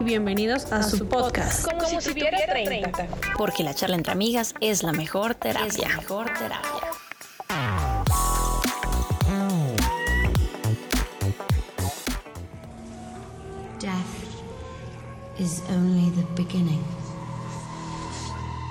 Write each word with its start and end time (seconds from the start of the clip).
Bienvenidos 0.00 0.72
a, 0.72 0.82
su 0.82 1.08
podcast. 1.08 1.64
Como, 1.64 1.82
si, 1.82 1.96
tuviera 1.98 2.38
30. 2.44 3.06
Porque 3.38 3.62
la 3.62 3.72
charla 3.72 3.94
entre 3.94 4.12
amigas 4.12 4.52
es 4.60 4.82
la 4.82 4.92
mejor 4.92 5.36
terapia. 5.36 5.68
Es 5.68 5.78
la 5.78 5.88
mejor 5.96 6.26
terapia. 6.26 6.90
Death 13.78 15.38
is 15.38 15.62
only 15.70 16.10
the 16.10 16.42
beginning. 16.42 16.82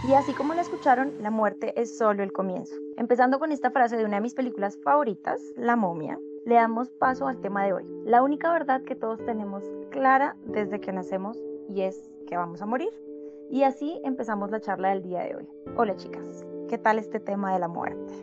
Y 0.09 0.13
así 0.13 0.33
como 0.33 0.53
lo 0.53 0.59
escucharon, 0.59 1.13
la 1.21 1.31
muerte 1.31 1.79
es 1.79 1.97
solo 1.97 2.23
el 2.23 2.33
comienzo. 2.33 2.75
Empezando 2.97 3.39
con 3.39 3.53
esta 3.53 3.71
frase 3.71 3.95
de 3.95 4.03
una 4.03 4.17
de 4.17 4.21
mis 4.21 4.33
películas 4.33 4.77
favoritas, 4.83 5.39
La 5.55 5.77
momia, 5.77 6.19
le 6.45 6.55
damos 6.55 6.89
paso 6.89 7.27
al 7.27 7.39
tema 7.39 7.63
de 7.63 7.73
hoy. 7.73 7.85
La 8.03 8.21
única 8.21 8.51
verdad 8.51 8.81
que 8.81 8.95
todos 8.95 9.23
tenemos 9.25 9.63
clara 9.91 10.35
desde 10.45 10.79
que 10.79 10.91
nacemos 10.91 11.37
y 11.69 11.81
es 11.81 12.09
que 12.27 12.35
vamos 12.35 12.61
a 12.61 12.65
morir. 12.65 12.91
Y 13.51 13.63
así 13.63 14.01
empezamos 14.03 14.49
la 14.49 14.59
charla 14.59 14.89
del 14.89 15.03
día 15.03 15.21
de 15.23 15.35
hoy. 15.35 15.47
Hola 15.75 15.95
chicas, 15.95 16.45
¿qué 16.69 16.77
tal 16.77 16.97
este 16.97 17.19
tema 17.19 17.53
de 17.53 17.59
la 17.59 17.67
muerte? 17.67 18.13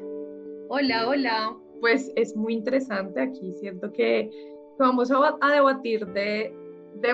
Hola, 0.69 1.09
hola. 1.09 1.57
Pues 1.81 2.11
es 2.17 2.35
muy 2.35 2.55
interesante 2.55 3.21
aquí. 3.21 3.53
Siento 3.55 3.93
que 3.93 4.31
vamos 4.79 5.13
a, 5.13 5.53
debatir 5.53 6.07
de, 6.09 6.53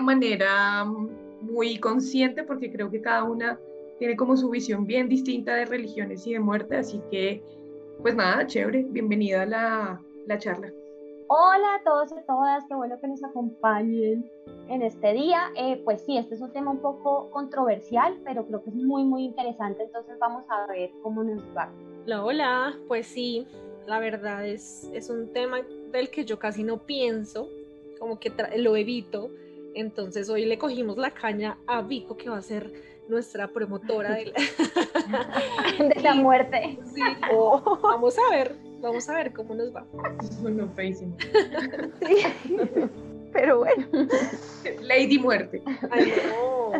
manera 0.01 0.87
muy 1.43 1.79
consciente 1.79 2.45
porque 2.45 2.73
creo 2.73 2.91
que 2.91 3.03
cada 3.03 3.25
una 3.25 3.59
tiene 3.99 4.17
como 4.17 4.37
su 4.37 4.49
visión 4.49 4.87
bien 4.87 5.09
distinta 5.09 5.55
de 5.55 5.67
religiones 5.67 6.27
y 6.27 6.33
de 6.33 6.41
muerte, 6.41 6.77
así 6.77 7.01
que 7.11 7.43
pues 8.01 8.15
nada, 8.17 8.47
chévere, 8.47 8.87
bienvenida 8.89 9.43
a 9.43 9.47
la 10.27 10.39
charla. 10.39 10.73
Hola 11.27 11.77
a 11.77 11.83
todos 11.83 12.13
y 12.13 12.27
todas, 12.27 12.65
qué 12.69 12.75
bueno 12.75 13.01
que 13.01 13.09
nos 13.09 13.25
acompañen 13.25 14.31
en 14.69 14.83
este 14.83 15.15
día. 15.15 15.51
Eh, 15.57 15.81
pues 15.83 16.03
sí, 16.03 16.19
este 16.19 16.35
es 16.35 16.41
un 16.43 16.53
tema 16.53 16.71
un 16.71 16.81
poco 16.81 17.31
controversial, 17.31 18.21
pero 18.25 18.47
creo 18.47 18.63
que 18.63 18.69
es 18.69 18.77
muy, 18.77 19.05
muy 19.05 19.25
interesante, 19.25 19.85
entonces 19.85 20.19
vamos 20.19 20.45
a 20.51 20.67
ver 20.67 20.91
cómo 21.03 21.25
nos 21.25 21.43
va. 21.57 21.73
Hola, 22.05 22.25
hola, 22.25 22.75
pues 22.89 23.07
sí, 23.07 23.47
la 23.87 24.01
verdad 24.01 24.47
es, 24.47 24.91
es 24.93 25.09
un 25.09 25.33
tema 25.33 25.63
del 25.93 26.11
que 26.11 26.27
yo 26.27 26.39
casi 26.39 26.63
no 26.63 26.79
pienso, 26.79 27.49
como 27.99 28.21
que 28.21 28.31
lo 28.59 28.77
evito, 28.77 29.31
entonces 29.75 30.29
hoy 30.29 30.45
le 30.45 30.59
cogimos 30.59 30.99
la 30.99 31.11
caña 31.11 31.57
a 31.67 31.81
Vico 31.81 32.19
que 32.19 32.29
va 32.29 32.37
a 32.37 32.43
ser 32.43 32.71
nuestra 33.09 33.49
promotora 33.49 34.15
de 34.15 34.27
la, 34.27 35.89
de 35.95 36.03
la 36.03 36.15
muerte. 36.15 36.79
Sí, 36.95 37.01
oh. 37.33 37.79
vamos 37.83 38.15
a 38.19 38.31
ver, 38.31 38.57
vamos 38.85 39.09
a 39.09 39.15
ver 39.15 39.33
cómo 39.33 39.55
nos 39.55 39.75
va. 39.75 39.85
Bueno, 40.43 40.69
feísimo. 40.75 41.17
Sí. 42.01 42.27
Pero 43.33 43.59
bueno. 43.59 43.87
Lady 44.83 45.19
Muerte. 45.19 45.63
Ay, 45.91 46.13
no. 46.29 46.73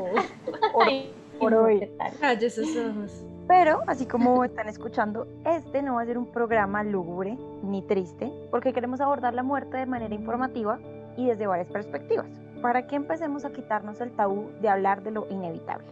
Por, 1.39 1.53
hoy. 1.53 1.91
Calle 2.21 2.47
esos 2.47 2.69
ojos. 2.77 3.25
Pero, 3.49 3.81
así 3.87 4.07
como 4.07 4.45
están 4.45 4.69
escuchando, 4.69 5.27
este 5.45 5.83
no 5.83 5.97
va 5.97 6.03
a 6.03 6.07
ser 6.07 6.17
un 6.17 6.27
programa 6.27 6.83
lúgubre 6.85 7.37
ni 7.63 7.83
triste, 7.83 8.33
porque 8.51 8.73
queremos 8.73 9.01
abordar 9.01 9.35
la 9.35 9.43
muerte 9.43 9.77
de 9.77 9.87
manera 9.87 10.15
informativa 10.15 10.79
y 11.17 11.27
desde 11.27 11.47
varias 11.47 11.69
perspectivas, 11.69 12.29
para 12.63 12.87
que 12.87 12.97
empecemos 12.97 13.45
a 13.45 13.53
quitarnos 13.53 14.01
el 14.01 14.13
tabú 14.13 14.51
de 14.63 14.69
hablar 14.69 15.03
de 15.03 15.11
lo 15.11 15.27
inevitable. 15.29 15.87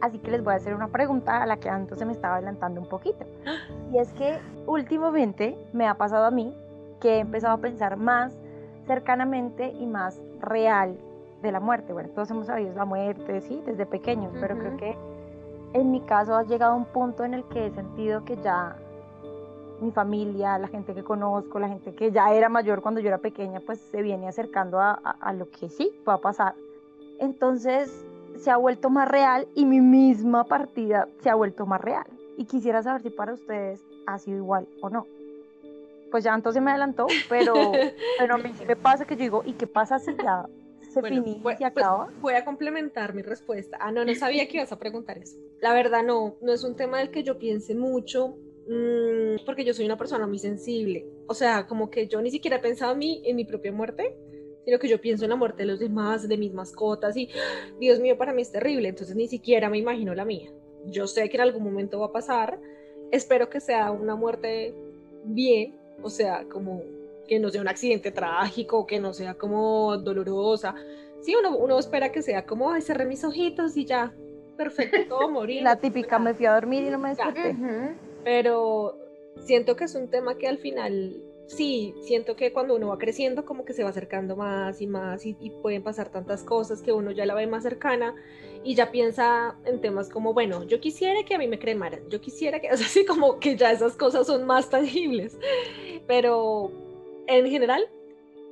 Así 0.00 0.18
que 0.18 0.30
les 0.30 0.42
voy 0.42 0.54
a 0.54 0.56
hacer 0.56 0.74
una 0.74 0.88
pregunta 0.88 1.42
a 1.42 1.46
la 1.46 1.58
que 1.58 1.68
antes 1.68 1.98
se 1.98 2.06
me 2.06 2.12
estaba 2.12 2.36
adelantando 2.36 2.80
un 2.80 2.88
poquito. 2.88 3.26
Y 3.92 3.98
es 3.98 4.12
que 4.12 4.38
últimamente 4.66 5.56
me 5.72 5.86
ha 5.88 5.94
pasado 5.94 6.26
a 6.26 6.30
mí 6.30 6.54
que 7.00 7.16
he 7.16 7.18
empezado 7.20 7.54
a 7.54 7.58
pensar 7.58 7.96
más 7.96 8.32
cercanamente 8.86 9.72
y 9.72 9.86
más 9.86 10.20
real 10.40 10.96
de 11.42 11.52
la 11.52 11.60
muerte. 11.60 11.92
Bueno, 11.92 12.10
todos 12.10 12.30
hemos 12.30 12.46
sabido 12.46 12.74
la 12.74 12.84
muerte, 12.84 13.40
sí, 13.40 13.62
desde 13.66 13.86
pequeños, 13.86 14.32
pero 14.40 14.56
creo 14.58 14.76
que 14.76 14.96
en 15.72 15.90
mi 15.90 16.00
caso 16.00 16.36
ha 16.36 16.44
llegado 16.44 16.76
un 16.76 16.84
punto 16.84 17.24
en 17.24 17.34
el 17.34 17.44
que 17.44 17.66
he 17.66 17.70
sentido 17.70 18.24
que 18.24 18.36
ya 18.36 18.76
mi 19.80 19.90
familia, 19.90 20.58
la 20.58 20.68
gente 20.68 20.94
que 20.94 21.02
conozco, 21.02 21.58
la 21.58 21.68
gente 21.68 21.94
que 21.94 22.12
ya 22.12 22.32
era 22.32 22.48
mayor 22.48 22.82
cuando 22.82 23.00
yo 23.00 23.08
era 23.08 23.18
pequeña, 23.18 23.60
pues 23.60 23.80
se 23.80 24.02
viene 24.02 24.28
acercando 24.28 24.78
a, 24.78 24.92
a 24.92 25.32
lo 25.32 25.48
que 25.50 25.68
sí 25.68 25.90
va 26.06 26.14
a 26.14 26.18
pasar. 26.18 26.54
Entonces, 27.18 28.04
se 28.36 28.50
ha 28.50 28.56
vuelto 28.56 28.90
más 28.90 29.08
real 29.08 29.48
y 29.54 29.64
mi 29.64 29.80
misma 29.80 30.44
partida 30.44 31.08
se 31.22 31.30
ha 31.30 31.34
vuelto 31.34 31.66
más 31.66 31.80
real. 31.80 32.06
Y 32.40 32.46
quisiera 32.46 32.82
saber 32.82 33.02
si 33.02 33.10
para 33.10 33.34
ustedes 33.34 33.82
ha 34.06 34.18
sido 34.18 34.38
igual 34.38 34.66
o 34.80 34.88
no. 34.88 35.06
Pues 36.10 36.24
ya 36.24 36.34
entonces 36.34 36.62
me 36.62 36.70
adelantó, 36.70 37.06
pero, 37.28 37.52
pero 38.18 38.34
a 38.34 38.38
mí 38.38 38.50
me 38.66 38.76
pasa 38.76 39.04
que 39.04 39.14
yo 39.14 39.20
digo, 39.20 39.42
¿y 39.44 39.52
qué 39.52 39.66
pasa 39.66 39.98
si 39.98 40.16
ya 40.16 40.46
se 40.90 41.02
bueno, 41.02 41.22
y 41.26 41.56
se 41.58 41.66
acaba? 41.66 42.06
Pues 42.06 42.20
voy 42.22 42.34
a 42.34 42.44
complementar 42.46 43.12
mi 43.12 43.20
respuesta. 43.20 43.76
Ah, 43.78 43.92
no, 43.92 44.06
no 44.06 44.14
sabía 44.14 44.48
que 44.48 44.56
ibas 44.56 44.72
a 44.72 44.78
preguntar 44.78 45.18
eso. 45.18 45.36
La 45.60 45.74
verdad 45.74 46.02
no, 46.02 46.36
no 46.40 46.54
es 46.54 46.64
un 46.64 46.76
tema 46.76 47.00
del 47.00 47.10
que 47.10 47.22
yo 47.22 47.38
piense 47.38 47.74
mucho, 47.74 48.38
mmm, 48.66 49.44
porque 49.44 49.62
yo 49.62 49.74
soy 49.74 49.84
una 49.84 49.98
persona 49.98 50.26
muy 50.26 50.38
sensible. 50.38 51.06
O 51.26 51.34
sea, 51.34 51.66
como 51.66 51.90
que 51.90 52.08
yo 52.08 52.22
ni 52.22 52.30
siquiera 52.30 52.56
he 52.56 52.60
pensado 52.60 52.94
en 52.94 53.00
mi, 53.00 53.22
en 53.26 53.36
mi 53.36 53.44
propia 53.44 53.70
muerte 53.70 54.16
sino 54.64 54.78
que 54.78 54.88
yo 54.88 55.00
pienso 55.00 55.24
en 55.24 55.30
la 55.30 55.36
muerte 55.36 55.62
de 55.62 55.68
los 55.68 55.78
demás, 55.80 56.28
de 56.28 56.36
mis 56.36 56.52
mascotas 56.52 57.16
y 57.16 57.28
Dios 57.78 57.98
mío, 57.98 58.16
para 58.16 58.32
mí 58.32 58.42
es 58.42 58.52
terrible, 58.52 58.88
entonces 58.88 59.16
ni 59.16 59.26
siquiera 59.26 59.70
me 59.70 59.78
imagino 59.78 60.14
la 60.14 60.24
mía. 60.24 60.50
Yo 60.86 61.06
sé 61.06 61.28
que 61.28 61.36
en 61.36 61.42
algún 61.42 61.62
momento 61.62 62.00
va 62.00 62.06
a 62.06 62.12
pasar, 62.12 62.58
espero 63.10 63.50
que 63.50 63.60
sea 63.60 63.90
una 63.90 64.14
muerte 64.16 64.74
bien, 65.24 65.76
o 66.02 66.10
sea, 66.10 66.44
como 66.50 66.82
que 67.26 67.38
no 67.38 67.50
sea 67.50 67.60
un 67.60 67.68
accidente 67.68 68.10
trágico, 68.10 68.86
que 68.86 68.98
no 68.98 69.12
sea 69.12 69.34
como 69.34 69.96
dolorosa. 69.98 70.74
Sí, 71.20 71.34
uno, 71.36 71.56
uno 71.56 71.78
espera 71.78 72.10
que 72.10 72.22
sea 72.22 72.46
como, 72.46 72.70
ay, 72.72 72.82
cerré 72.82 73.04
mis 73.04 73.22
ojitos 73.24 73.76
y 73.76 73.84
ya, 73.84 74.12
perfecto, 74.56 74.98
todo 75.08 75.30
morir. 75.30 75.62
La 75.62 75.76
típica, 75.76 76.18
me 76.18 76.34
fui 76.34 76.46
a 76.46 76.54
dormir 76.54 76.84
y 76.84 76.90
no 76.90 76.98
me 76.98 77.10
desperté. 77.10 77.56
Pero 78.24 78.98
siento 79.38 79.76
que 79.76 79.84
es 79.84 79.94
un 79.94 80.08
tema 80.08 80.36
que 80.36 80.48
al 80.48 80.58
final 80.58 81.22
sí, 81.50 81.94
siento 82.02 82.36
que 82.36 82.52
cuando 82.52 82.76
uno 82.76 82.88
va 82.88 82.98
creciendo 82.98 83.44
como 83.44 83.64
que 83.64 83.72
se 83.72 83.82
va 83.82 83.90
acercando 83.90 84.36
más 84.36 84.80
y 84.80 84.86
más 84.86 85.26
y, 85.26 85.34
pueden 85.62 85.82
pasar 85.82 86.10
tantas 86.10 86.42
cosas 86.42 86.80
que 86.80 86.92
uno 86.92 87.10
ya 87.10 87.26
la 87.26 87.34
ve 87.34 87.46
más 87.46 87.62
cercana 87.64 88.14
y 88.62 88.74
ya 88.74 88.90
piensa 88.90 89.56
en 89.64 89.80
temas 89.80 90.08
como, 90.08 90.32
bueno, 90.32 90.64
yo 90.64 90.80
quisiera 90.80 91.24
que 91.24 91.34
a 91.34 91.38
mí 91.38 91.48
me 91.48 91.58
cremaran, 91.58 92.08
yo 92.08 92.20
quisiera 92.20 92.60
que, 92.60 92.68
o 92.72 92.76
sea, 92.76 92.86
así 92.86 93.04
como 93.04 93.40
que 93.40 93.56
ya 93.56 93.72
esas 93.72 93.96
cosas 93.96 94.26
son 94.26 94.46
más 94.46 94.70
tangibles, 94.70 95.38
pero 96.06 96.70
en 97.26 97.48
general 97.50 97.88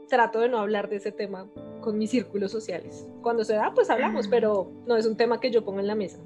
trato 0.09 0.41
de 0.41 0.49
no 0.49 0.59
hablar 0.59 0.89
de 0.89 0.97
ese 0.97 1.13
tema 1.13 1.47
con 1.81 1.99
mis 1.99 2.11
círculos 2.11 2.51
sociales. 2.51 3.07
Cuando 3.23 3.45
se 3.45 3.55
da, 3.55 3.73
pues 3.75 3.91
hablamos, 3.91 4.27
ah. 4.27 4.31
pero 4.31 4.73
no 4.87 4.97
es 4.97 5.07
un 5.07 5.17
tema 5.17 5.39
que 5.39 5.51
yo 5.51 5.65
ponga 5.65 5.81
en 5.81 5.87
la 5.87 5.95
mesa. 5.95 6.19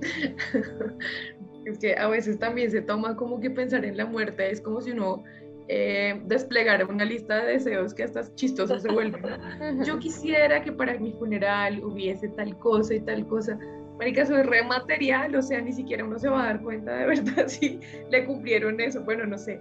Es 1.64 1.78
que 1.78 1.96
a 1.96 2.08
veces 2.08 2.38
también 2.38 2.70
se 2.70 2.82
toma 2.82 3.16
como 3.16 3.40
que 3.40 3.50
pensar 3.50 3.84
en 3.86 3.96
la 3.96 4.04
muerte 4.04 4.50
es 4.50 4.60
como 4.60 4.82
si 4.82 4.90
uno 4.90 5.24
eh, 5.68 6.20
desplegar 6.26 6.84
una 6.84 7.06
lista 7.06 7.36
de 7.36 7.52
deseos 7.52 7.94
que 7.94 8.04
hasta 8.04 8.22
chistosos 8.34 8.82
se 8.82 8.92
vuelven. 8.92 9.22
Yo 9.84 9.98
quisiera 9.98 10.62
que 10.62 10.70
para 10.70 10.98
mi 10.98 11.12
funeral 11.12 11.82
hubiese 11.82 12.28
tal 12.28 12.58
cosa 12.58 12.94
y 12.94 13.00
tal 13.00 13.26
cosa. 13.26 13.58
Marica, 13.98 14.26
soy 14.26 14.42
re 14.42 14.62
material, 14.62 15.34
o 15.34 15.40
sea, 15.40 15.60
ni 15.60 15.72
siquiera 15.72 16.04
uno 16.04 16.18
se 16.18 16.28
va 16.28 16.42
a 16.42 16.46
dar 16.46 16.62
cuenta 16.62 16.94
de 16.96 17.06
verdad 17.06 17.44
si 17.46 17.80
le 18.10 18.26
cumplieron 18.26 18.78
eso. 18.80 19.02
Bueno, 19.02 19.24
no 19.26 19.38
sé. 19.38 19.58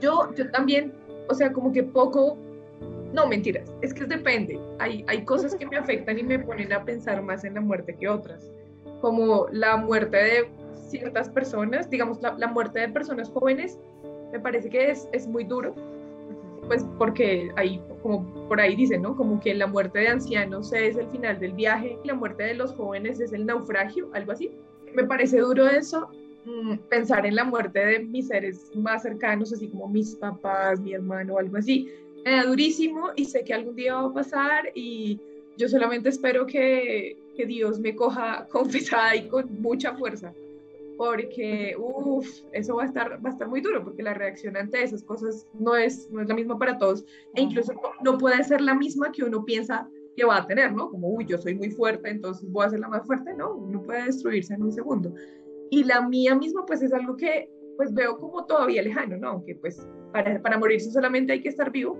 Yo, 0.00 0.32
yo 0.34 0.50
también, 0.52 0.92
o 1.28 1.34
sea, 1.34 1.52
como 1.52 1.72
que 1.72 1.82
poco, 1.82 2.38
no, 3.12 3.26
mentiras, 3.26 3.74
es 3.82 3.92
que 3.92 4.04
depende. 4.04 4.60
Hay, 4.78 5.04
hay 5.08 5.24
cosas 5.24 5.56
que 5.56 5.66
me 5.66 5.76
afectan 5.76 6.16
y 6.18 6.22
me 6.22 6.38
ponen 6.38 6.72
a 6.72 6.84
pensar 6.84 7.20
más 7.22 7.44
en 7.44 7.54
la 7.54 7.60
muerte 7.60 7.96
que 7.96 8.08
otras, 8.08 8.52
como 9.00 9.48
la 9.50 9.76
muerte 9.76 10.16
de 10.16 10.50
ciertas 10.88 11.28
personas, 11.28 11.90
digamos, 11.90 12.22
la, 12.22 12.34
la 12.38 12.46
muerte 12.46 12.78
de 12.80 12.88
personas 12.88 13.30
jóvenes 13.30 13.78
me 14.34 14.40
parece 14.40 14.68
que 14.68 14.90
es, 14.90 15.08
es 15.12 15.28
muy 15.28 15.44
duro, 15.44 15.76
pues 16.66 16.84
porque 16.98 17.52
ahí, 17.54 17.80
como 18.02 18.48
por 18.48 18.60
ahí 18.60 18.74
dicen, 18.74 19.02
¿no? 19.02 19.16
Como 19.16 19.38
que 19.38 19.54
la 19.54 19.68
muerte 19.68 20.00
de 20.00 20.08
ancianos 20.08 20.72
es 20.72 20.96
el 20.96 21.06
final 21.10 21.38
del 21.38 21.52
viaje 21.52 21.96
y 22.02 22.08
la 22.08 22.14
muerte 22.14 22.42
de 22.42 22.54
los 22.54 22.72
jóvenes 22.72 23.20
es 23.20 23.32
el 23.32 23.46
naufragio, 23.46 24.10
algo 24.12 24.32
así. 24.32 24.50
Me 24.92 25.04
parece 25.04 25.38
duro 25.38 25.68
eso, 25.68 26.08
mm, 26.46 26.78
pensar 26.88 27.26
en 27.26 27.36
la 27.36 27.44
muerte 27.44 27.78
de 27.78 28.00
mis 28.00 28.26
seres 28.26 28.72
más 28.74 29.02
cercanos, 29.02 29.52
así 29.52 29.68
como 29.68 29.86
mis 29.86 30.16
papás, 30.16 30.80
mi 30.80 30.94
hermano 30.94 31.38
algo 31.38 31.56
así. 31.56 31.88
Me 32.24 32.32
da 32.32 32.42
durísimo 32.42 33.10
y 33.14 33.26
sé 33.26 33.44
que 33.44 33.54
algún 33.54 33.76
día 33.76 33.94
va 33.94 34.08
a 34.08 34.12
pasar 34.14 34.72
y 34.74 35.20
yo 35.56 35.68
solamente 35.68 36.08
espero 36.08 36.44
que, 36.44 37.16
que 37.36 37.46
Dios 37.46 37.78
me 37.78 37.94
coja 37.94 38.48
confesada 38.50 39.14
y 39.14 39.28
con 39.28 39.62
mucha 39.62 39.94
fuerza 39.94 40.34
porque 40.96 41.74
uff, 41.78 42.26
eso 42.52 42.76
va 42.76 42.84
a 42.84 42.86
estar 42.86 43.24
va 43.24 43.30
a 43.30 43.32
estar 43.32 43.48
muy 43.48 43.60
duro 43.60 43.82
porque 43.84 44.02
la 44.02 44.14
reacción 44.14 44.56
ante 44.56 44.82
esas 44.82 45.02
cosas 45.02 45.46
no 45.54 45.76
es 45.76 46.08
no 46.10 46.22
es 46.22 46.28
la 46.28 46.34
misma 46.34 46.58
para 46.58 46.78
todos 46.78 47.04
e 47.34 47.42
incluso 47.42 47.72
no, 48.02 48.18
puede 48.18 48.42
ser 48.44 48.60
la 48.60 48.74
misma 48.74 49.10
que 49.12 49.24
uno 49.24 49.44
piensa 49.44 49.88
que 50.16 50.24
va 50.24 50.36
a 50.36 50.46
tener, 50.46 50.72
¿no? 50.72 50.90
Como, 50.90 51.08
uy, 51.08 51.26
yo 51.26 51.38
soy 51.38 51.56
muy 51.56 51.70
fuerte, 51.70 52.08
entonces 52.08 52.48
voy 52.50 52.64
a 52.64 52.70
ser 52.70 52.78
la 52.78 52.88
más 52.88 53.04
fuerte, 53.04 53.34
¿no? 53.34 53.52
Uno 53.52 53.82
puede 53.82 54.04
destruirse 54.04 54.54
en 54.54 54.62
un 54.62 54.72
segundo. 54.72 55.12
Y 55.70 55.82
la 55.82 56.06
mía 56.06 56.36
misma, 56.36 56.64
pues 56.66 56.82
es 56.82 56.92
algo 56.92 57.16
que, 57.16 57.50
pues 57.76 57.92
veo 57.92 58.16
como 58.18 58.46
todavía 58.46 58.80
lejano, 58.82 59.16
¿no? 59.16 59.30
Aunque 59.30 59.56
pues 59.56 59.84
para, 60.12 60.40
para 60.40 60.56
morirse 60.56 60.92
solamente 60.92 61.32
hay 61.32 61.40
que 61.42 61.48
estar 61.48 61.72
vivo, 61.72 61.98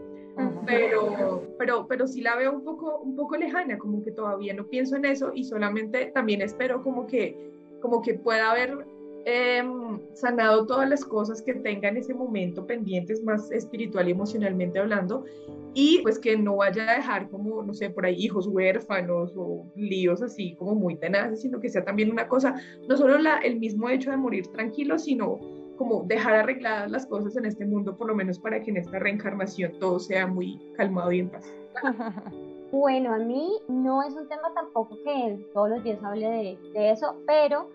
pero, 0.66 1.42
pero, 1.58 1.86
pero 1.86 2.06
sí 2.06 2.20
la 2.20 2.36
veo 2.36 2.52
un 2.52 2.64
poco, 2.64 2.98
un 2.98 3.16
poco 3.16 3.36
lejana, 3.36 3.78
como 3.78 4.02
que 4.04 4.12
todavía 4.12 4.54
no 4.54 4.66
pienso 4.68 4.96
en 4.96 5.04
eso 5.04 5.32
y 5.34 5.44
solamente 5.44 6.06
también 6.06 6.42
espero 6.42 6.82
como 6.82 7.06
que, 7.06 7.36
como 7.84 8.00
que 8.00 8.14
pueda 8.14 8.50
haber 8.50 8.86
em, 9.26 10.00
sanado 10.14 10.64
todas 10.66 10.88
las 10.88 11.04
cosas 11.04 11.42
que 11.42 11.52
tenga 11.52 11.90
en 11.90 11.98
ese 11.98 12.14
momento 12.14 12.66
pendientes, 12.66 13.22
más 13.22 13.50
espiritual 13.52 14.08
y 14.08 14.12
emocionalmente 14.12 14.78
hablando, 14.78 15.26
y 15.74 15.98
pues 16.02 16.18
que 16.18 16.34
no 16.38 16.56
vaya 16.56 16.90
a 16.90 16.96
dejar 16.96 17.28
como, 17.28 17.62
no 17.62 17.74
sé, 17.74 17.90
por 17.90 18.06
ahí 18.06 18.14
hijos 18.16 18.46
huérfanos 18.46 19.34
o 19.36 19.66
líos 19.76 20.22
así 20.22 20.54
como 20.54 20.74
muy 20.74 20.96
tenaces, 20.96 21.42
sino 21.42 21.60
que 21.60 21.68
sea 21.68 21.84
también 21.84 22.10
una 22.10 22.26
cosa, 22.26 22.54
no 22.88 22.96
solo 22.96 23.18
la, 23.18 23.36
el 23.38 23.58
mismo 23.58 23.90
hecho 23.90 24.10
de 24.10 24.16
morir 24.16 24.46
tranquilo, 24.46 24.98
sino 24.98 25.38
como 25.76 26.04
dejar 26.04 26.36
arregladas 26.36 26.90
las 26.90 27.04
cosas 27.04 27.36
en 27.36 27.44
este 27.44 27.66
mundo, 27.66 27.98
por 27.98 28.06
lo 28.06 28.14
menos 28.14 28.38
para 28.38 28.62
que 28.62 28.70
en 28.70 28.78
esta 28.78 28.98
reencarnación 28.98 29.78
todo 29.78 29.98
sea 29.98 30.26
muy 30.26 30.58
calmado 30.74 31.12
y 31.12 31.18
en 31.18 31.28
paz. 31.28 31.44
Bueno, 32.74 33.14
a 33.14 33.18
mí 33.18 33.52
no 33.68 34.02
es 34.02 34.16
un 34.16 34.26
tema 34.26 34.52
tampoco 34.52 34.96
que 35.04 35.48
todos 35.54 35.70
los 35.70 35.84
días 35.84 36.02
hable 36.02 36.28
de, 36.28 36.58
de 36.72 36.90
eso, 36.90 37.14
pero 37.24 37.70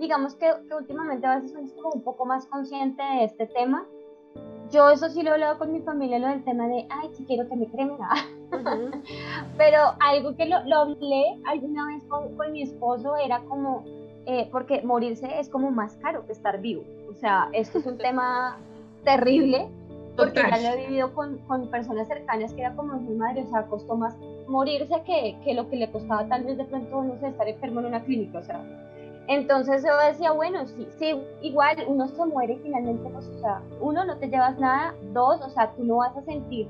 digamos 0.00 0.34
que, 0.34 0.52
que, 0.68 0.74
últimamente 0.74 1.24
a 1.28 1.36
veces 1.36 1.52
soy 1.52 1.70
como 1.80 1.90
un 1.94 2.02
poco 2.02 2.26
más 2.26 2.44
consciente 2.46 3.00
de 3.04 3.24
este 3.24 3.46
tema. 3.46 3.86
Yo 4.72 4.90
eso 4.90 5.08
sí 5.10 5.22
lo 5.22 5.30
he 5.30 5.34
hablado 5.34 5.58
con 5.58 5.72
mi 5.72 5.80
familia, 5.82 6.18
lo 6.18 6.26
del 6.26 6.42
tema 6.42 6.66
de, 6.66 6.88
ay, 6.90 7.10
si 7.12 7.24
quiero 7.24 7.48
que 7.48 7.54
me 7.54 7.68
cremen. 7.68 7.96
pero 9.56 9.78
algo 10.00 10.34
que 10.34 10.46
lo, 10.46 10.60
lo 10.64 10.76
hablé 10.76 11.38
alguna 11.44 11.86
vez 11.86 12.02
con, 12.08 12.36
con 12.36 12.50
mi 12.50 12.62
esposo 12.62 13.14
era 13.16 13.44
como, 13.44 13.84
eh, 14.26 14.48
porque 14.50 14.82
morirse 14.82 15.38
es 15.38 15.48
como 15.48 15.70
más 15.70 15.96
caro 15.98 16.26
que 16.26 16.32
estar 16.32 16.60
vivo. 16.60 16.82
O 17.08 17.14
sea, 17.14 17.48
esto 17.52 17.78
es 17.78 17.86
un 17.86 17.96
tema 18.06 18.58
terrible, 19.04 19.68
porque 20.16 20.40
ya 20.40 20.58
lo 20.58 20.68
he 20.68 20.86
vivido 20.86 21.14
con, 21.14 21.38
con, 21.46 21.68
personas 21.68 22.08
cercanas 22.08 22.52
que 22.52 22.60
era 22.60 22.74
como 22.74 22.94
mi 22.94 23.14
madre, 23.14 23.42
o 23.42 23.46
sea, 23.46 23.66
costó 23.66 23.96
más 23.96 24.16
morirse 24.46 25.02
que, 25.04 25.36
que, 25.44 25.54
lo 25.54 25.68
que 25.68 25.76
le 25.76 25.90
costaba 25.90 26.26
tal 26.26 26.44
vez 26.44 26.58
de 26.58 26.64
pronto, 26.64 27.02
no 27.02 27.18
sé, 27.18 27.28
estar 27.28 27.48
enfermo 27.48 27.80
en 27.80 27.86
una 27.86 28.02
clínica, 28.02 28.38
o 28.38 28.42
sea. 28.42 28.62
Entonces 29.28 29.84
yo 29.84 29.96
decía, 30.06 30.32
bueno, 30.32 30.66
sí, 30.66 30.86
sí, 30.98 31.14
igual 31.42 31.76
uno 31.86 32.08
se 32.08 32.26
muere 32.26 32.58
finalmente, 32.62 33.08
pues, 33.08 33.26
o 33.28 33.38
sea, 33.38 33.62
uno, 33.80 34.04
no 34.04 34.16
te 34.18 34.28
llevas 34.28 34.58
nada, 34.58 34.94
dos, 35.12 35.40
o 35.40 35.48
sea, 35.50 35.70
tú 35.72 35.84
no 35.84 35.96
vas 35.96 36.16
a 36.16 36.22
sentir 36.22 36.68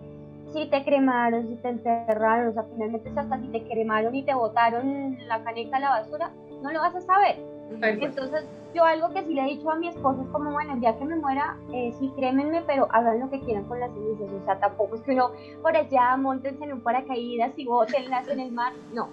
si 0.52 0.66
te 0.66 0.84
cremaron, 0.84 1.48
si 1.48 1.54
te 1.56 1.68
enterraron, 1.68 2.48
o 2.48 2.52
sea, 2.52 2.64
finalmente 2.74 3.10
hasta 3.16 3.40
si 3.40 3.48
te 3.48 3.62
cremaron 3.64 4.14
y 4.14 4.22
te 4.22 4.34
botaron 4.34 5.18
la 5.26 5.42
caneca 5.42 5.78
a 5.78 5.80
la 5.80 5.90
basura, 5.90 6.30
no 6.62 6.70
lo 6.70 6.80
vas 6.80 6.94
a 6.94 7.00
saber. 7.00 7.51
Entonces, 7.80 8.44
yo 8.74 8.84
algo 8.84 9.12
que 9.12 9.22
sí 9.22 9.34
le 9.34 9.42
he 9.42 9.56
dicho 9.56 9.70
a 9.70 9.76
mi 9.76 9.88
esposo 9.88 10.22
es 10.22 10.28
como, 10.28 10.50
bueno, 10.52 10.76
día 10.76 10.96
que 10.98 11.04
me 11.04 11.16
muera, 11.16 11.56
eh, 11.72 11.92
sí, 11.98 12.10
crémenme, 12.16 12.62
pero 12.66 12.88
hagan 12.90 13.20
lo 13.20 13.30
que 13.30 13.40
quieran 13.40 13.64
con 13.64 13.80
las 13.80 13.92
cenizas. 13.92 14.30
O 14.30 14.44
sea, 14.44 14.58
tampoco 14.58 14.96
es 14.96 15.02
que 15.02 15.12
uno 15.12 15.30
por 15.60 15.76
allá 15.76 16.16
montense 16.16 16.64
en 16.64 16.72
un 16.72 16.80
paracaídas 16.80 17.58
y 17.58 17.64
botenlas 17.64 18.28
en 18.28 18.40
el 18.40 18.52
mar. 18.52 18.72
No. 18.92 19.08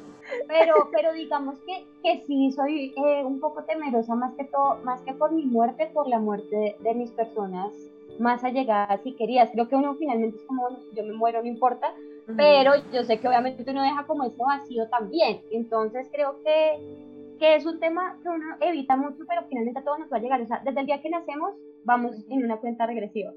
Pero, 0.48 0.90
pero 0.92 1.14
digamos 1.14 1.58
que, 1.60 1.86
que 2.04 2.24
sí 2.26 2.52
soy 2.52 2.94
eh, 2.96 3.24
un 3.24 3.40
poco 3.40 3.64
temerosa 3.64 4.16
más 4.16 4.34
que 4.36 4.46
todo, 4.46 4.78
más 4.84 5.02
que 5.02 5.14
por 5.14 5.32
mi 5.32 5.46
muerte, 5.46 5.90
por 5.94 6.08
la 6.08 6.20
muerte 6.20 6.78
de, 6.80 6.94
mis 6.94 7.12
personas 7.12 7.74
más 8.20 8.44
allegadas 8.44 9.02
y 9.06 9.14
queridas. 9.14 9.50
Creo 9.52 9.68
que 9.68 9.76
uno 9.76 9.96
finalmente 9.96 10.38
es 10.38 10.44
como, 10.44 10.64
bueno, 10.64 10.80
si 10.82 10.96
yo 10.96 11.04
me 11.04 11.14
muero, 11.14 11.42
no 11.42 11.48
importa, 11.48 11.94
pero 12.36 12.74
yo 12.94 13.04
sé 13.04 13.20
que 13.20 13.28
obviamente 13.28 13.64
uno 13.70 13.82
deja 13.82 14.06
como 14.06 14.24
ese 14.24 14.42
vacío 14.44 14.88
también. 14.90 15.42
Entonces 15.52 16.08
creo 16.12 16.36
que 16.44 17.09
que 17.40 17.56
es 17.56 17.66
un 17.66 17.80
tema 17.80 18.20
que 18.22 18.30
uno 18.30 18.58
evita 18.62 18.96
mucho, 18.96 19.24
pero 19.28 19.48
finalmente 19.48 19.80
a 19.80 19.84
todos 19.84 20.00
nos 20.00 20.12
va 20.12 20.18
a 20.18 20.20
llegar. 20.20 20.42
O 20.42 20.46
sea, 20.46 20.62
desde 20.64 20.80
el 20.80 20.86
día 20.86 21.02
que 21.02 21.10
nacemos, 21.10 21.56
vamos 21.84 22.16
en 22.30 22.44
una 22.44 22.58
cuenta 22.58 22.86
regresiva. 22.86 23.32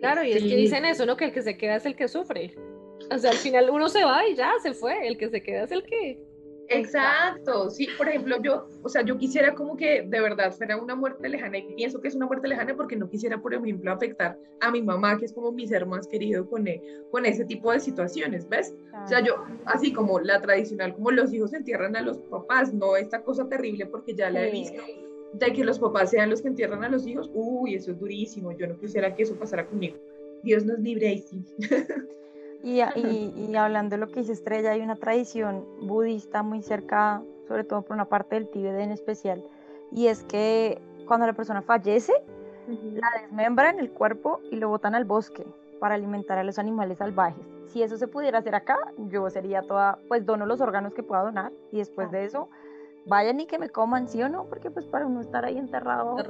claro, 0.00 0.24
y 0.24 0.32
es 0.32 0.42
que 0.42 0.56
dicen 0.56 0.84
eso, 0.84 1.06
¿no? 1.06 1.16
Que 1.16 1.26
el 1.26 1.32
que 1.32 1.42
se 1.42 1.56
queda 1.56 1.76
es 1.76 1.86
el 1.86 1.94
que 1.94 2.08
sufre. 2.08 2.54
O 3.10 3.18
sea, 3.18 3.30
al 3.30 3.36
final 3.36 3.70
uno 3.70 3.88
se 3.88 4.04
va 4.04 4.26
y 4.26 4.34
ya 4.34 4.50
se 4.62 4.72
fue. 4.72 5.06
El 5.06 5.16
que 5.16 5.28
se 5.28 5.42
queda 5.42 5.64
es 5.64 5.72
el 5.72 5.84
que 5.84 6.27
Exacto, 6.70 7.70
sí, 7.70 7.88
por 7.96 8.08
ejemplo, 8.08 8.36
yo, 8.42 8.68
o 8.82 8.88
sea, 8.88 9.02
yo 9.02 9.16
quisiera 9.16 9.54
como 9.54 9.76
que 9.76 10.02
de 10.02 10.20
verdad 10.20 10.52
fuera 10.52 10.76
una 10.76 10.94
muerte 10.94 11.28
lejana 11.28 11.58
y 11.58 11.74
pienso 11.74 12.00
que 12.00 12.08
es 12.08 12.14
una 12.14 12.26
muerte 12.26 12.46
lejana 12.46 12.76
porque 12.76 12.96
no 12.96 13.08
quisiera, 13.08 13.40
por 13.40 13.54
ejemplo, 13.54 13.90
afectar 13.90 14.38
a 14.60 14.70
mi 14.70 14.82
mamá, 14.82 15.16
que 15.18 15.24
es 15.24 15.32
como 15.32 15.50
mi 15.50 15.66
ser 15.66 15.86
más 15.86 16.06
querido 16.06 16.48
con, 16.48 16.68
e, 16.68 16.82
con 17.10 17.24
ese 17.24 17.46
tipo 17.46 17.72
de 17.72 17.80
situaciones, 17.80 18.48
¿ves? 18.48 18.74
O 19.02 19.06
sea, 19.06 19.24
yo, 19.24 19.44
así 19.64 19.92
como 19.92 20.20
la 20.20 20.40
tradicional, 20.40 20.94
como 20.94 21.10
los 21.10 21.32
hijos 21.32 21.54
entierran 21.54 21.96
a 21.96 22.02
los 22.02 22.18
papás, 22.18 22.74
no 22.74 22.96
esta 22.96 23.22
cosa 23.22 23.48
terrible 23.48 23.86
porque 23.86 24.14
ya 24.14 24.28
la 24.28 24.46
he 24.46 24.50
visto, 24.50 24.82
de 25.32 25.52
que 25.52 25.64
los 25.64 25.78
papás 25.78 26.10
sean 26.10 26.28
los 26.28 26.42
que 26.42 26.48
entierran 26.48 26.84
a 26.84 26.88
los 26.90 27.06
hijos, 27.06 27.30
uy, 27.32 27.76
eso 27.76 27.92
es 27.92 27.98
durísimo, 27.98 28.52
yo 28.52 28.66
no 28.66 28.78
quisiera 28.78 29.14
que 29.14 29.22
eso 29.22 29.38
pasara 29.38 29.66
conmigo. 29.66 29.96
Dios 30.42 30.64
nos 30.64 30.78
libre 30.78 31.12
y 31.14 31.18
sí. 31.18 31.44
Y, 32.62 32.80
y, 32.80 33.56
hablando 33.56 33.96
de 33.96 33.98
lo 33.98 34.08
que 34.08 34.20
dice 34.20 34.32
Estrella, 34.32 34.72
hay 34.72 34.80
una 34.80 34.96
tradición 34.96 35.64
budista 35.82 36.42
muy 36.42 36.62
cerca, 36.62 37.22
sobre 37.46 37.64
todo 37.64 37.82
por 37.82 37.94
una 37.94 38.06
parte 38.06 38.34
del 38.34 38.48
Tíbet 38.48 38.80
en 38.80 38.90
especial, 38.90 39.44
y 39.92 40.08
es 40.08 40.24
que 40.24 40.80
cuando 41.06 41.26
la 41.26 41.32
persona 41.32 41.62
fallece, 41.62 42.12
la 42.66 43.08
desmembran 43.22 43.78
el 43.78 43.90
cuerpo 43.90 44.40
y 44.50 44.56
lo 44.56 44.68
botan 44.68 44.94
al 44.94 45.04
bosque 45.04 45.46
para 45.80 45.94
alimentar 45.94 46.38
a 46.38 46.44
los 46.44 46.58
animales 46.58 46.98
salvajes. 46.98 47.42
Si 47.68 47.82
eso 47.82 47.96
se 47.96 48.08
pudiera 48.08 48.38
hacer 48.38 48.54
acá, 48.54 48.76
yo 48.98 49.30
sería 49.30 49.62
toda, 49.62 49.98
pues 50.08 50.26
dono 50.26 50.44
los 50.44 50.60
órganos 50.60 50.94
que 50.94 51.02
pueda 51.02 51.22
donar 51.22 51.52
y 51.70 51.78
después 51.78 52.10
de 52.10 52.24
eso 52.24 52.48
vayan 53.06 53.40
y 53.40 53.46
que 53.46 53.58
me 53.58 53.70
coman, 53.70 54.08
sí 54.08 54.22
o 54.22 54.28
no, 54.28 54.44
porque 54.44 54.70
pues 54.70 54.86
para 54.86 55.06
uno 55.06 55.20
estar 55.20 55.44
ahí 55.44 55.56
enterrado. 55.56 56.16
Pues, 56.16 56.28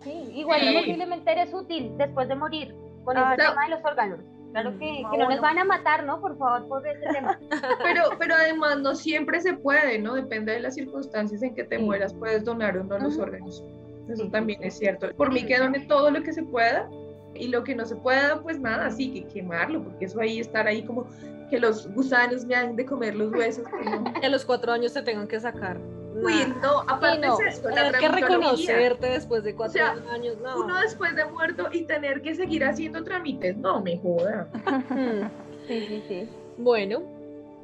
sí, 0.00 0.32
igual 0.34 0.60
posiblemente 0.74 1.32
eres 1.32 1.54
útil 1.54 1.96
después 1.96 2.28
de 2.28 2.34
morir 2.34 2.74
con 3.04 3.16
el 3.16 3.36
tema 3.36 3.64
de 3.64 3.70
los 3.70 3.84
órganos. 3.84 4.20
Claro 4.52 4.72
que, 4.78 5.04
que 5.10 5.18
no 5.18 5.28
nos 5.28 5.40
van 5.40 5.58
a 5.58 5.64
matar, 5.64 6.04
¿no? 6.04 6.20
Por 6.20 6.36
favor, 6.36 6.66
por 6.66 6.86
ese 6.86 7.06
tema. 7.12 7.38
Pero, 7.82 8.02
pero 8.18 8.34
además 8.34 8.80
no 8.80 8.94
siempre 8.94 9.40
se 9.40 9.54
puede, 9.54 9.98
¿no? 9.98 10.14
Depende 10.14 10.52
de 10.52 10.60
las 10.60 10.74
circunstancias 10.74 11.42
en 11.42 11.54
que 11.54 11.64
te 11.64 11.78
mueras, 11.78 12.12
puedes 12.14 12.44
donar 12.44 12.76
o 12.76 12.84
no 12.84 12.98
los 12.98 13.18
órganos. 13.18 13.64
Eso 14.08 14.28
también 14.28 14.62
es 14.62 14.76
cierto. 14.76 15.08
Por 15.14 15.32
mí 15.32 15.44
que 15.44 15.58
done 15.58 15.80
todo 15.86 16.10
lo 16.10 16.22
que 16.22 16.32
se 16.32 16.42
pueda 16.42 16.88
y 17.34 17.48
lo 17.48 17.62
que 17.62 17.74
no 17.74 17.84
se 17.84 17.96
pueda, 17.96 18.42
pues 18.42 18.58
nada, 18.58 18.90
sí, 18.90 19.12
que 19.12 19.24
quemarlo, 19.26 19.82
porque 19.84 20.06
eso 20.06 20.20
ahí, 20.20 20.40
estar 20.40 20.66
ahí 20.66 20.82
como 20.82 21.06
que 21.48 21.58
los 21.58 21.92
gusanos 21.94 22.44
me 22.44 22.54
han 22.54 22.76
de 22.76 22.84
comer 22.84 23.14
los 23.14 23.32
huesos. 23.32 23.66
Que 24.20 24.26
a 24.26 24.30
los 24.30 24.44
cuatro 24.44 24.72
años 24.72 24.92
se 24.92 25.02
tengan 25.02 25.28
que 25.28 25.38
sacar. 25.40 25.78
Uy, 26.22 26.54
no, 26.60 26.80
aparte 26.80 27.26
no, 27.26 27.38
es 27.40 27.60
que 27.98 28.08
reconocerte 28.08 29.06
después 29.08 29.42
de 29.44 29.54
cuatro 29.54 29.84
años, 30.10 30.36
no. 30.42 30.64
Uno 30.64 30.80
después 30.80 31.14
de 31.14 31.24
muerto 31.24 31.68
y 31.72 31.84
tener 31.84 32.22
que 32.22 32.34
seguir 32.34 32.64
haciendo 32.64 33.02
trámites, 33.04 33.56
no 33.56 33.80
me 33.80 33.98
joda. 33.98 34.48
sí, 35.68 35.86
sí, 35.86 36.04
sí. 36.08 36.28
Bueno, 36.58 37.02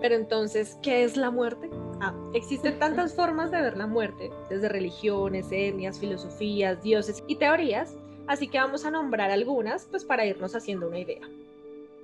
pero 0.00 0.14
entonces, 0.14 0.78
¿qué 0.82 1.04
es 1.04 1.16
la 1.16 1.30
muerte? 1.30 1.70
Ah, 2.00 2.14
existen 2.34 2.78
tantas 2.78 3.14
formas 3.14 3.50
de 3.50 3.60
ver 3.60 3.76
la 3.76 3.86
muerte, 3.86 4.30
desde 4.50 4.68
religiones, 4.68 5.48
etnias, 5.50 5.98
filosofías, 5.98 6.82
dioses 6.82 7.22
y 7.26 7.36
teorías, 7.36 7.96
así 8.26 8.48
que 8.48 8.58
vamos 8.58 8.84
a 8.84 8.90
nombrar 8.90 9.30
algunas, 9.30 9.86
pues 9.86 10.04
para 10.04 10.26
irnos 10.26 10.54
haciendo 10.54 10.88
una 10.88 10.98
idea. 10.98 11.26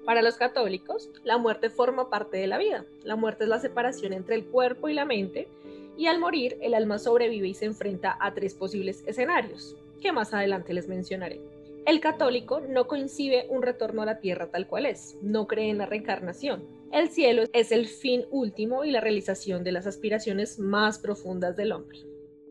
Para 0.05 0.23
los 0.23 0.37
católicos, 0.37 1.11
la 1.23 1.39
muerte 1.39 1.71
forma 1.71 2.11
parte 2.11 2.37
de 2.39 2.47
la 2.49 2.59
vida. 2.59 2.85
La 3.05 3.15
muerte 3.15 3.45
es 3.45 3.51
la 3.51 3.61
separación 3.61 4.13
entre 4.13 4.35
el 4.35 4.47
cuerpo 4.47 4.89
y 4.89 4.95
la 4.95 5.05
mente, 5.05 5.47
y 5.97 6.07
al 6.07 6.19
morir 6.19 6.59
el 6.61 6.75
alma 6.75 6.99
sobrevive 6.99 7.49
y 7.49 7.55
se 7.55 7.67
enfrenta 7.67 8.17
a 8.21 8.35
tres 8.35 8.55
posibles 8.55 9.03
escenarios, 9.07 9.77
que 10.01 10.13
más 10.13 10.35
adelante 10.35 10.75
les 10.75 10.89
mencionaré. 10.89 11.41
El 11.85 12.01
católico 12.01 12.61
no 12.61 12.87
concibe 12.87 13.47
un 13.49 13.63
retorno 13.63 14.03
a 14.03 14.07
la 14.07 14.21
tierra 14.21 14.51
tal 14.51 14.69
cual 14.69 14.87
es, 14.87 15.17
no 15.21 15.49
cree 15.49 15.69
en 15.69 15.79
la 15.79 15.87
reencarnación. 15.87 16.65
El 16.93 17.09
cielo 17.09 17.43
es 17.53 17.73
el 17.73 17.87
fin 17.87 18.25
último 18.31 18.85
y 18.85 18.93
la 18.93 19.01
realización 19.01 19.65
de 19.65 19.73
las 19.73 19.87
aspiraciones 19.87 20.59
más 20.61 20.99
profundas 20.99 21.57
del 21.57 21.73
hombre. 21.73 21.99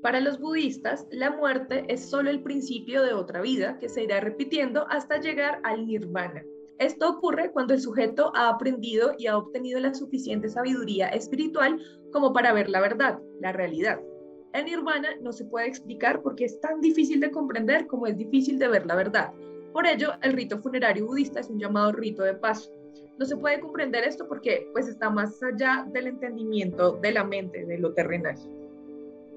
Para 0.01 0.19
los 0.19 0.39
budistas, 0.39 1.05
la 1.11 1.29
muerte 1.29 1.85
es 1.87 2.09
solo 2.09 2.29
el 2.29 2.41
principio 2.41 3.03
de 3.03 3.13
otra 3.13 3.39
vida 3.39 3.77
que 3.79 3.87
se 3.87 4.03
irá 4.03 4.19
repitiendo 4.19 4.85
hasta 4.89 5.21
llegar 5.21 5.61
al 5.63 5.85
nirvana, 5.85 6.43
esto 6.81 7.07
ocurre 7.07 7.51
cuando 7.51 7.75
el 7.75 7.79
sujeto 7.79 8.31
ha 8.35 8.49
aprendido 8.49 9.13
y 9.15 9.27
ha 9.27 9.37
obtenido 9.37 9.79
la 9.79 9.93
suficiente 9.93 10.49
sabiduría 10.49 11.09
espiritual 11.09 11.79
como 12.11 12.33
para 12.33 12.53
ver 12.53 12.69
la 12.69 12.81
verdad, 12.81 13.19
la 13.39 13.51
realidad. 13.51 13.99
El 14.53 14.65
nirvana 14.65 15.09
no 15.21 15.31
se 15.31 15.45
puede 15.45 15.67
explicar 15.67 16.23
porque 16.23 16.45
es 16.45 16.59
tan 16.59 16.81
difícil 16.81 17.19
de 17.19 17.29
comprender 17.29 17.85
como 17.85 18.07
es 18.07 18.17
difícil 18.17 18.57
de 18.57 18.67
ver 18.67 18.87
la 18.87 18.95
verdad. 18.95 19.31
Por 19.71 19.85
ello, 19.85 20.13
el 20.23 20.33
rito 20.33 20.57
funerario 20.57 21.05
budista 21.05 21.39
es 21.39 21.51
un 21.51 21.59
llamado 21.59 21.91
rito 21.91 22.23
de 22.23 22.33
paso. 22.33 22.71
No 23.19 23.25
se 23.25 23.37
puede 23.37 23.59
comprender 23.59 24.03
esto 24.03 24.27
porque 24.27 24.67
pues 24.73 24.87
está 24.87 25.11
más 25.11 25.41
allá 25.43 25.85
del 25.93 26.07
entendimiento 26.07 26.93
de 26.93 27.11
la 27.11 27.23
mente, 27.23 27.63
de 27.63 27.77
lo 27.77 27.93
terrenal. 27.93 28.35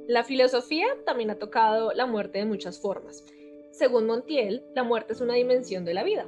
La 0.09 0.25
filosofía 0.25 0.87
también 1.05 1.31
ha 1.31 1.39
tocado 1.39 1.93
la 1.93 2.07
muerte 2.07 2.39
de 2.39 2.47
muchas 2.47 2.81
formas. 2.81 3.23
Según 3.71 4.07
Montiel, 4.07 4.65
la 4.75 4.83
muerte 4.83 5.13
es 5.13 5.21
una 5.21 5.35
dimensión 5.35 5.85
de 5.85 5.95
la 5.95 6.05
vida, 6.05 6.27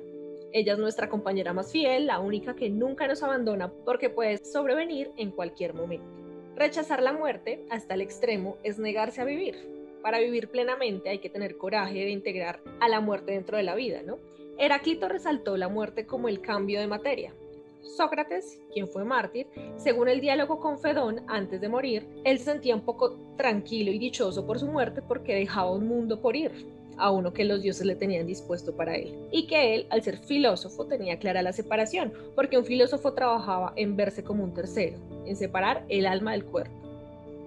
ella 0.57 0.73
es 0.73 0.79
nuestra 0.79 1.11
compañera 1.11 1.53
más 1.53 1.71
fiel, 1.71 2.07
la 2.07 2.19
única 2.19 2.57
que 2.57 2.71
nunca 2.71 3.07
nos 3.07 3.23
abandona 3.23 3.71
porque 3.85 4.09
puede 4.09 4.39
sobrevenir 4.39 5.11
en 5.19 5.31
cualquier 5.31 5.75
momento. 5.75 6.07
Rechazar 6.55 7.03
la 7.03 7.13
muerte 7.13 7.67
hasta 7.69 7.93
el 7.93 8.01
extremo 8.01 8.57
es 8.63 8.79
negarse 8.79 9.21
a 9.21 9.27
vivir. 9.27 9.55
Para 10.01 10.19
vivir 10.19 10.49
plenamente 10.49 11.11
hay 11.11 11.19
que 11.19 11.29
tener 11.29 11.59
coraje 11.59 11.99
de 11.99 12.09
integrar 12.09 12.61
a 12.81 12.89
la 12.89 13.01
muerte 13.01 13.33
dentro 13.33 13.59
de 13.59 13.65
la 13.65 13.75
vida, 13.75 14.01
¿no? 14.03 14.19
Heráclito 14.57 15.11
resaltó 15.11 15.59
la 15.59 15.69
muerte 15.69 16.07
como 16.07 16.27
el 16.27 16.41
cambio 16.41 16.81
de 16.81 16.87
materia. 16.87 17.35
Sócrates, 17.83 18.59
quien 18.73 18.89
fue 18.89 19.05
mártir, 19.05 19.49
según 19.77 20.09
el 20.09 20.23
diálogo 20.23 20.59
con 20.59 20.79
Fedón 20.79 21.21
antes 21.29 21.61
de 21.61 21.69
morir, 21.69 22.09
él 22.25 22.39
se 22.39 22.47
sentía 22.47 22.75
un 22.75 22.87
poco 22.87 23.19
tranquilo 23.37 23.93
y 23.93 23.99
dichoso 23.99 24.47
por 24.47 24.59
su 24.59 24.67
muerte 24.69 25.03
porque 25.03 25.35
dejaba 25.35 25.71
un 25.71 25.87
mundo 25.87 26.23
por 26.23 26.35
ir, 26.35 26.67
a 26.99 27.11
uno 27.11 27.33
que 27.33 27.45
los 27.45 27.63
dioses 27.63 27.87
le 27.87 27.97
tenían 27.97 28.27
dispuesto 28.27 28.75
para 28.75 28.97
él, 28.97 29.17
y 29.31 29.47
que 29.47 29.75
él, 29.75 29.87
al 29.91 30.03
ser 30.03 30.19
filósofo, 30.19 30.87
tenía 30.87 31.19
clara 31.19 31.43
la 31.43 31.53
separación, 31.53 32.13
porque 32.35 32.59
un 32.59 32.65
filósofo 32.65 33.13
trabajaba 33.13 33.73
en 33.77 33.97
verse 33.97 34.23
como 34.23 34.45
un 34.45 34.55
tercero, 34.55 34.99
en 35.25 35.37
separar 35.37 35.85
el 35.89 36.07
alma 36.07 36.33
del 36.33 36.45
cuerpo. 36.45 36.75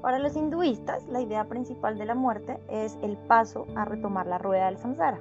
Para 0.01 0.20
los 0.20 0.36
hinduistas, 0.36 1.06
la 1.08 1.22
idea 1.22 1.46
principal 1.46 1.98
de 1.98 2.06
la 2.06 2.15
muerte 2.15 2.58
es 2.70 2.98
el 3.03 3.18
paso 3.18 3.68
a 3.75 3.86
retomar 3.86 4.27
la 4.27 4.38
rueda 4.38 4.68
del 4.68 4.77
samsara, 4.77 5.20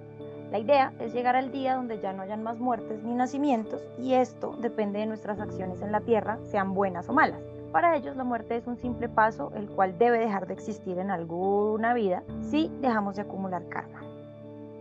la 0.51 0.59
idea 0.59 0.95
es 0.99 1.13
llegar 1.13 1.37
al 1.37 1.53
día 1.53 1.75
donde 1.77 2.01
ya 2.01 2.15
no 2.15 2.23
hayan 2.23 2.43
más 2.43 2.59
muertes 2.59 3.03
ni 3.03 3.15
nacimientos 3.15 3.83
y 3.99 4.15
esto 4.15 4.57
depende 4.61 5.01
de 5.01 5.07
nuestras 5.07 5.41
acciones 5.41 5.83
en 5.83 5.93
la 5.93 6.01
tierra, 6.01 6.39
sean 6.45 6.73
buenas 6.73 7.09
o 7.11 7.13
malas. 7.13 7.43
Para 7.71 7.95
ellos 7.97 8.17
la 8.17 8.25
muerte 8.25 8.57
es 8.57 8.67
un 8.67 8.79
simple 8.79 9.11
paso 9.11 9.53
el 9.55 9.69
cual 9.69 9.99
debe 9.99 10.19
dejar 10.19 10.47
de 10.47 10.55
existir 10.55 10.99
en 10.99 11.11
alguna 11.11 11.93
vida 11.93 12.23
si 12.41 12.71
dejamos 12.81 13.17
de 13.17 13.23
acumular 13.23 13.69
karma. 13.69 14.08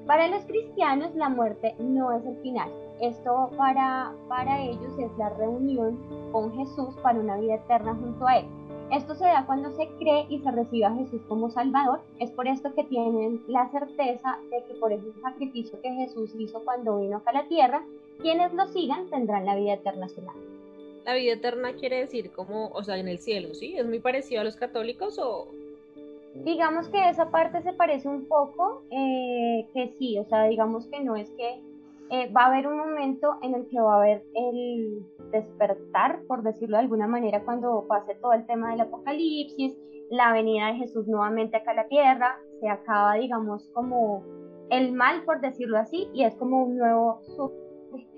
Para 0.07 0.29
los 0.29 0.45
cristianos 0.45 1.13
la 1.15 1.27
muerte 1.27 1.75
no 1.79 2.15
es 2.15 2.25
el 2.25 2.37
final. 2.37 2.71
Esto 3.01 3.51
para, 3.57 4.13
para 4.29 4.63
ellos 4.63 4.97
es 4.97 5.11
la 5.17 5.29
reunión 5.31 5.99
con 6.31 6.55
Jesús 6.55 6.95
para 7.03 7.19
una 7.19 7.35
vida 7.35 7.55
eterna 7.55 7.93
junto 7.93 8.25
a 8.25 8.37
Él. 8.37 8.45
Esto 8.89 9.15
se 9.15 9.25
da 9.25 9.45
cuando 9.45 9.69
se 9.75 9.85
cree 9.99 10.25
y 10.29 10.39
se 10.39 10.49
recibe 10.49 10.85
a 10.85 10.95
Jesús 10.95 11.21
como 11.27 11.51
Salvador. 11.51 11.99
Es 12.21 12.31
por 12.31 12.47
esto 12.47 12.73
que 12.73 12.85
tienen 12.85 13.43
la 13.49 13.69
certeza 13.69 14.39
de 14.49 14.63
que 14.63 14.79
por 14.79 14.93
ese 14.93 15.11
sacrificio 15.21 15.81
que 15.81 15.91
Jesús 15.91 16.33
hizo 16.39 16.63
cuando 16.63 16.99
vino 16.99 17.17
acá 17.17 17.31
a 17.31 17.43
la 17.43 17.47
tierra, 17.49 17.83
quienes 18.21 18.53
lo 18.53 18.65
sigan 18.67 19.09
tendrán 19.09 19.45
la 19.45 19.57
vida 19.57 19.73
eterna 19.73 20.07
su 20.07 20.21
La 21.03 21.15
vida 21.15 21.33
eterna 21.33 21.73
quiere 21.73 21.97
decir 21.97 22.31
como, 22.31 22.69
o 22.69 22.81
sea, 22.81 22.97
en 22.97 23.09
el 23.09 23.19
cielo, 23.19 23.53
¿sí? 23.53 23.75
¿Es 23.77 23.85
muy 23.85 23.99
parecido 23.99 24.39
a 24.39 24.45
los 24.45 24.55
católicos 24.55 25.19
o...? 25.19 25.49
Digamos 26.43 26.89
que 26.89 27.09
esa 27.09 27.29
parte 27.29 27.61
se 27.61 27.73
parece 27.73 28.07
un 28.07 28.27
poco, 28.27 28.83
eh, 28.91 29.67
que 29.73 29.89
sí, 29.97 30.17
o 30.17 30.25
sea, 30.25 30.43
digamos 30.43 30.87
que 30.87 31.03
no 31.03 31.15
es 31.15 31.29
que 31.31 31.61
eh, 32.09 32.31
va 32.31 32.43
a 32.43 32.47
haber 32.47 32.67
un 32.67 32.77
momento 32.77 33.35
en 33.41 33.53
el 33.53 33.67
que 33.67 33.81
va 33.81 33.95
a 33.95 33.97
haber 33.97 34.23
el 34.33 35.05
despertar, 35.31 36.21
por 36.27 36.41
decirlo 36.41 36.77
de 36.77 36.83
alguna 36.83 37.07
manera, 37.07 37.43
cuando 37.43 37.85
pase 37.87 38.15
todo 38.15 38.33
el 38.33 38.45
tema 38.45 38.71
del 38.71 38.81
apocalipsis, 38.81 39.77
la 40.09 40.31
venida 40.31 40.67
de 40.67 40.75
Jesús 40.75 41.05
nuevamente 41.07 41.57
acá 41.57 41.71
a 41.71 41.75
la 41.75 41.87
tierra, 41.87 42.39
se 42.61 42.69
acaba, 42.69 43.15
digamos, 43.15 43.69
como 43.73 44.23
el 44.69 44.93
mal, 44.93 45.23
por 45.25 45.41
decirlo 45.41 45.77
así, 45.77 46.07
y 46.13 46.23
es 46.23 46.35
como 46.35 46.63
un 46.63 46.77
nuevo 46.77 47.21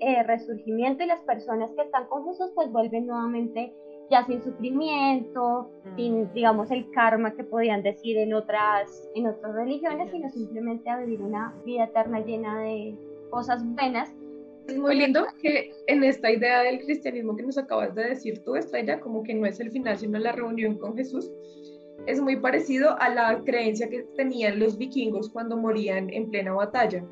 eh, 0.00 0.22
resurgimiento 0.22 1.02
y 1.02 1.06
las 1.06 1.22
personas 1.22 1.72
que 1.72 1.82
están 1.82 2.06
con 2.06 2.24
Jesús 2.26 2.50
pues 2.54 2.70
vuelven 2.70 3.06
nuevamente 3.06 3.74
ya 4.10 4.24
sin 4.26 4.42
sufrimiento, 4.42 5.70
sin, 5.96 6.22
mm. 6.22 6.32
digamos, 6.34 6.70
el 6.70 6.90
karma 6.90 7.34
que 7.34 7.44
podían 7.44 7.82
decir 7.82 8.18
en 8.18 8.34
otras, 8.34 9.08
en 9.14 9.26
otras 9.26 9.54
religiones, 9.54 10.10
sino 10.10 10.28
simplemente 10.30 10.90
a 10.90 10.98
vivir 10.98 11.22
una 11.22 11.54
vida 11.64 11.84
eterna 11.84 12.20
llena 12.20 12.60
de, 12.60 12.96
cosas 13.30 13.64
buenas. 13.74 14.12
Es 14.66 14.76
muy 14.76 14.96
lindo 14.96 15.26
que 15.40 15.72
en 15.86 16.04
esta 16.04 16.30
idea 16.30 16.62
del 16.62 16.80
cristianismo 16.80 17.36
que 17.36 17.42
nos 17.42 17.56
acabas 17.56 17.94
de 17.94 18.10
decir 18.10 18.44
tú, 18.44 18.56
Estrella, 18.56 19.00
como 19.00 19.22
que 19.22 19.34
no 19.34 19.46
es 19.46 19.58
el 19.58 19.70
final, 19.70 19.96
sino 19.96 20.18
la 20.18 20.32
reunión 20.32 20.76
con 20.78 20.96
Jesús, 20.96 21.30
es 22.06 22.20
muy 22.20 22.36
parecido 22.36 23.00
a 23.00 23.08
la 23.08 23.42
creencia 23.44 23.88
que 23.88 24.02
tenían 24.16 24.58
los 24.58 24.76
vikingos 24.78 25.30
cuando 25.30 25.56
morían 25.56 26.10
en 26.10 26.30
plena 26.30 26.52
batalla, 26.52 27.04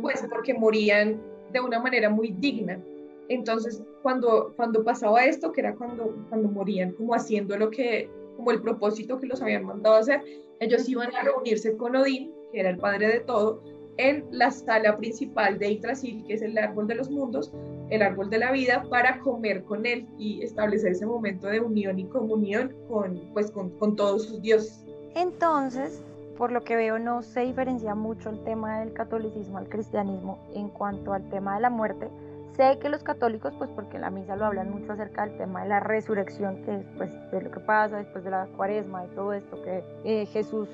pues 0.00 0.24
porque 0.30 0.54
morían 0.54 1.20
de 1.52 1.60
una 1.60 1.80
manera 1.80 2.10
muy 2.10 2.34
digna. 2.38 2.82
Entonces, 3.28 3.82
cuando, 4.02 4.52
cuando 4.56 4.84
pasaba 4.84 5.24
esto, 5.24 5.52
que 5.52 5.60
era 5.62 5.74
cuando, 5.74 6.14
cuando 6.28 6.48
morían 6.48 6.92
como 6.92 7.14
haciendo 7.14 7.56
lo 7.56 7.70
que, 7.70 8.10
como 8.36 8.50
el 8.50 8.60
propósito 8.60 9.18
que 9.18 9.26
los 9.26 9.40
habían 9.40 9.64
mandado 9.64 9.96
a 9.96 10.00
hacer, 10.00 10.22
ellos 10.60 10.88
iban 10.88 11.14
a 11.14 11.22
reunirse 11.22 11.76
con 11.76 11.96
Odín, 11.96 12.32
que 12.52 12.60
era 12.60 12.70
el 12.70 12.78
padre 12.78 13.08
de 13.08 13.20
todo, 13.20 13.62
en 13.96 14.24
la 14.30 14.50
sala 14.50 14.96
principal 14.96 15.58
de 15.58 15.76
Yggdrasil, 15.76 16.24
que 16.26 16.34
es 16.34 16.42
el 16.42 16.58
árbol 16.58 16.86
de 16.86 16.96
los 16.96 17.10
mundos, 17.10 17.52
el 17.90 18.02
árbol 18.02 18.28
de 18.28 18.38
la 18.38 18.50
vida, 18.50 18.84
para 18.90 19.20
comer 19.20 19.62
con 19.64 19.86
él 19.86 20.06
y 20.18 20.42
establecer 20.42 20.92
ese 20.92 21.06
momento 21.06 21.46
de 21.46 21.60
unión 21.60 21.98
y 21.98 22.04
comunión 22.06 22.74
con, 22.88 23.20
pues, 23.32 23.50
con, 23.50 23.70
con 23.78 23.94
todos 23.94 24.24
sus 24.24 24.42
dioses. 24.42 24.84
Entonces, 25.14 26.02
por 26.36 26.50
lo 26.50 26.64
que 26.64 26.74
veo, 26.74 26.98
no 26.98 27.22
se 27.22 27.40
diferencia 27.40 27.94
mucho 27.94 28.30
el 28.30 28.42
tema 28.42 28.80
del 28.80 28.92
catolicismo 28.92 29.58
al 29.58 29.68
cristianismo 29.68 30.38
en 30.54 30.68
cuanto 30.68 31.12
al 31.12 31.28
tema 31.30 31.54
de 31.54 31.60
la 31.60 31.70
muerte. 31.70 32.08
Sé 32.56 32.78
que 32.78 32.88
los 32.88 33.02
católicos, 33.02 33.52
pues 33.58 33.68
porque 33.74 33.98
la 33.98 34.10
misa 34.10 34.36
lo 34.36 34.44
hablan 34.44 34.70
mucho 34.70 34.92
acerca 34.92 35.26
del 35.26 35.36
tema 35.36 35.62
de 35.64 35.68
la 35.68 35.80
resurrección, 35.80 36.62
que 36.64 36.76
es 36.76 36.86
pues, 36.96 37.10
de 37.32 37.42
lo 37.42 37.50
que 37.50 37.58
pasa 37.58 37.96
después 37.98 38.22
de 38.22 38.30
la 38.30 38.46
cuaresma 38.56 39.04
y 39.06 39.08
todo 39.08 39.32
esto, 39.32 39.60
que 39.62 39.82
eh, 40.04 40.26
Jesús 40.26 40.68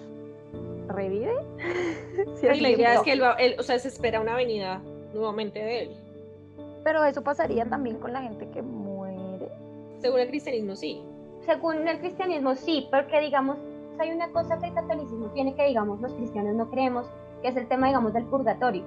revive. 0.89 1.33
y 2.55 2.61
la 2.61 2.69
idea 2.69 2.95
es 2.95 3.01
que 3.01 3.13
él, 3.13 3.23
o 3.59 3.63
sea, 3.63 3.79
se 3.79 3.89
espera 3.89 4.21
una 4.21 4.37
venida 4.37 4.83
nuevamente 5.15 5.59
de 5.59 5.83
él. 5.85 5.97
Pero 6.85 7.03
eso 7.05 7.23
pasaría 7.23 7.65
también 7.65 7.97
con 7.97 8.13
la 8.13 8.23
gente 8.23 8.49
que 8.51 8.61
muere. 8.61 9.49
Según 9.99 10.21
el 10.21 10.29
cristianismo, 10.29 10.77
sí. 10.77 11.03
Según 11.47 11.89
el 11.89 11.99
cristianismo, 11.99 12.57
sí, 12.57 12.89
porque 12.91 13.21
digamos, 13.21 13.57
hay 13.99 14.11
una 14.11 14.31
cosa 14.33 14.59
que 14.59 14.67
el 14.67 14.75
catolicismo 14.75 15.29
tiene 15.29 15.55
que, 15.55 15.67
digamos, 15.67 16.01
los 16.03 16.13
cristianos 16.13 16.55
no 16.55 16.69
creemos, 16.71 17.07
que 17.41 17.49
es 17.49 17.57
el 17.57 17.67
tema, 17.69 17.87
digamos, 17.87 18.13
del 18.13 18.25
purgatorio, 18.25 18.85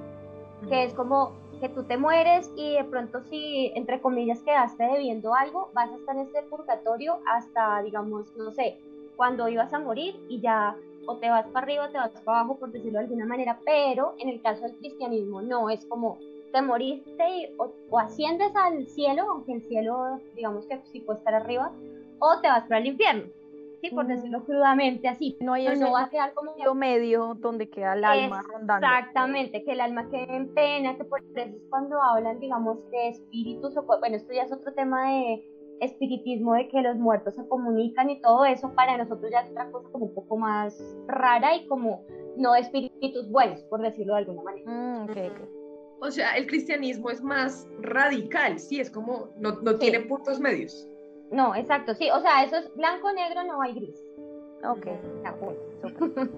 que 0.69 0.83
es 0.83 0.93
como 0.93 1.42
que 1.63 1.69
tú 1.69 1.83
te 1.85 1.95
mueres 1.95 2.51
y 2.57 2.73
de 2.73 2.83
pronto 2.83 3.21
si, 3.21 3.71
entre 3.75 4.01
comillas, 4.01 4.41
quedaste 4.41 4.83
debiendo 4.83 5.33
algo, 5.33 5.69
vas 5.73 5.89
a 5.89 5.95
estar 5.95 6.13
en 6.17 6.23
este 6.23 6.41
purgatorio 6.43 7.19
hasta, 7.25 7.81
digamos, 7.83 8.35
no 8.35 8.51
sé, 8.51 8.77
cuando 9.15 9.47
ibas 9.47 9.71
a 9.71 9.79
morir 9.79 10.13
y 10.27 10.41
ya 10.41 10.75
o 11.05 11.15
te 11.19 11.29
vas 11.29 11.47
para 11.47 11.63
arriba 11.65 11.85
o 11.85 11.89
te 11.89 11.97
vas 11.97 12.11
para 12.11 12.39
abajo, 12.41 12.59
por 12.59 12.69
decirlo 12.73 12.99
de 12.99 13.05
alguna 13.05 13.25
manera, 13.25 13.57
pero 13.63 14.13
en 14.19 14.27
el 14.27 14.41
caso 14.41 14.63
del 14.63 14.75
cristianismo 14.75 15.41
no, 15.41 15.69
es 15.69 15.85
como 15.85 16.17
te 16.51 16.61
moriste 16.61 17.55
o, 17.57 17.97
asciendes 17.97 18.53
al 18.57 18.85
cielo, 18.87 19.23
aunque 19.31 19.53
el 19.53 19.61
cielo, 19.61 20.19
digamos 20.35 20.65
que 20.65 20.81
sí 20.91 20.99
puede 20.99 21.19
estar 21.19 21.33
arriba, 21.33 21.71
o 22.19 22.41
te 22.41 22.49
vas 22.49 22.63
para 22.63 22.79
el 22.79 22.87
infierno. 22.87 23.31
Sí, 23.83 23.93
por 23.93 24.07
decirlo 24.07 24.45
crudamente 24.45 25.09
así. 25.09 25.37
No, 25.41 25.53
hay 25.53 25.67
no 25.77 25.91
va 25.91 26.03
a 26.03 26.09
quedar 26.09 26.33
como 26.33 26.55
medio 26.55 26.73
medio 26.73 27.33
donde 27.35 27.69
queda 27.69 27.95
el 27.95 28.05
alma 28.05 28.41
rondando. 28.41 28.87
Exactamente, 28.87 29.63
que 29.65 29.73
el 29.73 29.81
alma 29.81 30.09
quede 30.09 30.33
en 30.33 30.53
pena, 30.53 30.95
que 30.95 31.03
por 31.03 31.19
eso 31.19 31.33
es 31.35 31.53
cuando 31.69 32.01
hablan, 32.01 32.39
digamos, 32.39 32.77
de 32.91 33.09
espíritus, 33.09 33.75
o 33.75 33.83
bueno, 33.83 34.15
esto 34.15 34.31
ya 34.31 34.43
es 34.43 34.53
otro 34.53 34.73
tema 34.73 35.09
de 35.09 35.43
espiritismo 35.81 36.53
de 36.53 36.69
que 36.69 36.81
los 36.81 36.95
muertos 36.95 37.35
se 37.35 37.45
comunican 37.49 38.09
y 38.09 38.21
todo 38.21 38.45
eso, 38.45 38.73
para 38.73 38.97
nosotros 38.97 39.29
ya 39.29 39.41
es 39.41 39.51
otra 39.51 39.69
cosa 39.69 39.89
como 39.91 40.05
un 40.05 40.15
poco 40.15 40.37
más 40.37 40.81
rara 41.07 41.57
y 41.57 41.67
como 41.67 42.05
no 42.37 42.53
de 42.53 42.61
espíritus 42.61 43.29
buenos, 43.29 43.61
por 43.63 43.81
decirlo 43.81 44.13
de 44.13 44.19
alguna 44.19 44.43
manera. 44.43 44.71
Mm, 44.71 45.07
o 45.99 46.11
sea, 46.11 46.37
el 46.37 46.47
cristianismo 46.47 47.09
es 47.09 47.21
más 47.21 47.67
radical, 47.79 48.59
sí, 48.59 48.79
es 48.79 48.89
como, 48.89 49.33
no, 49.37 49.59
no 49.61 49.77
tiene 49.77 49.99
puntos 50.01 50.39
medios. 50.39 50.87
No, 51.33 51.55
exacto, 51.55 51.95
sí, 51.95 52.09
o 52.11 52.19
sea, 52.21 52.43
eso 52.43 52.57
es 52.57 52.75
blanco, 52.75 53.11
negro, 53.11 53.43
no 53.43 53.59
hay 53.59 53.73
gris. 53.73 53.99
Ok, 54.63 54.87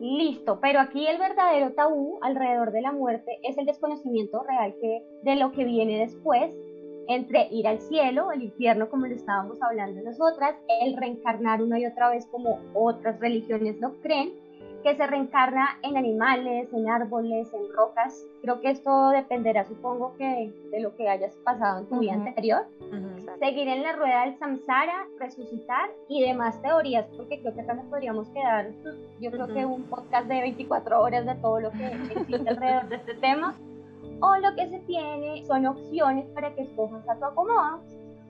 Listo, 0.00 0.60
pero 0.60 0.78
aquí 0.78 1.06
el 1.06 1.18
verdadero 1.18 1.72
tabú 1.72 2.18
alrededor 2.22 2.70
de 2.70 2.82
la 2.82 2.92
muerte 2.92 3.38
es 3.42 3.58
el 3.58 3.66
desconocimiento 3.66 4.42
real 4.44 4.74
que, 4.80 5.02
de 5.22 5.36
lo 5.36 5.50
que 5.50 5.64
viene 5.64 5.98
después 5.98 6.52
entre 7.08 7.48
ir 7.50 7.66
al 7.66 7.80
cielo, 7.80 8.30
el 8.30 8.44
infierno, 8.44 8.88
como 8.88 9.06
lo 9.06 9.14
estábamos 9.14 9.60
hablando 9.62 10.00
nosotras, 10.02 10.54
el 10.82 10.96
reencarnar 10.96 11.62
una 11.62 11.78
y 11.78 11.86
otra 11.86 12.10
vez 12.10 12.26
como 12.26 12.60
otras 12.74 13.18
religiones 13.18 13.80
lo 13.80 14.00
creen, 14.02 14.32
que 14.86 14.94
se 14.94 15.04
reencarna 15.04 15.80
en 15.82 15.96
animales, 15.96 16.72
en 16.72 16.88
árboles, 16.88 17.52
en 17.52 17.72
rocas. 17.74 18.24
Creo 18.40 18.60
que 18.60 18.70
esto 18.70 19.08
dependerá, 19.08 19.64
supongo, 19.64 20.14
que 20.16 20.52
de 20.70 20.78
lo 20.78 20.94
que 20.94 21.08
hayas 21.08 21.34
pasado 21.38 21.80
en 21.80 21.86
tu 21.86 21.98
vida 21.98 22.12
anterior. 22.12 22.66
Seguir 23.40 23.66
en 23.66 23.82
la 23.82 23.94
rueda 23.94 24.26
del 24.26 24.38
samsara, 24.38 25.08
resucitar 25.18 25.90
y 26.08 26.22
demás 26.22 26.62
teorías, 26.62 27.04
porque 27.16 27.40
creo 27.40 27.52
que 27.52 27.62
acá 27.62 27.74
nos 27.74 27.86
podríamos 27.86 28.28
quedar, 28.28 28.70
yo 29.20 29.32
creo 29.32 29.48
que 29.48 29.66
un 29.66 29.82
podcast 29.90 30.28
de 30.28 30.40
24 30.40 31.02
horas 31.02 31.26
de 31.26 31.34
todo 31.34 31.58
lo 31.58 31.72
que 31.72 31.86
existe 31.86 32.48
alrededor 32.48 32.88
de 32.88 32.96
este 32.96 33.14
tema. 33.14 33.56
O 34.20 34.36
lo 34.36 34.54
que 34.54 34.68
se 34.68 34.78
tiene 34.86 35.44
son 35.46 35.66
opciones 35.66 36.26
para 36.28 36.54
que 36.54 36.62
escojas 36.62 37.06
a 37.08 37.16
tu 37.16 37.24
acomodo 37.24 37.82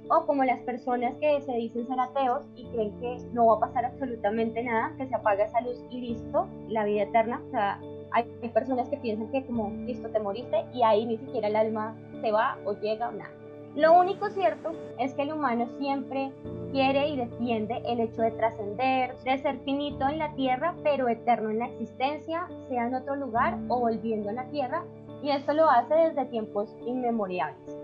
o 0.08 0.26
como 0.26 0.44
las 0.44 0.60
personas 0.60 1.14
que 1.20 1.40
se 1.42 1.52
dicen 1.52 1.86
ser 1.86 1.98
ateos 1.98 2.44
y 2.54 2.64
creen 2.66 2.92
que 3.00 3.18
no 3.32 3.46
va 3.46 3.54
a 3.56 3.60
pasar 3.60 3.84
absolutamente 3.84 4.62
nada, 4.62 4.94
que 4.96 5.06
se 5.06 5.14
apaga 5.14 5.44
esa 5.44 5.60
luz 5.60 5.84
y 5.90 6.00
listo, 6.00 6.46
la 6.68 6.84
vida 6.84 7.02
eterna. 7.02 7.42
O 7.46 7.50
sea, 7.50 7.80
hay, 8.12 8.24
personas 8.54 8.88
que 8.88 8.96
piensan 8.98 9.30
que 9.30 9.44
como 9.44 9.70
listo 9.84 10.08
te 10.08 10.20
moriste 10.20 10.64
y 10.72 10.82
ahí 10.82 11.06
ni 11.06 11.18
siquiera 11.18 11.48
el 11.48 11.56
alma 11.56 11.96
se 12.20 12.30
va 12.30 12.56
o 12.64 12.72
llega 12.74 13.08
o 13.08 13.12
nada. 13.12 13.30
Lo 13.74 13.92
único 13.92 14.30
cierto 14.30 14.72
es 14.98 15.12
que 15.12 15.22
el 15.22 15.34
humano 15.34 15.68
siempre 15.78 16.32
quiere 16.72 17.08
y 17.08 17.16
defiende 17.16 17.82
el 17.84 18.00
hecho 18.00 18.22
de 18.22 18.30
trascender, 18.30 19.14
de 19.18 19.36
ser 19.38 19.58
finito 19.60 20.08
en 20.08 20.18
la 20.18 20.32
tierra, 20.32 20.74
pero 20.82 21.08
eterno 21.08 21.50
en 21.50 21.58
la 21.58 21.66
existencia, 21.66 22.48
sea 22.68 22.86
en 22.86 22.94
otro 22.94 23.16
lugar 23.16 23.58
o 23.68 23.80
volviendo 23.80 24.30
a 24.30 24.32
la 24.32 24.46
tierra, 24.46 24.82
y 25.22 25.28
esto 25.30 25.52
lo 25.52 25.68
hace 25.68 25.94
desde 25.94 26.24
tiempos 26.26 26.74
inmemoriales. 26.86 27.75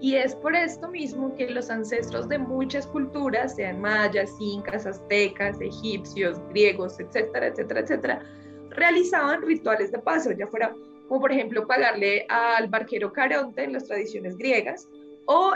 Y 0.00 0.14
es 0.14 0.34
por 0.36 0.54
esto 0.54 0.88
mismo 0.88 1.34
que 1.34 1.50
los 1.50 1.70
ancestros 1.70 2.28
de 2.28 2.38
muchas 2.38 2.86
culturas, 2.86 3.56
sean 3.56 3.80
mayas, 3.80 4.30
incas, 4.38 4.86
aztecas, 4.86 5.60
egipcios, 5.60 6.38
griegos, 6.50 7.00
etcétera, 7.00 7.48
etcétera, 7.48 7.80
etcétera, 7.80 8.22
realizaban 8.70 9.42
rituales 9.42 9.90
de 9.90 9.98
paso, 9.98 10.30
ya 10.32 10.46
fuera 10.46 10.72
como 11.08 11.20
por 11.22 11.32
ejemplo 11.32 11.66
pagarle 11.66 12.26
al 12.28 12.68
barquero 12.68 13.12
Caronte 13.12 13.64
en 13.64 13.72
las 13.72 13.84
tradiciones 13.84 14.36
griegas, 14.36 14.88
o 15.24 15.52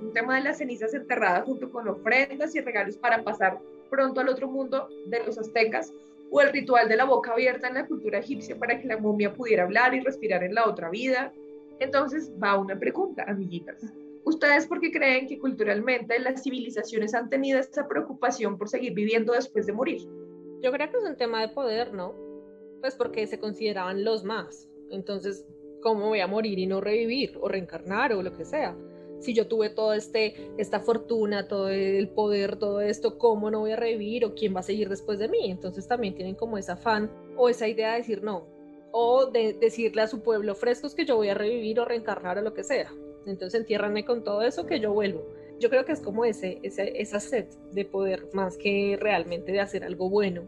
un 0.00 0.12
tema 0.12 0.36
de 0.36 0.44
las 0.44 0.58
cenizas 0.58 0.94
enterradas 0.94 1.44
junto 1.44 1.70
con 1.70 1.88
ofrendas 1.88 2.54
y 2.54 2.60
regalos 2.60 2.96
para 2.96 3.22
pasar 3.22 3.58
pronto 3.90 4.20
al 4.20 4.28
otro 4.28 4.48
mundo 4.48 4.88
de 5.06 5.24
los 5.24 5.36
aztecas, 5.36 5.92
o 6.30 6.40
el 6.40 6.52
ritual 6.52 6.88
de 6.88 6.96
la 6.96 7.04
boca 7.04 7.32
abierta 7.32 7.68
en 7.68 7.74
la 7.74 7.86
cultura 7.86 8.18
egipcia 8.18 8.56
para 8.56 8.78
que 8.80 8.86
la 8.86 8.98
momia 8.98 9.34
pudiera 9.34 9.64
hablar 9.64 9.94
y 9.94 10.00
respirar 10.00 10.44
en 10.44 10.54
la 10.54 10.66
otra 10.66 10.88
vida. 10.88 11.32
Entonces 11.80 12.30
va 12.40 12.58
una 12.58 12.78
pregunta, 12.78 13.24
amiguitas. 13.26 13.82
¿Ustedes 14.24 14.66
por 14.66 14.80
qué 14.80 14.92
creen 14.92 15.26
que 15.26 15.38
culturalmente 15.38 16.18
las 16.18 16.42
civilizaciones 16.42 17.14
han 17.14 17.30
tenido 17.30 17.58
esta 17.58 17.88
preocupación 17.88 18.58
por 18.58 18.68
seguir 18.68 18.92
viviendo 18.92 19.32
después 19.32 19.66
de 19.66 19.72
morir? 19.72 20.02
Yo 20.62 20.70
creo 20.72 20.90
que 20.90 20.98
es 20.98 21.04
un 21.04 21.16
tema 21.16 21.40
de 21.40 21.48
poder, 21.48 21.94
¿no? 21.94 22.14
Pues 22.80 22.94
porque 22.94 23.26
se 23.26 23.38
consideraban 23.38 24.04
los 24.04 24.24
más. 24.24 24.68
Entonces, 24.90 25.46
¿cómo 25.80 26.08
voy 26.08 26.20
a 26.20 26.26
morir 26.26 26.58
y 26.58 26.66
no 26.66 26.82
revivir 26.82 27.38
o 27.40 27.48
reencarnar 27.48 28.12
o 28.12 28.22
lo 28.22 28.36
que 28.36 28.44
sea? 28.44 28.76
Si 29.20 29.32
yo 29.32 29.48
tuve 29.48 29.70
toda 29.70 29.96
este, 29.96 30.50
esta 30.58 30.80
fortuna, 30.80 31.48
todo 31.48 31.70
el 31.70 32.08
poder, 32.10 32.56
todo 32.56 32.82
esto, 32.82 33.18
¿cómo 33.18 33.50
no 33.50 33.60
voy 33.60 33.72
a 33.72 33.76
revivir 33.76 34.26
o 34.26 34.34
quién 34.34 34.54
va 34.54 34.60
a 34.60 34.64
seguir 34.64 34.90
después 34.90 35.18
de 35.18 35.28
mí? 35.28 35.50
Entonces 35.50 35.88
también 35.88 36.14
tienen 36.14 36.34
como 36.34 36.58
esa 36.58 36.74
afán 36.74 37.10
o 37.36 37.48
esa 37.48 37.68
idea 37.68 37.92
de 37.92 37.98
decir 37.98 38.22
no, 38.22 38.46
o 38.92 39.26
de 39.26 39.54
decirle 39.54 40.02
a 40.02 40.06
su 40.06 40.22
pueblo 40.22 40.54
frescos 40.54 40.94
que 40.94 41.04
yo 41.04 41.16
voy 41.16 41.28
a 41.28 41.34
revivir 41.34 41.80
o 41.80 41.84
reencarnar 41.84 42.38
o 42.38 42.42
lo 42.42 42.54
que 42.54 42.64
sea. 42.64 42.92
Entonces 43.26 43.60
entiérranme 43.60 44.04
con 44.04 44.24
todo 44.24 44.42
eso 44.42 44.66
que 44.66 44.80
yo 44.80 44.92
vuelvo. 44.92 45.22
Yo 45.58 45.68
creo 45.68 45.84
que 45.84 45.92
es 45.92 46.00
como 46.00 46.24
ese, 46.24 46.58
ese, 46.62 47.00
esa 47.00 47.20
sed 47.20 47.46
de 47.72 47.84
poder 47.84 48.28
más 48.32 48.56
que 48.56 48.96
realmente 48.98 49.52
de 49.52 49.60
hacer 49.60 49.84
algo 49.84 50.08
bueno. 50.08 50.42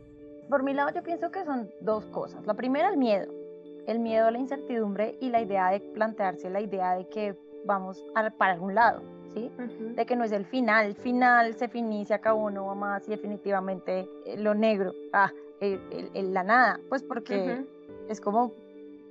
Por 0.49 0.63
mi 0.63 0.73
lado 0.73 0.91
yo 0.95 1.03
pienso 1.03 1.31
que 1.31 1.45
son 1.45 1.71
dos 1.81 2.07
cosas. 2.07 2.47
La 2.47 2.55
primera, 2.55 2.89
el 2.89 2.97
miedo 2.97 3.43
el 3.87 3.99
miedo 3.99 4.27
a 4.27 4.31
la 4.31 4.39
incertidumbre 4.39 5.17
y 5.21 5.31
la 5.31 5.43
idea 5.43 5.71
de 5.71 5.81
plantearse 5.81 6.51
la 6.51 6.61
idea 6.61 6.95
de 6.95 7.09
que 7.09 7.37
vamos 7.65 8.05
a, 8.15 8.31
para 8.31 8.55
algún 8.55 8.75
lado, 8.75 9.03
¿sí? 9.35 9.51
De 9.95 10.05
que 10.07 10.17
no 10.17 10.25
es 10.25 10.33
el 10.33 10.45
final, 10.47 10.87
el 10.87 10.95
final 10.95 11.55
se 11.55 11.69
finí, 11.69 12.05
se 12.05 12.15
acabó, 12.15 12.51
no 12.51 12.67
va 12.67 12.75
más 12.75 13.07
y 13.09 13.13
definitivamente 13.13 14.09
eh, 14.27 14.37
lo 14.37 14.55
negro, 14.55 14.93
ah, 15.13 15.33
el, 15.61 16.35
la 16.35 16.43
nada, 16.43 16.81
pues 16.89 17.05
porque 17.05 17.65
es 18.09 18.21
como 18.21 18.53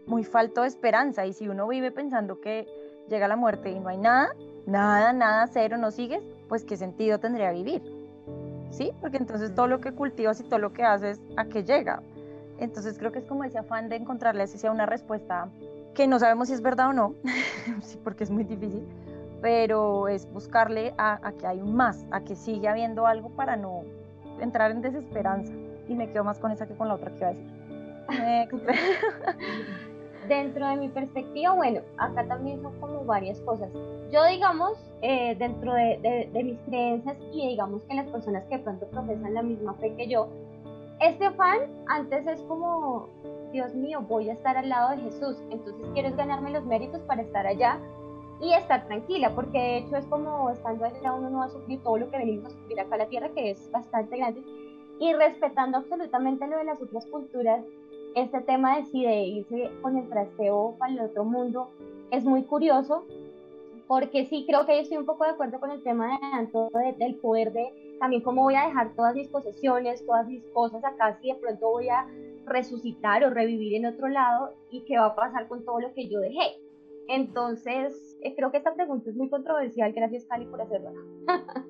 muy 0.08 0.24
falto 0.24 0.62
de 0.62 0.68
esperanza 0.68 1.26
y 1.26 1.34
si 1.34 1.48
uno 1.48 1.68
vive 1.68 1.92
pensando 1.92 2.42
que 2.42 2.68
llega 3.08 3.28
la 3.28 3.36
muerte 3.36 3.72
y 3.72 3.80
no 3.80 3.90
hay 3.90 3.98
nada, 3.98 4.34
nada, 4.66 5.14
nada, 5.14 5.48
cero, 5.48 5.78
no 5.78 5.92
sigues, 5.92 6.24
pues 6.48 6.64
qué 6.64 6.78
sentido 6.78 7.20
tendría 7.20 7.52
vivir, 7.52 7.82
¿sí? 8.72 8.92
Porque 9.02 9.18
entonces 9.18 9.54
todo 9.54 9.68
lo 9.68 9.80
que 9.80 9.92
cultivas 9.94 10.40
y 10.40 10.44
todo 10.44 10.60
lo 10.60 10.74
que 10.74 10.84
haces, 10.84 11.20
¿a 11.38 11.46
qué 11.46 11.64
llega? 11.64 12.02
Entonces 12.60 12.98
creo 12.98 13.12
que 13.12 13.20
es 13.20 13.26
como 13.26 13.44
ese 13.44 13.58
afán 13.58 13.90
de 13.90 13.96
encontrarle 13.96 14.44
así 14.44 14.58
sea 14.58 14.72
una 14.72 14.86
respuesta 14.86 15.50
que 15.94 16.08
no 16.08 16.20
sabemos 16.20 16.48
si 16.48 16.54
es 16.54 16.62
verdad 16.62 16.90
o 16.90 16.94
no, 16.94 17.16
sí, 17.82 18.00
porque 18.04 18.24
es 18.24 18.30
muy 18.30 18.44
difícil, 18.44 18.88
pero 19.42 20.08
es 20.08 20.32
buscarle 20.32 20.94
a, 20.98 21.32
que 21.40 21.48
hay 21.48 21.62
un 21.62 21.76
más, 21.76 22.06
a 22.12 22.22
que 22.22 22.36
sigue 22.36 22.68
habiendo 22.68 23.08
algo 23.08 23.30
para 23.30 23.58
no 23.58 23.84
entrar 24.40 24.72
en 24.72 24.82
desesperanza. 24.82 25.52
Y 25.88 25.96
me 25.96 26.10
quedo 26.12 26.24
más 26.24 26.40
con 26.40 26.52
esa 26.52 26.68
que 26.68 26.76
con 26.76 26.88
la 26.88 26.94
otra 26.94 27.12
que 27.12 27.18
iba 27.18 27.28
a 27.28 27.32
decir. 27.32 27.61
dentro 30.28 30.68
de 30.68 30.76
mi 30.78 30.90
perspectiva, 30.90 31.54
bueno, 31.54 31.82
acá 31.98 32.26
también 32.28 32.62
son 32.62 32.80
como 32.80 33.04
varias 33.06 33.40
cosas. 33.42 33.70
Yo, 34.12 34.24
digamos, 34.26 34.78
eh, 35.02 35.36
dentro 35.36 35.74
de, 35.74 36.30
de, 36.32 36.44
mis 36.44 36.60
creencias 36.62 37.18
y 37.34 37.50
digamos 37.50 37.84
que 37.86 37.96
las 37.96 38.08
personas 38.08 38.46
que 38.46 38.58
de 38.58 38.64
pronto 38.64 38.88
profesan 38.88 39.34
la 39.34 39.42
misma 39.42 39.74
fe 39.76 39.94
que 39.96 40.08
yo, 40.08 40.28
este 41.00 41.26
afán 41.26 41.60
antes 41.88 42.28
es 42.28 42.42
como, 42.44 43.10
Dios 43.52 43.74
mío, 43.74 44.06
voy 44.08 44.30
a 44.30 44.34
estar 44.34 44.56
al 44.56 44.70
lado 44.70 44.92
de 44.92 44.98
Jesús, 45.02 45.38
entonces 45.50 45.86
quiero 45.94 46.16
ganarme 46.16 46.52
los 46.52 46.64
méritos 46.64 47.02
para 47.02 47.24
estar 47.24 47.48
allá 47.48 47.80
y 48.40 48.54
estar 48.54 48.86
tranquila, 48.86 49.34
porque 49.34 49.58
de 49.58 49.78
hecho 49.80 49.98
es 49.98 50.06
como 50.06 50.50
estando 50.50 50.86
allá 50.86 51.14
uno 51.14 51.30
no 51.30 51.40
va 51.40 51.46
a 51.46 51.50
sufrir 51.50 51.82
todo 51.84 51.98
lo 51.98 52.10
que 52.10 52.18
venimos 52.18 52.46
a 52.46 52.50
sufrir 52.56 52.80
acá 52.80 52.96
a 52.96 53.00
la 53.00 53.08
tierra, 53.08 53.30
que 53.30 53.52
es 53.52 53.72
bastante 53.72 54.18
grande, 54.18 54.44
y 55.00 55.14
respetando 55.14 55.80
absolutamente 55.80 56.48
lo 56.48 56.58
de 56.58 56.66
las 56.66 56.82
otras 56.82 57.06
culturas, 57.08 57.66
este 58.16 58.42
tema 58.42 58.78
de 58.78 58.86
si 58.86 59.04
de 59.06 59.24
irse 59.24 59.72
con 59.82 59.98
el 59.98 60.10
trasteo 60.10 60.76
para 60.78 60.94
el 60.94 61.00
otro 61.02 61.24
mundo 61.24 61.70
es 62.12 62.26
muy 62.26 62.44
curioso, 62.44 63.06
porque 63.88 64.26
sí 64.26 64.46
creo 64.48 64.66
que 64.66 64.76
yo 64.76 64.82
estoy 64.82 64.98
un 64.98 65.06
poco 65.06 65.24
de 65.24 65.32
acuerdo 65.32 65.60
con 65.60 65.72
el 65.72 65.84
tema 65.84 66.20
de, 66.20 66.94
del 66.98 67.16
poder 67.16 67.52
de 67.54 67.98
también 68.00 68.22
cómo 68.22 68.44
voy 68.44 68.56
a 68.56 68.66
dejar 68.66 68.96
todas 68.96 69.16
mis 69.16 69.28
posesiones, 69.28 70.06
todas 70.06 70.28
mis 70.28 70.44
cosas 70.54 70.84
acá, 70.84 71.18
si 71.22 71.28
de 71.28 71.36
pronto 71.36 71.70
voy 71.70 71.90
a 71.90 72.08
resucitar 72.46 73.24
o 73.24 73.30
revivir 73.30 73.76
en 73.76 73.86
otro 73.86 74.08
lado 74.08 74.54
y 74.72 74.82
qué 74.86 74.98
va 74.98 75.08
a 75.08 75.16
pasar 75.16 75.48
con 75.48 75.64
todo 75.64 75.80
lo 75.80 75.94
que 75.94 76.08
yo 76.10 76.20
dejé. 76.20 76.58
Entonces, 77.08 78.18
eh, 78.22 78.34
creo 78.36 78.52
que 78.52 78.58
esta 78.58 78.74
pregunta 78.74 79.10
es 79.10 79.16
muy 79.16 79.30
controversial. 79.30 79.92
Gracias, 79.94 80.26
Cali, 80.26 80.46
por 80.46 80.62
hacerla. 80.62 80.92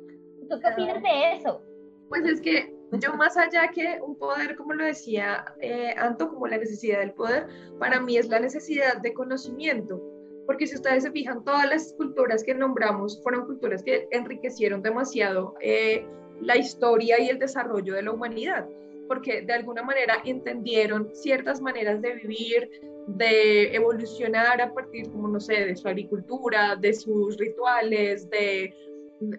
¿Tú 0.49 0.59
qué 0.59 0.67
opinas 0.71 1.01
de 1.01 1.33
eso? 1.33 1.61
Pues 2.09 2.23
es 2.25 2.41
que 2.41 2.80
yo 2.99 3.13
más 3.13 3.37
allá 3.37 3.69
que 3.69 3.99
un 4.05 4.15
poder, 4.17 4.55
como 4.55 4.73
lo 4.73 4.83
decía 4.83 5.45
eh, 5.61 5.93
Anto, 5.97 6.29
como 6.29 6.47
la 6.47 6.57
necesidad 6.57 6.99
del 6.99 7.13
poder, 7.13 7.47
para 7.79 8.01
mí 8.01 8.17
es 8.17 8.27
la 8.27 8.39
necesidad 8.39 9.01
de 9.01 9.13
conocimiento. 9.13 10.01
Porque 10.45 10.67
si 10.67 10.75
ustedes 10.75 11.03
se 11.03 11.11
fijan, 11.11 11.43
todas 11.43 11.69
las 11.69 11.93
culturas 11.93 12.43
que 12.43 12.53
nombramos 12.53 13.21
fueron 13.23 13.45
culturas 13.45 13.83
que 13.83 14.07
enriquecieron 14.11 14.81
demasiado 14.81 15.55
eh, 15.61 16.05
la 16.41 16.57
historia 16.57 17.19
y 17.21 17.29
el 17.29 17.39
desarrollo 17.39 17.93
de 17.93 18.01
la 18.01 18.11
humanidad, 18.11 18.67
porque 19.07 19.41
de 19.41 19.53
alguna 19.53 19.83
manera 19.83 20.15
entendieron 20.25 21.09
ciertas 21.13 21.61
maneras 21.61 22.01
de 22.01 22.15
vivir, 22.15 22.69
de 23.07 23.73
evolucionar 23.73 24.61
a 24.61 24.73
partir, 24.73 25.09
como 25.11 25.27
no 25.27 25.39
sé, 25.39 25.65
de 25.65 25.75
su 25.75 25.87
agricultura, 25.87 26.75
de 26.75 26.93
sus 26.93 27.37
rituales, 27.37 28.29
de, 28.29 28.73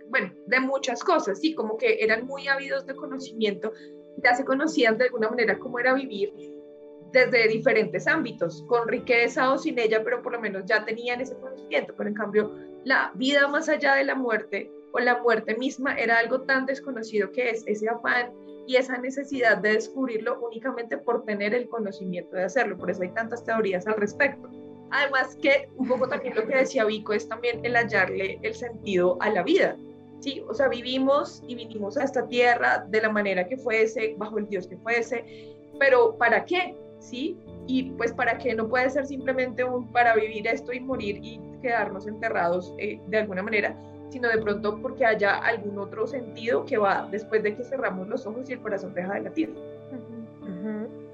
bueno, 0.09 0.33
de 0.47 0.61
muchas 0.61 1.03
cosas, 1.03 1.41
sí, 1.41 1.55
como 1.55 1.77
que 1.77 2.03
eran 2.03 2.27
muy 2.27 2.49
ávidos 2.49 2.87
de 2.87 2.95
conocimiento, 2.95 3.73
ya 4.23 4.35
se 4.35 4.45
conocían 4.45 4.99
de 4.99 5.05
alguna 5.05 5.29
manera 5.29 5.59
cómo 5.59 5.79
era 5.79 5.95
vivir 5.95 6.33
desde 7.13 7.49
diferentes 7.49 8.07
ámbitos, 8.07 8.65
con 8.69 8.89
riqueza 8.89 9.53
o 9.53 9.59
sin 9.59 9.79
ella, 9.79 10.03
pero 10.03 10.23
por 10.23 10.33
lo 10.33 10.41
menos 10.41 10.65
ya 10.67 10.85
tenían 10.85 11.21
ese 11.21 11.37
conocimiento, 11.37 11.95
pero 11.97 12.09
en 12.09 12.15
cambio 12.15 12.53
la 12.85 13.13
vida 13.15 13.47
más 13.49 13.69
allá 13.69 13.95
de 13.95 14.05
la 14.05 14.15
muerte 14.15 14.71
o 14.93 14.99
la 14.99 15.19
muerte 15.23 15.57
misma 15.57 15.95
era 15.95 16.19
algo 16.19 16.43
tan 16.43 16.67
desconocido 16.67 17.31
que 17.33 17.51
es 17.51 17.65
ese 17.67 17.89
afán 17.89 18.33
y 18.67 18.77
esa 18.77 18.99
necesidad 18.99 19.59
de 19.59 19.75
descubrirlo 19.75 20.41
únicamente 20.41 20.97
por 20.99 21.25
tener 21.25 21.55
el 21.55 21.69
conocimiento 21.69 22.37
de 22.37 22.45
hacerlo. 22.45 22.79
Por 22.79 22.91
eso 22.91 23.03
hay 23.03 23.13
tantas 23.13 23.45
teorías 23.45 23.87
al 23.87 23.97
respecto. 23.97 24.49
Además 24.93 25.37
que 25.37 25.71
un 25.77 25.89
poco 25.89 26.07
también 26.07 26.35
lo 26.35 26.47
que 26.47 26.55
decía 26.55 26.85
Vico 26.85 27.15
es 27.15 27.27
también 27.27 27.65
el 27.65 27.75
hallarle 27.75 28.39
el 28.43 28.55
sentido 28.55 29.17
a 29.21 29.31
la 29.31 29.43
vida. 29.43 29.75
Sí, 30.21 30.45
o 30.47 30.55
sea, 30.55 30.69
vivimos 30.69 31.43
y 31.49 31.55
vinimos 31.55 31.97
a 31.97 32.05
esta 32.05 32.29
tierra 32.29 32.85
de 32.89 33.01
la 33.01 33.09
manera 33.09 33.49
que 33.49 33.57
fuese, 33.57 34.15
bajo 34.19 34.39
el 34.39 34.47
Dios 34.49 34.69
que 34.69 34.77
fuese, 34.77 35.25
pero 35.81 36.17
¿para 36.19 36.45
qué? 36.45 36.77
¿Sí? 37.01 37.37
Y 37.67 37.91
pues 37.93 38.13
para 38.13 38.37
qué 38.37 38.55
no 38.55 38.69
puede 38.69 38.91
ser 38.91 39.07
simplemente 39.07 39.65
un 39.65 39.91
para 39.91 40.15
vivir 40.15 40.47
esto 40.47 40.73
y 40.75 40.81
morir 40.81 41.19
y 41.23 41.41
quedarnos 41.63 42.07
enterrados 42.07 42.75
eh, 42.79 43.01
de 43.09 43.19
alguna 43.19 43.43
manera, 43.43 43.75
sino 44.11 44.29
de 44.29 44.39
pronto 44.39 44.79
porque 44.83 45.07
haya 45.07 45.39
algún 45.39 45.79
otro 45.79 46.07
sentido 46.07 46.67
que 46.67 46.77
va 46.77 47.09
después 47.11 47.43
de 47.43 47.57
que 47.57 47.65
cerramos 47.65 48.09
los 48.09 48.27
ojos 48.27 48.49
y 48.51 48.53
el 48.53 48.61
corazón 48.61 48.93
deja 48.93 49.15
de 49.15 49.21
latir. 49.23 49.55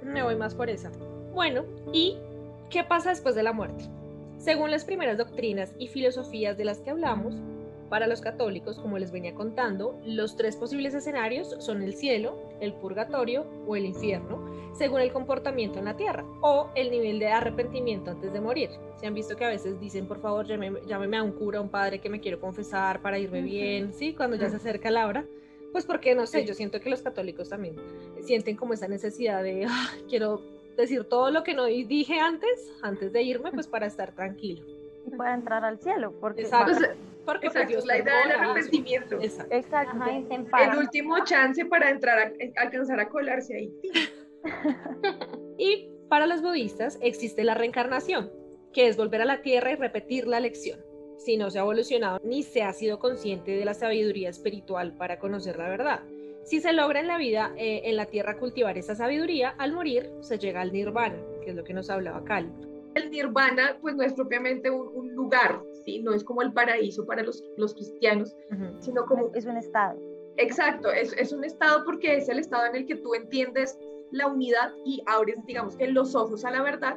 Me 0.03 0.23
voy 0.23 0.35
más 0.35 0.55
por 0.55 0.69
esa. 0.69 0.91
Bueno, 1.33 1.65
¿y 1.93 2.19
qué 2.71 2.85
pasa 2.85 3.11
después 3.11 3.35
de 3.35 3.43
la 3.43 3.53
muerte? 3.53 3.85
Según 4.39 4.71
las 4.71 4.85
primeras 4.85 5.19
doctrinas 5.19 5.75
y 5.79 5.89
filosofías 5.89 6.57
de 6.57 6.65
las 6.65 6.79
que 6.79 6.91
hablamos, 6.91 7.35
para 7.89 8.07
los 8.07 8.21
católicos, 8.21 8.79
como 8.79 8.99
les 8.99 9.11
venía 9.11 9.35
contando, 9.35 9.99
los 10.05 10.37
tres 10.37 10.57
posibles 10.57 10.93
escenarios 10.93 11.57
son 11.59 11.83
el 11.83 11.95
cielo, 11.95 12.39
el 12.61 12.75
purgatorio 12.75 13.47
o 13.67 13.77
el 13.77 13.87
infierno, 13.87 14.45
según 14.75 15.01
el 15.01 15.11
comportamiento 15.11 15.79
en 15.79 15.87
la 15.87 15.97
tierra 15.97 16.25
o 16.43 16.69
el 16.75 16.91
nivel 16.91 17.19
de 17.19 17.29
arrepentimiento 17.29 18.11
antes 18.11 18.33
de 18.33 18.41
morir. 18.41 18.71
Se 18.97 19.07
han 19.07 19.15
visto 19.15 19.37
que 19.37 19.47
a 19.47 19.49
veces 19.49 19.81
dicen, 19.81 20.07
por 20.07 20.21
favor, 20.21 20.47
llámeme, 20.47 21.17
a 21.17 21.23
un 21.23 21.33
cura, 21.33 21.61
a 21.61 21.63
un 21.63 21.71
padre 21.71 21.99
que 21.99 22.11
me 22.11 22.21
quiero 22.21 22.41
confesar 22.41 23.01
para 23.01 23.19
irme 23.19 23.41
bien, 23.41 23.95
¿sí? 23.95 24.13
Cuando 24.13 24.37
ya 24.37 24.51
se 24.51 24.57
acerca 24.57 24.91
la 24.91 25.07
hora. 25.07 25.25
Pues 25.73 25.85
porque, 25.85 26.15
no 26.15 26.27
sé, 26.27 26.45
yo 26.45 26.55
siento 26.55 26.81
que 26.81 26.91
los 26.91 27.03
católicos 27.03 27.49
también 27.49 27.77
sienten 28.23 28.57
como 28.57 28.73
esa 28.75 28.89
necesidad 28.89 29.43
de, 29.43 29.67
ah, 29.69 29.91
quiero 30.09 30.43
decir 30.83 31.05
todo 31.05 31.31
lo 31.31 31.43
que 31.43 31.55
no 31.55 31.67
dije 31.67 32.19
antes, 32.21 32.73
antes 32.83 33.13
de 33.13 33.23
irme, 33.23 33.51
pues 33.53 33.67
para 33.67 33.87
estar 33.87 34.15
tranquilo. 34.15 34.65
Y 35.07 35.11
para 35.17 35.35
entrar 35.35 35.65
al 35.65 35.79
cielo, 35.81 36.15
porque... 36.21 36.43
Exacto. 36.43 36.73
Porque 37.25 37.51
pues, 37.51 37.69
es 37.71 37.85
la 37.85 37.99
idea 37.99 38.15
del 38.23 38.33
arrepentimiento. 38.33 39.19
Exacto. 39.21 39.99
el 40.07 40.79
último 40.79 41.23
chance 41.25 41.63
para 41.67 41.91
entrar 41.91 42.19
a 42.19 42.33
alcanzar 42.63 43.01
a 43.01 43.09
colarse 43.11 43.55
ahí. 43.55 43.73
y 45.59 45.91
para 46.09 46.27
los 46.27 46.41
budistas 46.41 46.99
existe 47.03 47.45
la 47.45 47.53
reencarnación, 47.53 48.33
que 48.73 48.89
es 48.89 48.97
volver 48.97 49.21
a 49.21 49.27
la 49.27 49.43
tierra 49.43 49.73
y 49.73 49.75
repetir 49.75 50.27
la 50.27 50.41
lección. 50.41 50.81
Si 51.19 51.37
no 51.37 51.51
se 51.51 51.59
ha 51.59 51.63
evolucionado 51.63 52.19
ni 52.25 52.43
se 52.43 52.63
ha 52.63 52.73
sido 52.73 52.99
consciente 52.99 53.51
de 53.51 53.65
la 53.67 53.75
sabiduría 53.75 54.31
espiritual 54.31 54.97
para 54.97 55.19
conocer 55.19 55.59
la 55.59 55.69
verdad. 55.69 56.01
Si 56.49 56.63
se 56.63 56.73
logra 56.73 57.01
en 57.01 57.09
la 57.09 57.19
vida, 57.19 57.53
eh, 57.59 57.83
en 57.85 57.97
la 57.97 58.07
tierra, 58.07 58.39
cultivar 58.39 58.79
esa 58.79 58.95
sabiduría, 58.95 59.51
al 59.59 59.75
morir 59.75 60.11
se 60.21 60.39
llega 60.39 60.63
al 60.63 60.73
nirvana, 60.73 61.23
que 61.43 61.51
es 61.51 61.55
lo 61.55 61.63
que 61.63 61.75
nos 61.75 61.91
hablaba 61.91 62.25
Cali. 62.25 62.51
El 62.95 63.11
nirvana, 63.11 63.77
pues 63.83 63.95
no 63.95 64.03
es 64.03 64.15
propiamente 64.15 64.71
un, 64.71 65.15
lugar, 65.15 65.61
¿sí? 65.85 65.99
no 65.99 66.15
es 66.15 66.25
como 66.25 66.41
el 66.41 66.55
paraíso 66.55 67.05
para 67.05 67.23
los, 67.23 67.45
los 67.59 67.75
cristianos, 67.75 68.35
sino 68.79 69.05
como... 69.05 69.31
Es 69.35 69.45
un 69.45 69.59
estado. 69.59 70.01
Exacto, 70.39 70.91
es, 70.91 71.13
es 71.19 71.33
un 71.33 71.45
estado 71.45 71.85
porque 71.85 72.17
es 72.17 72.31
el 72.31 72.39
estado 72.39 72.65
en 72.65 72.77
el 72.77 72.87
que 72.87 72.97
tú 72.97 73.13
entiendes 73.13 73.79
la 74.11 74.27
unidad 74.27 74.73
y 74.87 75.03
abres, 75.05 75.45
digamos 75.45 75.77
que 75.77 75.89
los 75.89 76.15
ojos 76.15 76.47
a 76.47 76.51
la 76.51 76.63
verdad, 76.63 76.97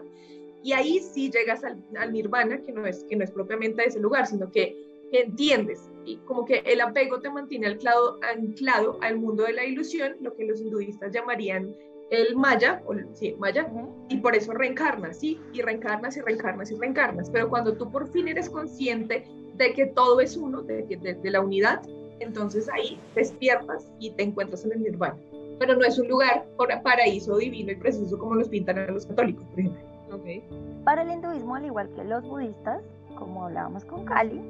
y 0.64 0.72
ahí 0.72 1.00
sí 1.00 1.30
llegas 1.30 1.66
al, 1.66 1.84
al 1.98 2.14
nirvana, 2.14 2.62
que 2.62 2.72
no, 2.72 2.86
es, 2.86 3.04
que 3.04 3.18
no 3.18 3.26
es 3.26 3.32
propiamente 3.32 3.84
ese 3.86 4.00
lugar, 4.00 4.28
sino 4.28 4.50
que 4.50 4.91
entiendes 5.20 5.90
y 6.06 6.18
como 6.20 6.46
que 6.46 6.60
el 6.66 6.82
apego 6.82 7.20
te 7.20 7.30
mantiene 7.30 7.68
anclado, 7.68 8.20
anclado 8.24 8.98
al 9.02 9.18
mundo 9.18 9.44
de 9.44 9.54
la 9.54 9.66
ilusión, 9.66 10.16
lo 10.22 10.36
que 10.36 10.46
los 10.46 10.62
hinduistas 10.62 11.14
llamarían 11.14 11.76
el 12.12 12.36
maya, 12.36 12.82
o, 12.86 12.94
sí, 13.14 13.36
maya, 13.40 13.72
y 14.10 14.18
por 14.18 14.36
eso 14.36 14.52
reencarnas, 14.52 15.20
¿sí? 15.20 15.40
Y 15.54 15.62
reencarnas 15.62 16.18
y 16.18 16.22
reencarnas 16.22 16.70
y 16.70 16.76
reencarnas. 16.76 17.30
Pero 17.30 17.50
cuando 17.50 17.78
tú 17.78 17.90
por 17.90 18.12
fin 18.12 18.28
eres 18.28 18.50
consciente 18.50 19.24
de 19.56 19.74
que 19.74 19.88
todo 19.88 20.20
es 20.20 20.36
uno, 20.36 20.62
de, 20.62 20.84
de, 20.84 21.14
de 21.14 21.32
la 21.32 21.40
unidad, 21.40 21.82
entonces 22.20 22.70
ahí 22.70 23.00
despiertas 23.16 23.90
y 24.00 24.12
te 24.12 24.24
encuentras 24.24 24.66
en 24.66 24.74
el 24.74 24.84
nirvana. 24.84 25.18
Pero 25.58 25.76
no 25.76 25.86
es 25.86 25.98
un 26.00 26.10
lugar 26.10 26.46
paraíso 26.84 27.38
divino 27.38 27.72
y 27.72 27.76
precioso 27.76 28.18
como 28.18 28.36
los 28.36 28.50
pintan 28.50 28.78
a 28.78 28.88
los 28.88 29.06
católicos, 29.06 29.46
por 29.46 29.60
ejemplo. 29.60 29.82
Okay. 30.12 30.44
Para 30.84 31.04
el 31.04 31.12
hinduismo, 31.12 31.56
al 31.56 31.66
igual 31.66 31.90
que 31.96 32.04
los 32.04 32.28
budistas, 32.28 32.84
como 33.22 33.46
hablábamos 33.46 33.86
con 33.86 34.04
Cali, 34.04 34.42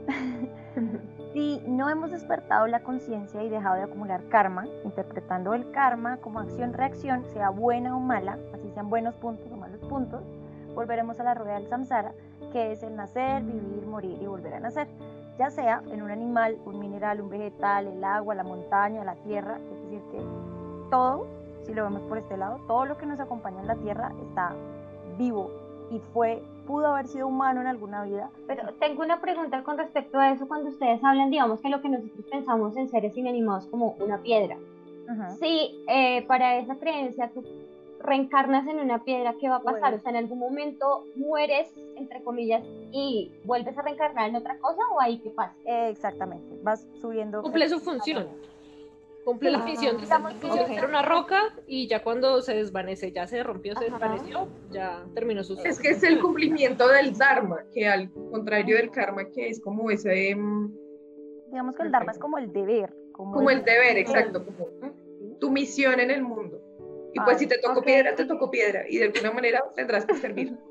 si 1.33 1.61
no 1.67 1.89
hemos 1.89 2.09
despertado 2.09 2.67
la 2.67 2.79
conciencia 2.79 3.43
y 3.43 3.49
dejado 3.49 3.75
de 3.75 3.83
acumular 3.83 4.23
karma, 4.29 4.65
interpretando 4.85 5.53
el 5.53 5.69
karma 5.71 6.17
como 6.17 6.39
acción-reacción, 6.39 7.25
sea 7.33 7.49
buena 7.49 7.97
o 7.97 7.99
mala, 7.99 8.39
así 8.53 8.71
sean 8.73 8.89
buenos 8.89 9.13
puntos 9.15 9.51
o 9.51 9.57
malos 9.57 9.81
puntos, 9.81 10.23
volveremos 10.73 11.19
a 11.19 11.23
la 11.23 11.33
rueda 11.33 11.55
del 11.55 11.67
samsara, 11.67 12.13
que 12.53 12.71
es 12.71 12.81
el 12.81 12.95
nacer, 12.95 13.43
vivir, 13.43 13.85
morir 13.85 14.17
y 14.21 14.25
volver 14.25 14.53
a 14.53 14.61
nacer, 14.61 14.87
ya 15.37 15.49
sea 15.49 15.83
en 15.91 16.01
un 16.01 16.09
animal, 16.09 16.57
un 16.63 16.79
mineral, 16.79 17.19
un 17.19 17.29
vegetal, 17.29 17.87
el 17.87 18.01
agua, 18.01 18.35
la 18.35 18.43
montaña, 18.43 19.03
la 19.03 19.15
tierra, 19.15 19.57
es 19.57 19.83
decir, 19.83 20.01
que 20.11 20.21
todo, 20.89 21.27
si 21.65 21.73
lo 21.73 21.83
vemos 21.83 22.03
por 22.03 22.17
este 22.17 22.37
lado, 22.37 22.61
todo 22.67 22.85
lo 22.85 22.97
que 22.97 23.05
nos 23.05 23.19
acompaña 23.19 23.59
en 23.59 23.67
la 23.67 23.75
tierra 23.75 24.13
está 24.29 24.55
vivo 25.17 25.70
y 25.91 25.99
fue 26.13 26.41
pudo 26.65 26.87
haber 26.87 27.07
sido 27.07 27.27
humano 27.27 27.61
en 27.61 27.67
alguna 27.67 28.03
vida. 28.05 28.29
Pero 28.47 28.73
tengo 28.79 29.03
una 29.03 29.19
pregunta 29.19 29.63
con 29.63 29.77
respecto 29.77 30.17
a 30.17 30.31
eso 30.31 30.47
cuando 30.47 30.69
ustedes 30.69 31.03
hablan, 31.03 31.29
digamos 31.29 31.59
que 31.59 31.69
lo 31.69 31.81
que 31.81 31.89
nosotros 31.89 32.25
pensamos 32.31 32.77
en 32.77 32.89
seres 32.89 33.17
inanimados 33.17 33.65
como 33.67 33.95
una 33.99 34.17
piedra. 34.19 34.57
Sí, 35.41 35.83
eh, 35.89 36.21
para 36.25 36.55
esa 36.55 36.75
creencia 36.75 37.29
tú 37.33 37.43
reencarnas 37.99 38.65
en 38.65 38.79
una 38.79 39.03
piedra, 39.03 39.35
¿qué 39.39 39.49
va 39.49 39.57
a 39.57 39.61
pasar? 39.61 39.93
O 39.93 39.99
sea, 39.99 40.11
en 40.11 40.15
algún 40.17 40.39
momento 40.39 41.03
mueres, 41.15 41.69
entre 41.97 42.23
comillas, 42.23 42.63
y 42.91 43.29
vuelves 43.43 43.77
a 43.77 43.81
reencarnar 43.81 44.29
en 44.29 44.37
otra 44.37 44.57
cosa 44.59 44.81
o 44.93 45.01
ahí 45.01 45.17
qué 45.19 45.29
pasa? 45.29 45.53
exactamente, 45.65 46.57
vas 46.63 46.87
subiendo. 47.01 47.41
Cumple 47.41 47.67
su 47.67 47.79
función 47.81 48.27
cumple 49.23 49.51
la 49.51 49.59
función 49.59 49.97
de 49.99 50.05
ser 50.05 50.85
una 50.85 51.01
roca 51.01 51.39
y 51.67 51.87
ya 51.87 52.03
cuando 52.03 52.41
se 52.41 52.55
desvanece, 52.55 53.11
ya 53.11 53.27
se 53.27 53.43
rompió, 53.43 53.75
se 53.75 53.85
desvaneció, 53.85 54.47
ya 54.71 55.05
terminó 55.13 55.43
su 55.43 55.59
Es 55.63 55.79
que 55.79 55.89
es 55.89 56.03
el 56.03 56.19
cumplimiento 56.19 56.87
del 56.87 57.17
Dharma, 57.17 57.63
que 57.73 57.87
al 57.87 58.11
contrario 58.31 58.77
del 58.77 58.91
karma, 58.91 59.25
que 59.33 59.49
es 59.49 59.61
como 59.61 59.89
ese... 59.91 60.35
Mm, 60.35 60.73
Digamos 61.51 61.75
que 61.75 61.83
el 61.83 61.91
Dharma 61.91 62.11
es 62.11 62.19
como 62.19 62.37
el 62.37 62.51
deber. 62.51 62.93
Como, 63.11 63.49
el, 63.49 63.63
deber, 63.63 63.97
exacto, 63.97 64.43
como 64.45 64.67
tu 65.39 65.51
misión 65.51 65.99
en 65.99 66.09
el 66.09 66.23
mundo. 66.23 66.59
Y 67.13 67.19
pues 67.19 67.39
si 67.39 67.47
te 67.47 67.57
tocó 67.59 67.81
piedra, 67.81 68.15
te 68.15 68.25
tocó 68.25 68.49
piedra, 68.49 68.85
y 68.89 68.97
de 68.97 69.05
alguna 69.05 69.31
manera 69.31 69.63
tendrás 69.75 70.05
que 70.05 70.15
servir. 70.15 70.57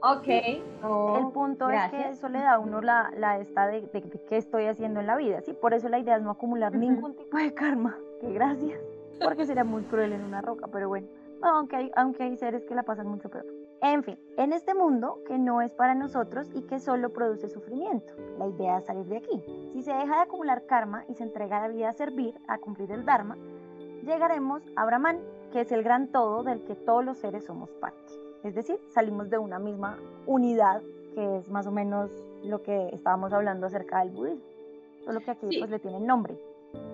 Ok. 0.00 0.28
el 0.28 1.32
punto 1.32 1.68
es 1.68 1.90
que 1.90 2.08
eso 2.08 2.28
le 2.28 2.38
da 2.38 2.54
a 2.54 2.58
uno 2.58 2.80
la, 2.80 3.10
la 3.16 3.38
esta 3.38 3.66
de, 3.66 3.82
de, 3.82 4.02
qué 4.28 4.36
estoy 4.36 4.66
haciendo 4.66 5.00
en 5.00 5.06
la 5.06 5.16
vida. 5.16 5.40
Sí, 5.42 5.52
por 5.52 5.74
eso 5.74 5.88
la 5.88 5.98
idea 5.98 6.16
es 6.16 6.22
no 6.22 6.30
acumular 6.30 6.74
ningún 6.74 7.14
tipo 7.14 7.36
de 7.36 7.52
karma. 7.52 7.98
Que 8.22 8.32
gracias. 8.32 8.78
Porque 9.20 9.44
sería 9.46 9.64
muy 9.64 9.82
cruel 9.82 10.12
en 10.12 10.22
una 10.22 10.40
roca, 10.40 10.68
pero 10.70 10.88
bueno. 10.88 11.08
aunque, 11.42 11.74
hay, 11.74 11.90
aunque 11.96 12.22
hay 12.22 12.36
seres 12.36 12.64
que 12.64 12.74
la 12.76 12.84
pasan 12.84 13.08
mucho 13.08 13.28
peor. 13.28 13.44
En 13.82 14.04
fin, 14.04 14.16
en 14.36 14.52
este 14.52 14.74
mundo 14.74 15.18
que 15.26 15.38
no 15.38 15.60
es 15.60 15.74
para 15.74 15.96
nosotros 15.96 16.48
y 16.54 16.62
que 16.62 16.78
solo 16.78 17.12
produce 17.12 17.48
sufrimiento. 17.48 18.14
La 18.38 18.46
idea 18.46 18.78
es 18.78 18.84
salir 18.84 19.06
de 19.06 19.16
aquí. 19.16 19.42
Si 19.72 19.82
se 19.82 19.92
deja 19.92 20.14
de 20.14 20.22
acumular 20.22 20.66
karma 20.66 21.04
y 21.08 21.14
se 21.14 21.24
entrega 21.24 21.60
la 21.60 21.66
vida 21.66 21.88
a 21.88 21.92
servir, 21.92 22.40
a 22.46 22.58
cumplir 22.58 22.92
el 22.92 23.04
Dharma, 23.04 23.36
llegaremos 24.04 24.62
a 24.76 24.86
Brahman, 24.86 25.18
que 25.50 25.62
es 25.62 25.72
el 25.72 25.82
gran 25.82 26.12
todo 26.12 26.44
del 26.44 26.62
que 26.62 26.76
todos 26.76 27.04
los 27.04 27.18
seres 27.18 27.44
somos 27.44 27.70
parte. 27.72 28.12
Es 28.44 28.54
decir, 28.54 28.76
salimos 28.92 29.30
de 29.30 29.38
una 29.38 29.58
misma 29.58 29.98
unidad, 30.26 30.82
que 31.14 31.36
es 31.38 31.48
más 31.48 31.66
o 31.66 31.70
menos 31.70 32.10
lo 32.42 32.62
que 32.62 32.88
estábamos 32.92 33.32
hablando 33.32 33.66
acerca 33.66 34.00
del 34.00 34.10
budismo. 34.10 34.42
Solo 35.04 35.20
que 35.20 35.30
aquí 35.30 35.58
pues 35.58 35.70
le 35.70 35.78
tienen 35.78 36.06
nombre. 36.06 36.36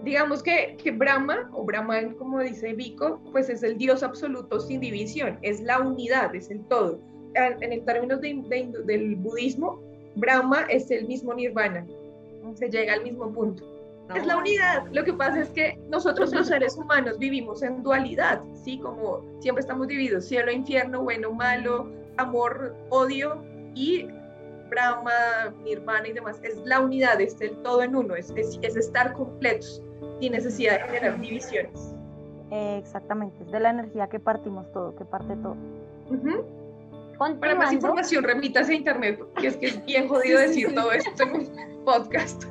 Digamos 0.05 0.43
que, 0.43 0.77
que 0.83 0.91
Brahma, 0.91 1.51
o 1.53 1.65
Brahman 1.65 2.15
como 2.15 2.41
dice 2.41 2.73
Vico, 2.75 3.21
pues 3.33 3.49
es 3.49 3.63
el 3.63 3.79
Dios 3.79 4.03
absoluto 4.03 4.61
sin 4.61 4.81
división, 4.81 5.39
es 5.43 5.61
la 5.61 5.81
unidad, 5.81 6.35
es 6.35 6.51
el 6.51 6.65
todo. 6.65 6.99
En, 7.35 7.73
el 7.73 7.85
términos 7.85 8.21
del 8.21 9.17
budismo, 9.17 9.81
Brahma 10.17 10.63
es 10.63 10.91
el 10.91 11.07
mismo 11.07 11.33
nirvana, 11.35 11.87
se 12.55 12.69
llega 12.69 12.95
al 12.95 13.05
mismo 13.05 13.31
punto. 13.33 13.78
Es 14.15 14.27
la 14.27 14.37
unidad. 14.37 14.87
Lo 14.91 15.05
que 15.05 15.13
pasa 15.13 15.41
es 15.41 15.51
que 15.51 15.79
nosotros 15.89 16.33
los 16.33 16.47
seres 16.47 16.77
humanos 16.77 17.19
vivimos 17.19 17.63
en 17.63 17.83
dualidad, 17.83 18.43
¿sí? 18.55 18.79
Como 18.79 19.23
siempre 19.41 19.61
estamos 19.61 19.87
divididos, 19.89 20.25
cielo, 20.27 20.51
infierno, 20.51 21.03
bueno, 21.03 21.33
malo, 21.33 21.91
amor, 22.17 22.75
odio 22.89 23.43
y 23.75 24.09
Brahma, 24.71 25.11
Nirvana 25.63 26.09
y 26.09 26.13
demás. 26.13 26.41
Es 26.43 26.57
la 26.65 26.81
unidad, 26.81 27.21
es 27.21 27.41
el 27.41 27.57
todo 27.63 27.83
en 27.83 27.95
uno, 27.97 28.15
es, 28.15 28.33
es, 28.37 28.59
estar 28.77 29.13
completos, 29.13 29.83
sin 30.21 30.33
necesidad 30.33 30.81
de 30.81 30.85
generar 30.85 31.21
divisiones. 31.21 31.95
exactamente, 32.51 33.45
es 33.45 33.51
de 33.51 33.61
la 33.61 33.71
energía 33.71 34.09
que 34.09 34.19
partimos 34.19 34.71
todo, 34.73 34.95
que 34.97 35.05
parte 35.05 35.37
todo. 35.37 35.57
Para 37.19 37.55
más 37.57 37.73
información, 37.73 38.23
remítase 38.23 38.73
a 38.73 38.77
internet, 38.77 39.19
porque 39.19 39.49
es 39.49 39.57
que 39.57 39.67
es 39.67 39.85
bien 39.85 40.07
jodido 40.07 40.39
decir 40.39 40.73
todo 40.75 40.93
esto 40.93 41.23
en 41.25 41.35
un 41.35 41.85
podcast. 41.85 42.45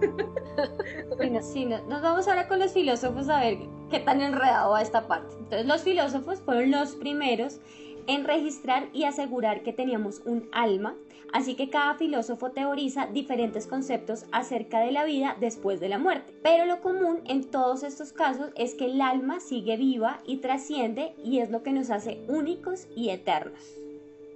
Bueno, 1.16 1.42
sí, 1.42 1.66
nos 1.66 2.02
vamos 2.02 2.28
ahora 2.28 2.48
con 2.48 2.60
los 2.60 2.74
filósofos 2.74 3.30
a 3.30 3.40
ver 3.40 3.58
qué 3.90 4.00
tan 4.00 4.22
enredado 4.22 4.72
va 4.72 4.82
esta 4.82 5.08
parte. 5.08 5.34
Entonces, 5.38 5.66
los 5.66 5.82
filósofos 5.82 6.42
fueron 6.42 6.72
los 6.72 6.96
primeros 6.96 7.60
en 8.08 8.24
registrar 8.24 8.88
y 8.94 9.04
asegurar 9.04 9.64
que 9.64 9.74
teníamos 9.74 10.22
un 10.26 10.50
alma, 10.52 10.96
así 11.34 11.56
que 11.56 11.70
cada 11.70 11.96
filósofo 11.96 12.52
teoriza 12.52 13.08
diferentes 13.08 13.68
conceptos 13.68 14.26
acerca 14.32 14.80
de 14.80 14.92
la 14.92 15.06
vida 15.06 15.38
después 15.40 15.80
de 15.80 15.90
la 15.90 16.00
muerte. 16.00 16.34
Pero 16.42 16.66
lo 16.66 16.82
común 16.82 17.22
en 17.26 17.44
todos 17.52 17.84
estos 17.84 18.14
casos 18.14 18.50
es 18.56 18.76
que 18.76 18.86
el 18.86 19.02
alma 19.02 19.40
sigue 19.40 19.78
viva 19.78 20.22
y 20.26 20.38
trasciende 20.38 21.14
y 21.24 21.40
es 21.40 21.52
lo 21.52 21.64
que 21.64 21.74
nos 21.74 21.90
hace 21.90 22.22
únicos 22.28 22.88
y 22.96 23.10
eternos. 23.10 23.87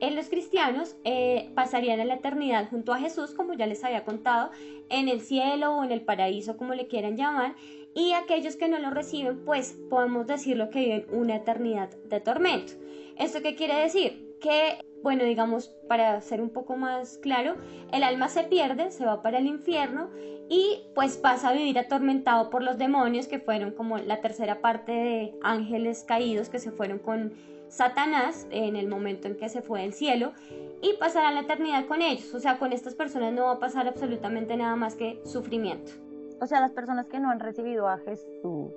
En 0.02 0.16
los 0.16 0.30
cristianos 0.30 0.96
eh, 1.04 1.52
pasarían 1.54 2.00
a 2.00 2.06
la 2.06 2.16
eternidad 2.16 2.68
junto 2.72 2.92
a 2.92 2.98
Jesús, 2.98 3.36
como 3.36 3.54
ya 3.54 3.68
les 3.68 3.84
había 3.84 4.04
contado, 4.04 4.50
en 4.90 5.08
el 5.08 5.22
cielo 5.22 5.76
o 5.78 5.84
en 5.84 5.92
el 5.92 6.02
paraíso, 6.02 6.58
como 6.58 6.74
le 6.74 6.88
quieran 6.88 7.18
llamar, 7.18 7.56
y 7.94 8.14
aquellos 8.14 8.56
que 8.56 8.68
no 8.68 8.80
lo 8.80 8.90
reciben, 8.90 9.46
pues 9.46 9.78
podemos 9.92 10.26
decirlo 10.26 10.72
que 10.72 10.80
viven 10.80 11.06
una 11.12 11.36
eternidad 11.36 11.90
de 12.06 12.20
tormento. 12.20 12.74
¿Esto 13.16 13.44
qué 13.44 13.56
quiere 13.56 13.76
decir? 13.76 14.38
Que, 14.42 14.84
bueno, 15.04 15.24
digamos, 15.24 15.70
para 15.88 16.20
ser 16.22 16.42
un 16.42 16.50
poco 16.50 16.76
más 16.76 17.18
claro, 17.18 17.56
el 17.92 18.04
alma 18.04 18.30
se 18.30 18.44
pierde, 18.44 18.92
se 18.92 19.06
va 19.06 19.22
para 19.22 19.40
el 19.40 19.48
infierno 19.48 20.10
y 20.50 20.84
pues 20.94 21.18
pasa 21.18 21.50
a 21.50 21.54
vivir 21.54 21.80
atormentado 21.80 22.50
por 22.50 22.62
los 22.64 22.78
demonios, 22.78 23.28
que 23.28 23.40
fueron 23.40 23.72
como 23.72 23.98
la 23.98 24.22
tercera 24.22 24.62
parte 24.62 24.92
de 24.92 25.34
ángeles 25.44 26.04
caídos 26.04 26.50
que 26.50 26.60
se 26.60 26.72
fueron 26.72 27.00
con 27.00 27.34
Satanás 27.70 28.48
en 28.52 28.76
el 28.76 28.88
momento 28.88 29.28
en 29.28 29.38
que 29.38 29.48
se 29.48 29.62
fue 29.62 29.82
del 29.82 29.94
cielo 29.94 30.34
y 30.82 30.94
pasará 31.00 31.32
la 31.32 31.42
eternidad 31.42 31.86
con 31.86 32.02
ellos. 32.02 32.34
O 32.34 32.40
sea, 32.40 32.60
con 32.60 32.74
estas 32.74 32.96
personas 32.96 33.34
no 33.34 33.46
va 33.46 33.54
a 33.54 33.60
pasar 33.60 33.88
absolutamente 33.88 34.58
nada 34.58 34.76
más 34.76 34.96
que 34.96 35.22
sufrimiento. 35.24 35.94
O 36.42 36.48
sea, 36.48 36.60
las 36.60 36.72
personas 36.72 37.08
que 37.08 37.20
no 37.20 37.30
han 37.30 37.40
recibido 37.40 37.88
a 37.88 37.98
Jesús. 38.00 38.74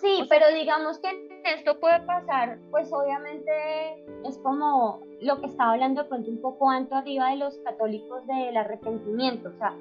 Sí, 0.00 0.24
pero 0.30 0.46
digamos 0.54 0.98
que 0.98 1.28
esto 1.44 1.78
puede 1.78 2.00
pasar, 2.00 2.58
pues 2.70 2.90
obviamente 2.90 3.50
es 4.24 4.38
como 4.38 5.02
lo 5.20 5.40
que 5.40 5.46
estaba 5.46 5.72
hablando 5.72 6.02
de 6.02 6.08
pronto 6.08 6.30
un 6.30 6.40
poco 6.40 6.70
antes 6.70 6.92
arriba 6.92 7.28
de 7.28 7.36
los 7.36 7.58
católicos 7.58 8.26
del 8.26 8.56
arrepentimiento. 8.56 9.50
O 9.50 9.58
sea, 9.58 9.74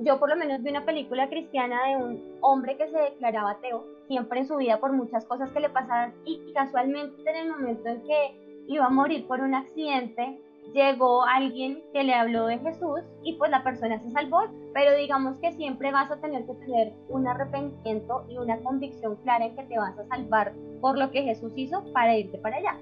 yo 0.00 0.18
por 0.18 0.28
lo 0.28 0.36
menos 0.36 0.62
vi 0.62 0.70
una 0.70 0.84
película 0.84 1.28
cristiana 1.28 1.88
de 1.88 1.96
un 1.96 2.38
hombre 2.42 2.76
que 2.76 2.88
se 2.88 2.98
declaraba 2.98 3.52
ateo 3.52 3.86
siempre 4.08 4.40
en 4.40 4.46
su 4.46 4.56
vida 4.56 4.78
por 4.78 4.92
muchas 4.92 5.24
cosas 5.24 5.50
que 5.50 5.60
le 5.60 5.70
pasaban 5.70 6.12
y 6.26 6.52
casualmente 6.52 7.22
en 7.30 7.36
el 7.36 7.48
momento 7.48 7.88
en 7.88 8.02
que 8.02 8.64
iba 8.68 8.84
a 8.84 8.90
morir 8.90 9.26
por 9.26 9.40
un 9.40 9.54
accidente, 9.54 10.38
llegó 10.72 11.24
alguien 11.24 11.82
que 11.92 12.04
le 12.04 12.14
habló 12.14 12.46
de 12.46 12.58
Jesús 12.58 13.00
y 13.22 13.34
pues 13.36 13.50
la 13.50 13.62
persona 13.62 14.00
se 14.00 14.10
salvó, 14.10 14.42
pero 14.72 14.94
digamos 14.96 15.36
que 15.38 15.52
siempre 15.52 15.92
vas 15.92 16.10
a 16.10 16.16
tener 16.16 16.46
que 16.46 16.54
tener 16.54 16.92
un 17.08 17.26
arrepentimiento 17.26 18.24
y 18.28 18.38
una 18.38 18.58
convicción 18.58 19.16
clara 19.16 19.46
en 19.46 19.56
que 19.56 19.64
te 19.64 19.78
vas 19.78 19.98
a 19.98 20.06
salvar 20.06 20.52
por 20.80 20.98
lo 20.98 21.10
que 21.10 21.22
Jesús 21.22 21.52
hizo 21.56 21.82
para 21.92 22.16
irte 22.16 22.38
para 22.38 22.56
allá. 22.56 22.76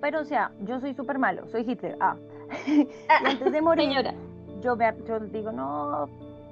Pero 0.00 0.20
o 0.20 0.24
sea, 0.24 0.50
yo 0.60 0.80
soy 0.80 0.94
súper 0.94 1.18
malo, 1.18 1.46
soy 1.48 1.64
Hitler. 1.66 1.96
Ah. 2.00 2.16
y 2.66 2.88
antes 3.24 3.52
de 3.52 3.60
morir, 3.60 3.88
Señora, 3.88 4.14
yo, 4.62 4.76
me, 4.76 4.92
yo 5.06 5.20
digo, 5.20 5.52
no, 5.52 6.08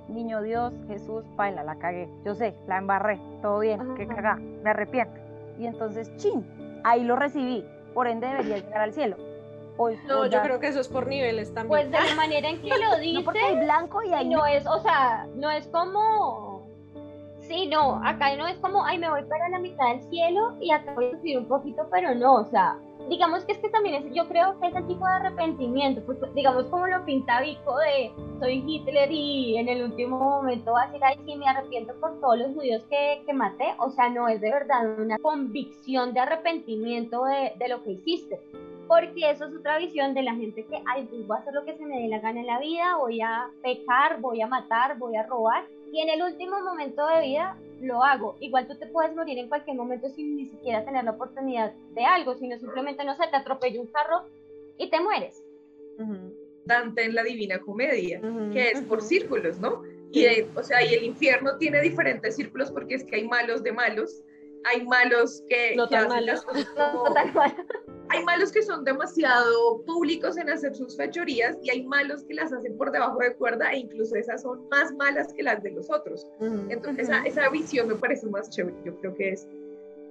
niño 0.08 0.42
Dios, 0.42 0.72
Jesús, 0.86 1.24
paila, 1.36 1.64
la 1.64 1.76
cagué. 1.76 2.08
Yo 2.24 2.34
sé, 2.34 2.54
la 2.66 2.78
embarré, 2.78 3.18
todo 3.42 3.60
bien, 3.60 3.80
qué 3.96 4.04
Ajá. 4.04 4.14
cagá, 4.14 4.34
me 4.36 4.70
arrepiento. 4.70 5.18
Y 5.58 5.66
entonces, 5.66 6.14
chin, 6.16 6.46
ahí 6.84 7.04
lo 7.04 7.16
recibí, 7.16 7.64
por 7.94 8.06
ende 8.06 8.28
debería 8.28 8.58
llegar 8.58 8.82
al 8.82 8.92
cielo. 8.92 9.16
O- 9.78 9.90
No, 10.06 10.20
o 10.22 10.26
yo 10.26 10.42
creo 10.42 10.58
que 10.60 10.66
eso 10.68 10.80
es 10.80 10.88
por 10.88 11.06
niveles 11.06 11.54
también. 11.54 11.68
pues 11.90 11.90
de 11.90 12.08
la 12.10 12.14
manera 12.16 12.48
en 12.50 12.60
que 12.60 12.68
lo 12.68 12.98
dice, 12.98 13.18
No, 13.20 13.24
porque 13.24 13.40
hay 13.40 13.56
blanco 13.56 14.02
y 14.02 14.12
hay 14.12 14.28
no 14.28 14.44
es, 14.44 14.66
o 14.66 14.78
sea, 14.80 15.26
no 15.36 15.50
es 15.50 15.66
como, 15.68 16.66
sí, 17.40 17.66
no, 17.68 18.00
acá 18.04 18.36
no 18.36 18.46
es 18.46 18.58
como, 18.58 18.84
ay, 18.84 18.98
me 18.98 19.08
voy 19.08 19.22
para 19.24 19.48
la 19.48 19.58
mitad 19.58 19.88
del 19.90 20.02
cielo 20.10 20.56
y 20.60 20.70
acá 20.72 20.92
voy 20.94 21.06
a 21.06 21.18
subir 21.18 21.38
un 21.38 21.46
poquito, 21.48 21.86
pero 21.90 22.14
no, 22.14 22.34
o 22.34 22.44
sea, 22.46 22.76
digamos 23.08 23.44
que 23.44 23.52
es 23.52 23.58
que 23.58 23.70
también 23.70 23.94
es, 24.04 24.12
yo 24.12 24.28
creo 24.28 24.58
que 24.60 24.66
es 24.66 24.74
el 24.74 24.86
tipo 24.86 25.06
de 25.06 25.12
arrepentimiento, 25.12 26.02
pues 26.04 26.18
digamos 26.34 26.64
como 26.66 26.86
lo 26.88 27.04
pinta 27.06 27.40
Vico 27.40 27.78
de 27.78 28.12
soy 28.40 28.62
Hitler 28.66 29.10
y 29.10 29.56
en 29.56 29.68
el 29.68 29.82
último 29.84 30.18
momento 30.18 30.72
va 30.72 30.82
a 30.82 30.86
decir, 30.86 31.00
ay, 31.04 31.16
sí, 31.24 31.36
me 31.36 31.46
arrepiento 31.48 31.94
por 32.00 32.20
todos 32.20 32.36
los 32.38 32.52
judíos 32.54 32.84
que, 32.90 33.22
que 33.24 33.32
maté, 33.32 33.74
o 33.78 33.90
sea, 33.90 34.10
no 34.10 34.28
es 34.28 34.40
de 34.40 34.50
verdad 34.50 34.98
una 34.98 35.18
convicción 35.18 36.12
de 36.12 36.20
arrepentimiento 36.20 37.24
de, 37.24 37.52
de 37.58 37.68
lo 37.68 37.82
que 37.82 37.92
hiciste. 37.92 38.40
Porque 38.88 39.30
eso 39.30 39.44
es 39.44 39.54
otra 39.54 39.78
visión 39.78 40.14
de 40.14 40.22
la 40.22 40.34
gente 40.34 40.64
que, 40.64 40.82
ay, 40.86 41.06
pues 41.10 41.26
voy 41.26 41.36
a 41.36 41.40
hacer 41.40 41.54
lo 41.54 41.64
que 41.64 41.76
se 41.76 41.84
me 41.84 42.00
dé 42.00 42.08
la 42.08 42.18
gana 42.20 42.40
en 42.40 42.46
la 42.46 42.58
vida, 42.58 42.96
voy 42.96 43.20
a 43.20 43.48
pecar, 43.62 44.20
voy 44.20 44.40
a 44.40 44.46
matar, 44.46 44.98
voy 44.98 45.14
a 45.16 45.22
robar, 45.24 45.64
y 45.92 46.00
en 46.00 46.08
el 46.08 46.22
último 46.22 46.58
momento 46.60 47.06
de 47.06 47.20
vida 47.22 47.56
lo 47.82 48.02
hago. 48.02 48.36
Igual 48.40 48.66
tú 48.66 48.76
te 48.76 48.86
puedes 48.86 49.14
morir 49.14 49.38
en 49.38 49.48
cualquier 49.48 49.76
momento 49.76 50.08
sin 50.08 50.36
ni 50.36 50.46
siquiera 50.46 50.84
tener 50.84 51.04
la 51.04 51.12
oportunidad 51.12 51.72
de 51.94 52.04
algo, 52.04 52.34
sino 52.34 52.58
simplemente, 52.58 53.04
no 53.04 53.14
sé, 53.14 53.24
te 53.30 53.36
atropella 53.36 53.80
un 53.80 53.86
carro 53.88 54.22
y 54.78 54.88
te 54.90 55.00
mueres. 55.00 55.42
Dante 56.64 57.04
en 57.04 57.14
la 57.14 57.22
Divina 57.22 57.58
Comedia, 57.60 58.20
que 58.52 58.70
es 58.70 58.80
por 58.82 59.02
círculos, 59.02 59.58
¿no? 59.58 59.82
Y, 60.10 60.24
eh, 60.24 60.46
o 60.56 60.62
sea, 60.62 60.82
y 60.84 60.94
el 60.94 61.04
infierno 61.04 61.56
tiene 61.58 61.80
diferentes 61.82 62.36
círculos 62.36 62.70
porque 62.70 62.94
es 62.94 63.04
que 63.04 63.16
hay 63.16 63.28
malos 63.28 63.62
de 63.62 63.72
malos, 63.72 64.22
hay 64.64 64.84
malos 64.86 65.42
que, 65.48 65.74
No 65.76 65.88
tan 65.88 66.06
hacen 66.06 66.08
malos. 66.10 66.26
las 66.26 66.44
cosas 66.44 66.68
No, 66.76 66.98
como- 67.02 67.14
tal 67.14 67.32
cual. 67.32 67.54
Hay 68.10 68.24
malos 68.24 68.52
que 68.52 68.62
son 68.62 68.84
demasiado 68.84 69.82
públicos 69.86 70.36
en 70.36 70.50
hacer 70.50 70.74
sus 70.74 70.96
fechorías 70.96 71.56
y 71.62 71.70
hay 71.70 71.82
malos 71.82 72.24
que 72.24 72.34
las 72.34 72.52
hacen 72.52 72.76
por 72.76 72.90
debajo 72.90 73.18
de 73.18 73.34
cuerda 73.34 73.70
e 73.72 73.78
incluso 73.78 74.16
esas 74.16 74.42
son 74.42 74.68
más 74.68 74.92
malas 74.94 75.32
que 75.32 75.42
las 75.42 75.62
de 75.62 75.70
los 75.72 75.90
otros. 75.90 76.26
Ujú. 76.40 76.66
Entonces 76.70 77.08
Ujú. 77.08 77.18
esa, 77.18 77.42
esa 77.42 77.48
visión 77.50 77.88
me 77.88 77.94
parece 77.96 78.26
más 78.26 78.50
chévere, 78.50 78.76
yo 78.84 78.98
creo 79.00 79.14
que 79.14 79.30
es, 79.30 79.46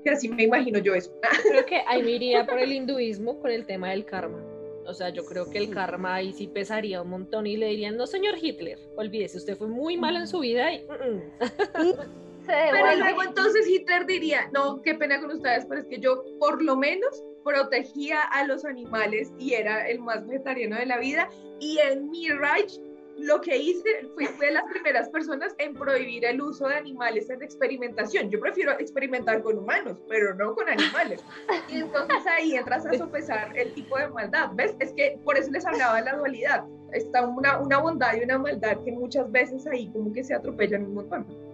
que 0.03 0.11
así 0.11 0.29
me 0.29 0.43
imagino 0.43 0.79
yo 0.79 0.93
eso. 0.93 1.11
Creo 1.49 1.65
que 1.65 1.81
ahí 1.87 2.03
me 2.03 2.11
iría 2.11 2.45
por 2.45 2.59
el 2.59 2.71
hinduismo 2.71 3.39
con 3.39 3.51
el 3.51 3.65
tema 3.65 3.89
del 3.89 4.05
karma. 4.05 4.43
O 4.85 4.93
sea, 4.93 5.09
yo 5.09 5.25
creo 5.25 5.49
que 5.49 5.57
el 5.57 5.69
karma 5.69 6.15
ahí 6.15 6.31
sí 6.31 6.47
pesaría 6.47 7.01
un 7.01 7.09
montón 7.09 7.45
y 7.45 7.57
le 7.57 7.67
dirían, 7.67 7.97
no, 7.97 8.07
señor 8.07 8.35
Hitler, 8.41 8.79
olvídese, 8.95 9.37
usted 9.37 9.57
fue 9.57 9.67
muy 9.67 9.97
malo 9.97 10.17
en 10.19 10.27
su 10.27 10.39
vida 10.39 10.73
y... 10.73 10.79
mm, 10.83 11.83
mm". 11.83 12.27
Pero 12.47 12.95
luego 12.97 13.23
entonces 13.23 13.67
Hitler 13.67 14.05
diría, 14.05 14.49
no, 14.53 14.81
qué 14.81 14.95
pena 14.95 15.19
con 15.19 15.31
ustedes, 15.31 15.65
pero 15.65 15.81
es 15.81 15.87
que 15.87 15.99
yo 15.99 16.23
por 16.39 16.63
lo 16.63 16.77
menos 16.77 17.21
protegía 17.47 18.21
a 18.21 18.43
los 18.45 18.65
animales 18.65 19.31
y 19.39 19.53
era 19.53 19.87
el 19.87 19.99
más 19.99 20.27
vegetariano 20.27 20.75
de 20.75 20.85
la 20.85 20.97
vida 20.97 21.29
y 21.59 21.77
en 21.79 22.09
mi 22.09 22.29
Reich 22.29 22.79
lo 23.17 23.41
que 23.41 23.57
hice 23.57 23.89
fue, 24.13 24.27
fue 24.27 24.47
de 24.47 24.53
las 24.53 24.63
primeras 24.65 25.09
personas 25.09 25.55
en 25.57 25.73
prohibir 25.73 26.23
el 26.25 26.39
uso 26.39 26.67
de 26.67 26.75
animales 26.75 27.29
en 27.29 27.41
experimentación. 27.41 28.29
Yo 28.29 28.39
prefiero 28.39 28.73
experimentar 28.73 29.41
con 29.41 29.57
humanos, 29.57 29.97
pero 30.07 30.35
no 30.35 30.53
con 30.53 30.69
animales. 30.69 31.23
Y 31.69 31.77
entonces 31.77 32.17
ahí 32.27 32.55
entras 32.55 32.85
a 32.85 32.93
sopesar 32.93 33.57
el 33.57 33.73
tipo 33.73 33.97
de 33.97 34.07
maldad. 34.09 34.51
¿Ves? 34.53 34.75
Es 34.79 34.93
que 34.93 35.19
por 35.23 35.35
eso 35.35 35.49
les 35.49 35.65
hablaba 35.65 35.95
de 35.95 36.03
la 36.03 36.15
dualidad. 36.15 36.65
Está 36.91 37.25
una, 37.25 37.59
una 37.59 37.79
bondad 37.79 38.15
y 38.15 38.23
una 38.23 38.37
maldad 38.37 38.77
que 38.83 38.91
muchas 38.91 39.31
veces 39.31 39.65
ahí 39.65 39.89
como 39.91 40.13
que 40.13 40.23
se 40.23 40.35
atropellan 40.35 40.83
un 40.83 40.93
montón. 40.93 41.46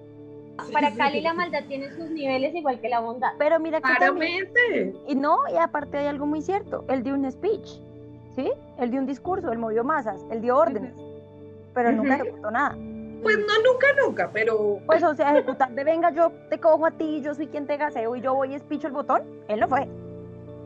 Para 0.71 0.91
Cali 0.93 1.21
la 1.21 1.33
maldad 1.33 1.63
tiene 1.67 1.89
sus 1.95 2.09
niveles 2.11 2.53
igual 2.55 2.79
que 2.79 2.89
la 2.89 2.99
bondad. 2.99 3.31
Pero 3.39 3.59
mira 3.59 3.81
que 3.81 3.89
también, 3.99 4.47
Claramente. 4.53 4.97
y 5.07 5.15
no, 5.15 5.39
y 5.51 5.57
aparte 5.57 5.97
hay 5.97 6.07
algo 6.07 6.25
muy 6.25 6.41
cierto, 6.41 6.85
él 6.89 7.03
dio 7.03 7.15
un 7.15 7.29
speech, 7.31 7.79
¿sí? 8.35 8.51
Él 8.77 8.91
dio 8.91 8.99
un 8.99 9.05
discurso, 9.07 9.51
él 9.51 9.57
movió 9.57 9.83
masas, 9.83 10.23
él 10.31 10.41
dio 10.41 10.55
órdenes, 10.57 10.93
pero 11.73 11.89
él 11.89 11.97
nunca 11.97 12.15
ejecutó 12.15 12.51
nada. 12.51 12.75
Pues 13.23 13.37
no, 13.39 13.45
nunca, 13.71 13.87
nunca, 14.05 14.29
pero 14.33 14.79
Pues, 14.85 15.01
o 15.03 15.15
sea, 15.15 15.31
ejecutar 15.31 15.71
de 15.71 15.83
venga, 15.83 16.11
yo 16.11 16.31
te 16.49 16.59
cojo 16.59 16.85
a 16.85 16.91
ti, 16.91 17.21
yo 17.23 17.33
soy 17.33 17.47
quien 17.47 17.65
te 17.65 17.77
gaseo 17.77 18.15
y 18.15 18.21
yo 18.21 18.33
voy 18.35 18.51
y 18.51 18.55
espicho 18.55 18.87
el 18.87 18.93
botón, 18.93 19.23
él 19.47 19.59
no 19.59 19.67
fue. 19.67 19.87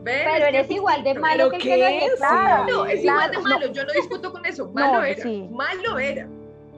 ven, 0.02 0.22
Pero 0.24 0.46
eres 0.46 0.70
igual 0.70 1.02
de 1.04 1.14
malo 1.14 1.48
¿Pero 1.48 1.50
que 1.50 1.56
el 1.56 1.62
que 1.62 1.76
lo 1.78 1.86
es? 1.86 2.02
ejecuta. 2.02 2.66
No, 2.68 2.84
es 2.86 3.00
Claro, 3.00 3.04
igual 3.14 3.30
de 3.30 3.36
no. 3.36 3.42
malo, 3.44 3.66
yo 3.72 3.84
no 3.84 3.92
discuto 3.92 4.32
con 4.32 4.44
eso, 4.44 4.70
malo 4.72 4.98
No, 4.98 5.04
era, 5.04 5.22
sí. 5.22 5.48
malo 5.52 5.98
era. 5.98 6.28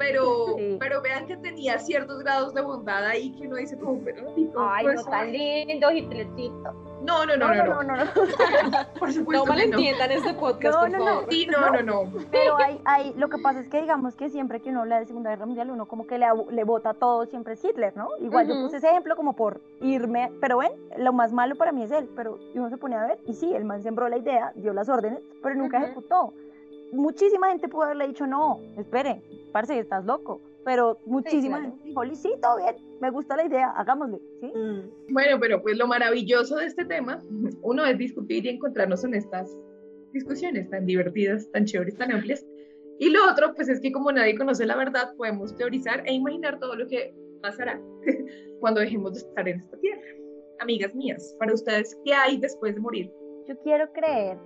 Pero, 0.00 0.56
Sí. 0.56 0.76
pero 0.80 1.02
vean 1.02 1.26
que 1.26 1.36
tenía 1.36 1.78
ciertos 1.78 2.20
grados 2.20 2.54
de 2.54 2.62
bondad 2.62 3.04
ahí 3.04 3.32
que 3.32 3.46
uno 3.46 3.56
dice 3.56 3.78
como, 3.78 4.00
pero 4.02 4.22
no, 4.22 4.70
Ay, 4.72 4.84
pues, 4.86 5.04
no 5.04 5.10
tan 5.10 5.30
lindo, 5.30 5.90
Hitlercito. 5.90 6.72
no, 7.02 7.26
no, 7.26 7.36
no, 7.36 7.48
No, 7.48 7.54
no, 7.54 7.64
no, 7.64 7.82
no, 7.82 7.96
no. 7.96 8.10
por 8.98 9.08
No 9.08 9.12
supuesto 9.14 9.44
no. 9.44 9.52
malentiendan 9.52 10.10
este 10.10 10.32
podcast, 10.32 10.74
No, 10.74 10.80
por 10.80 10.90
no, 10.90 10.98
no. 10.98 11.04
favor. 11.04 11.26
Sí, 11.28 11.46
no, 11.46 11.70
no, 11.70 11.82
no. 11.82 12.12
Pero 12.30 12.56
hay, 12.56 12.80
hay, 12.86 13.12
lo 13.18 13.28
que 13.28 13.36
pasa 13.42 13.60
es 13.60 13.68
que 13.68 13.82
digamos 13.82 14.16
que 14.16 14.30
siempre 14.30 14.60
que 14.60 14.70
uno 14.70 14.80
habla 14.80 15.00
de 15.00 15.04
Segunda 15.06 15.28
Guerra 15.30 15.44
Mundial, 15.44 15.70
uno 15.70 15.86
como 15.86 16.06
que 16.06 16.16
le, 16.18 16.26
le 16.50 16.64
vota 16.64 16.94
todo 16.94 17.26
siempre 17.26 17.52
es 17.52 17.62
Hitler, 17.64 17.94
¿no? 17.94 18.08
Igual 18.20 18.48
yo 18.48 18.54
Ujú. 18.54 18.62
puse 18.64 18.78
ese 18.78 18.88
ejemplo 18.88 19.16
como 19.16 19.36
por 19.36 19.60
irme, 19.82 20.32
pero 20.40 20.58
ven, 20.58 20.72
lo 20.96 21.12
más 21.12 21.30
malo 21.34 21.56
para 21.56 21.72
mí 21.72 21.82
es 21.82 21.90
él, 21.90 22.08
pero 22.16 22.38
uno 22.54 22.70
se 22.70 22.78
pone 22.78 22.96
a 22.96 23.06
ver, 23.06 23.18
y 23.26 23.34
sí, 23.34 23.54
el 23.54 23.66
man 23.66 23.82
sembró 23.82 24.08
la 24.08 24.16
idea, 24.16 24.52
dio 24.54 24.72
las 24.72 24.88
órdenes, 24.88 25.20
pero 25.42 25.54
nunca 25.56 25.76
Ujú. 25.76 25.86
ejecutó. 25.86 26.32
Muchísima 26.92 27.48
gente 27.48 27.68
pudo 27.68 27.84
haberle 27.84 28.08
dicho, 28.08 28.26
no, 28.26 28.60
espere, 28.76 29.22
parce, 29.52 29.78
estás 29.78 30.04
loco, 30.04 30.40
pero 30.64 30.98
muchísima 31.06 31.58
claro. 31.58 31.72
gente 31.72 31.88
dijo, 31.88 32.14
sí, 32.16 32.32
todo 32.42 32.56
bien, 32.58 32.76
me 33.00 33.10
gusta 33.10 33.36
la 33.36 33.44
idea, 33.44 33.70
hagámosle, 33.70 34.20
¿sí? 34.40 34.52
Mm. 34.54 35.12
Bueno, 35.12 35.38
pero 35.40 35.62
pues 35.62 35.78
lo 35.78 35.86
maravilloso 35.86 36.56
de 36.56 36.66
este 36.66 36.84
tema, 36.84 37.22
uno 37.62 37.86
es 37.86 37.96
discutir 37.96 38.44
y 38.44 38.50
encontrarnos 38.50 39.04
en 39.04 39.14
estas 39.14 39.56
discusiones 40.12 40.68
tan 40.70 40.86
divertidas, 40.86 41.50
tan 41.52 41.64
chéveres, 41.64 41.96
tan 41.96 42.12
amplias. 42.12 42.44
Y 42.98 43.08
lo 43.10 43.30
otro, 43.30 43.54
pues 43.54 43.68
es 43.68 43.80
que 43.80 43.92
como 43.92 44.12
nadie 44.12 44.36
conoce 44.36 44.66
la 44.66 44.76
verdad, 44.76 45.14
podemos 45.16 45.56
teorizar 45.56 46.02
e 46.06 46.12
imaginar 46.12 46.58
todo 46.58 46.74
lo 46.76 46.86
que 46.86 47.14
pasará 47.40 47.80
cuando 48.60 48.80
dejemos 48.80 49.14
de 49.14 49.20
estar 49.20 49.48
en 49.48 49.60
esta 49.60 49.78
tierra. 49.78 50.02
Amigas 50.58 50.94
mías, 50.94 51.34
para 51.38 51.54
ustedes, 51.54 51.98
¿qué 52.04 52.12
hay 52.12 52.36
después 52.36 52.74
de 52.74 52.80
morir? 52.80 53.10
Yo 53.48 53.58
quiero 53.60 53.90
creer 53.92 54.36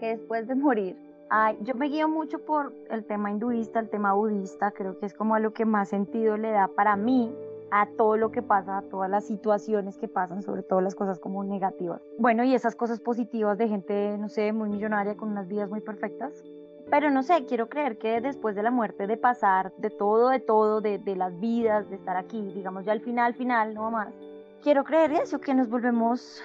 que 0.00 0.16
después 0.16 0.48
de 0.48 0.56
morir, 0.56 0.96
ay, 1.30 1.56
yo 1.62 1.74
me 1.74 1.88
guío 1.88 2.08
mucho 2.08 2.40
por 2.40 2.74
el 2.90 3.04
tema 3.04 3.30
hinduista, 3.30 3.78
el 3.78 3.88
tema 3.88 4.12
budista, 4.12 4.72
creo 4.72 4.98
que 4.98 5.06
es 5.06 5.14
como 5.14 5.36
a 5.36 5.40
lo 5.40 5.52
que 5.52 5.64
más 5.64 5.88
sentido 5.88 6.36
le 6.36 6.50
da 6.50 6.68
para 6.68 6.96
mí 6.96 7.32
a 7.70 7.86
todo 7.96 8.16
lo 8.16 8.32
que 8.32 8.42
pasa, 8.42 8.78
a 8.78 8.82
todas 8.82 9.08
las 9.08 9.26
situaciones 9.26 9.96
que 9.96 10.08
pasan, 10.08 10.42
sobre 10.42 10.64
todo 10.64 10.80
las 10.80 10.96
cosas 10.96 11.20
como 11.20 11.44
negativas. 11.44 12.02
Bueno, 12.18 12.42
y 12.42 12.52
esas 12.52 12.74
cosas 12.74 12.98
positivas 12.98 13.58
de 13.58 13.68
gente, 13.68 14.18
no 14.18 14.28
sé, 14.28 14.52
muy 14.52 14.68
millonaria, 14.68 15.16
con 15.16 15.30
unas 15.30 15.46
vidas 15.46 15.70
muy 15.70 15.80
perfectas. 15.80 16.42
Pero 16.90 17.12
no 17.12 17.22
sé, 17.22 17.46
quiero 17.46 17.68
creer 17.68 17.98
que 17.98 18.20
después 18.20 18.56
de 18.56 18.64
la 18.64 18.72
muerte, 18.72 19.06
de 19.06 19.16
pasar, 19.16 19.72
de 19.76 19.90
todo, 19.90 20.30
de 20.30 20.40
todo, 20.40 20.80
de, 20.80 20.98
de 20.98 21.14
las 21.14 21.38
vidas, 21.38 21.88
de 21.88 21.94
estar 21.94 22.16
aquí, 22.16 22.42
digamos 22.52 22.84
ya 22.84 22.90
al 22.90 23.00
final, 23.00 23.34
final, 23.34 23.72
no 23.74 23.92
más, 23.92 24.12
quiero 24.60 24.82
creer 24.82 25.12
eso, 25.12 25.40
que 25.40 25.54
nos 25.54 25.68
volvemos 25.68 26.42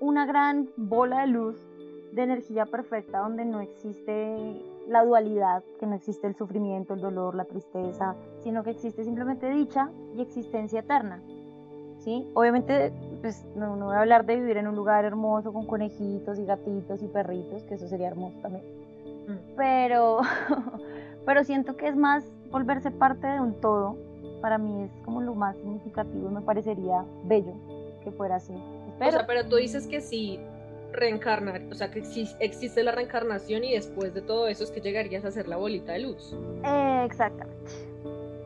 una 0.00 0.26
gran 0.26 0.68
bola 0.76 1.20
de 1.20 1.28
luz 1.28 1.69
de 2.12 2.22
energía 2.22 2.66
perfecta 2.66 3.18
donde 3.20 3.44
no 3.44 3.60
existe 3.60 4.62
la 4.88 5.04
dualidad, 5.04 5.62
que 5.78 5.86
no 5.86 5.94
existe 5.94 6.26
el 6.26 6.34
sufrimiento, 6.34 6.94
el 6.94 7.00
dolor, 7.00 7.34
la 7.34 7.44
tristeza, 7.44 8.16
sino 8.42 8.64
que 8.64 8.70
existe 8.70 9.04
simplemente 9.04 9.48
dicha 9.50 9.90
y 10.16 10.22
existencia 10.22 10.80
eterna. 10.80 11.22
¿Sí? 11.98 12.26
Obviamente, 12.32 12.92
pues 13.20 13.44
no, 13.54 13.76
no 13.76 13.86
voy 13.86 13.96
a 13.96 14.00
hablar 14.00 14.24
de 14.24 14.36
vivir 14.36 14.56
en 14.56 14.66
un 14.66 14.74
lugar 14.74 15.04
hermoso 15.04 15.52
con 15.52 15.66
conejitos 15.66 16.38
y 16.38 16.46
gatitos 16.46 17.02
y 17.02 17.08
perritos, 17.08 17.62
que 17.64 17.74
eso 17.74 17.86
sería 17.88 18.08
hermoso 18.08 18.38
también. 18.40 18.64
Pero, 19.54 20.20
pero 21.26 21.44
siento 21.44 21.76
que 21.76 21.88
es 21.88 21.96
más 21.96 22.24
volverse 22.50 22.90
parte 22.90 23.26
de 23.26 23.40
un 23.40 23.60
todo. 23.60 23.96
Para 24.40 24.56
mí 24.56 24.84
es 24.84 24.90
como 25.04 25.20
lo 25.20 25.34
más 25.34 25.56
significativo 25.56 26.30
y 26.30 26.34
me 26.34 26.40
parecería 26.40 27.04
bello 27.24 27.52
que 28.02 28.10
fuera 28.10 28.36
así. 28.36 28.54
O 28.54 28.98
Pero, 28.98 29.18
sea, 29.18 29.26
pero 29.26 29.46
tú 29.46 29.56
dices 29.56 29.86
que 29.86 30.00
sí 30.00 30.40
reencarnar, 30.92 31.62
o 31.70 31.74
sea, 31.74 31.90
que 31.90 32.02
existe 32.40 32.82
la 32.82 32.92
reencarnación 32.92 33.64
y 33.64 33.72
después 33.72 34.14
de 34.14 34.22
todo 34.22 34.48
eso 34.48 34.64
es 34.64 34.70
que 34.70 34.80
llegarías 34.80 35.24
a 35.24 35.30
ser 35.30 35.48
la 35.48 35.56
bolita 35.56 35.92
de 35.92 36.00
luz. 36.00 36.36
Eh, 36.64 37.02
exactamente. 37.04 37.90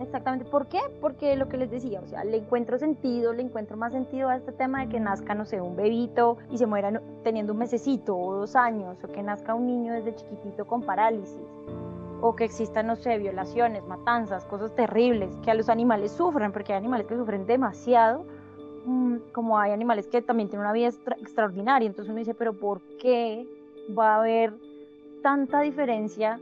Exactamente. 0.00 0.44
¿Por 0.44 0.66
qué? 0.66 0.80
Porque 1.00 1.36
lo 1.36 1.48
que 1.48 1.56
les 1.56 1.70
decía, 1.70 2.00
o 2.00 2.06
sea, 2.06 2.24
le 2.24 2.38
encuentro 2.38 2.78
sentido, 2.78 3.32
le 3.32 3.42
encuentro 3.42 3.76
más 3.76 3.92
sentido 3.92 4.28
a 4.28 4.36
este 4.36 4.52
tema 4.52 4.80
de 4.80 4.88
que 4.88 5.00
nazca, 5.00 5.34
no 5.34 5.44
sé, 5.44 5.60
un 5.60 5.76
bebito 5.76 6.36
y 6.50 6.58
se 6.58 6.66
muera 6.66 7.00
teniendo 7.22 7.52
un 7.52 7.58
mesecito 7.58 8.16
o 8.16 8.34
dos 8.34 8.56
años, 8.56 9.02
o 9.02 9.08
que 9.08 9.22
nazca 9.22 9.54
un 9.54 9.66
niño 9.66 9.94
desde 9.94 10.14
chiquitito 10.14 10.66
con 10.66 10.82
parálisis, 10.82 11.40
o 12.20 12.34
que 12.36 12.44
existan, 12.44 12.86
no 12.86 12.96
sé, 12.96 13.18
violaciones, 13.18 13.84
matanzas, 13.86 14.44
cosas 14.46 14.74
terribles, 14.74 15.34
que 15.42 15.50
a 15.50 15.54
los 15.54 15.68
animales 15.68 16.12
sufran, 16.12 16.52
porque 16.52 16.72
hay 16.72 16.78
animales 16.78 17.06
que 17.06 17.16
sufren 17.16 17.46
demasiado, 17.46 18.26
como 19.32 19.58
hay 19.58 19.72
animales 19.72 20.06
que 20.08 20.22
también 20.22 20.48
tienen 20.48 20.66
una 20.66 20.72
vida 20.72 20.88
extraordinaria. 20.88 21.86
Entonces 21.86 22.10
uno 22.10 22.18
dice, 22.18 22.34
pero 22.34 22.52
¿por 22.52 22.80
qué 22.98 23.46
va 23.96 24.14
a 24.14 24.20
haber 24.20 24.54
tanta 25.22 25.60
diferencia 25.60 26.40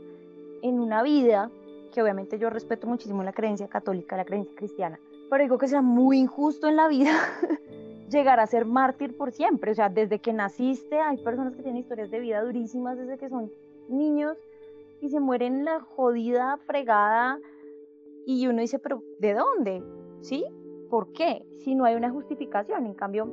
en 0.61 0.79
una 0.79 1.03
vida 1.03 1.49
que 1.93 2.01
obviamente 2.01 2.39
yo 2.39 2.49
respeto 2.49 2.87
muchísimo 2.87 3.23
la 3.23 3.33
creencia 3.33 3.67
católica, 3.67 4.17
la 4.17 4.25
creencia 4.25 4.55
cristiana, 4.55 4.99
pero 5.29 5.43
digo 5.43 5.57
que 5.57 5.67
sea 5.67 5.81
muy 5.81 6.17
injusto 6.17 6.67
en 6.67 6.75
la 6.75 6.87
vida 6.87 7.11
llegar 8.09 8.39
a 8.39 8.47
ser 8.47 8.65
mártir 8.65 9.15
por 9.15 9.31
siempre. 9.31 9.71
O 9.71 9.75
sea, 9.75 9.89
desde 9.89 10.19
que 10.19 10.33
naciste 10.33 10.99
hay 10.99 11.17
personas 11.17 11.55
que 11.55 11.63
tienen 11.63 11.81
historias 11.81 12.09
de 12.11 12.19
vida 12.19 12.41
durísimas 12.41 12.97
desde 12.97 13.17
que 13.17 13.29
son 13.29 13.51
niños 13.89 14.37
y 15.01 15.09
se 15.09 15.19
mueren 15.19 15.59
en 15.59 15.65
la 15.65 15.81
jodida 15.81 16.57
fregada 16.65 17.39
y 18.25 18.47
uno 18.47 18.61
dice, 18.61 18.79
pero 18.79 19.03
¿de 19.19 19.33
dónde? 19.33 19.83
¿Sí? 20.21 20.45
¿Por 20.93 21.11
qué? 21.11 21.43
Si 21.63 21.73
no 21.73 21.85
hay 21.85 21.95
una 21.95 22.11
justificación, 22.11 22.85
en 22.85 22.93
cambio... 22.93 23.25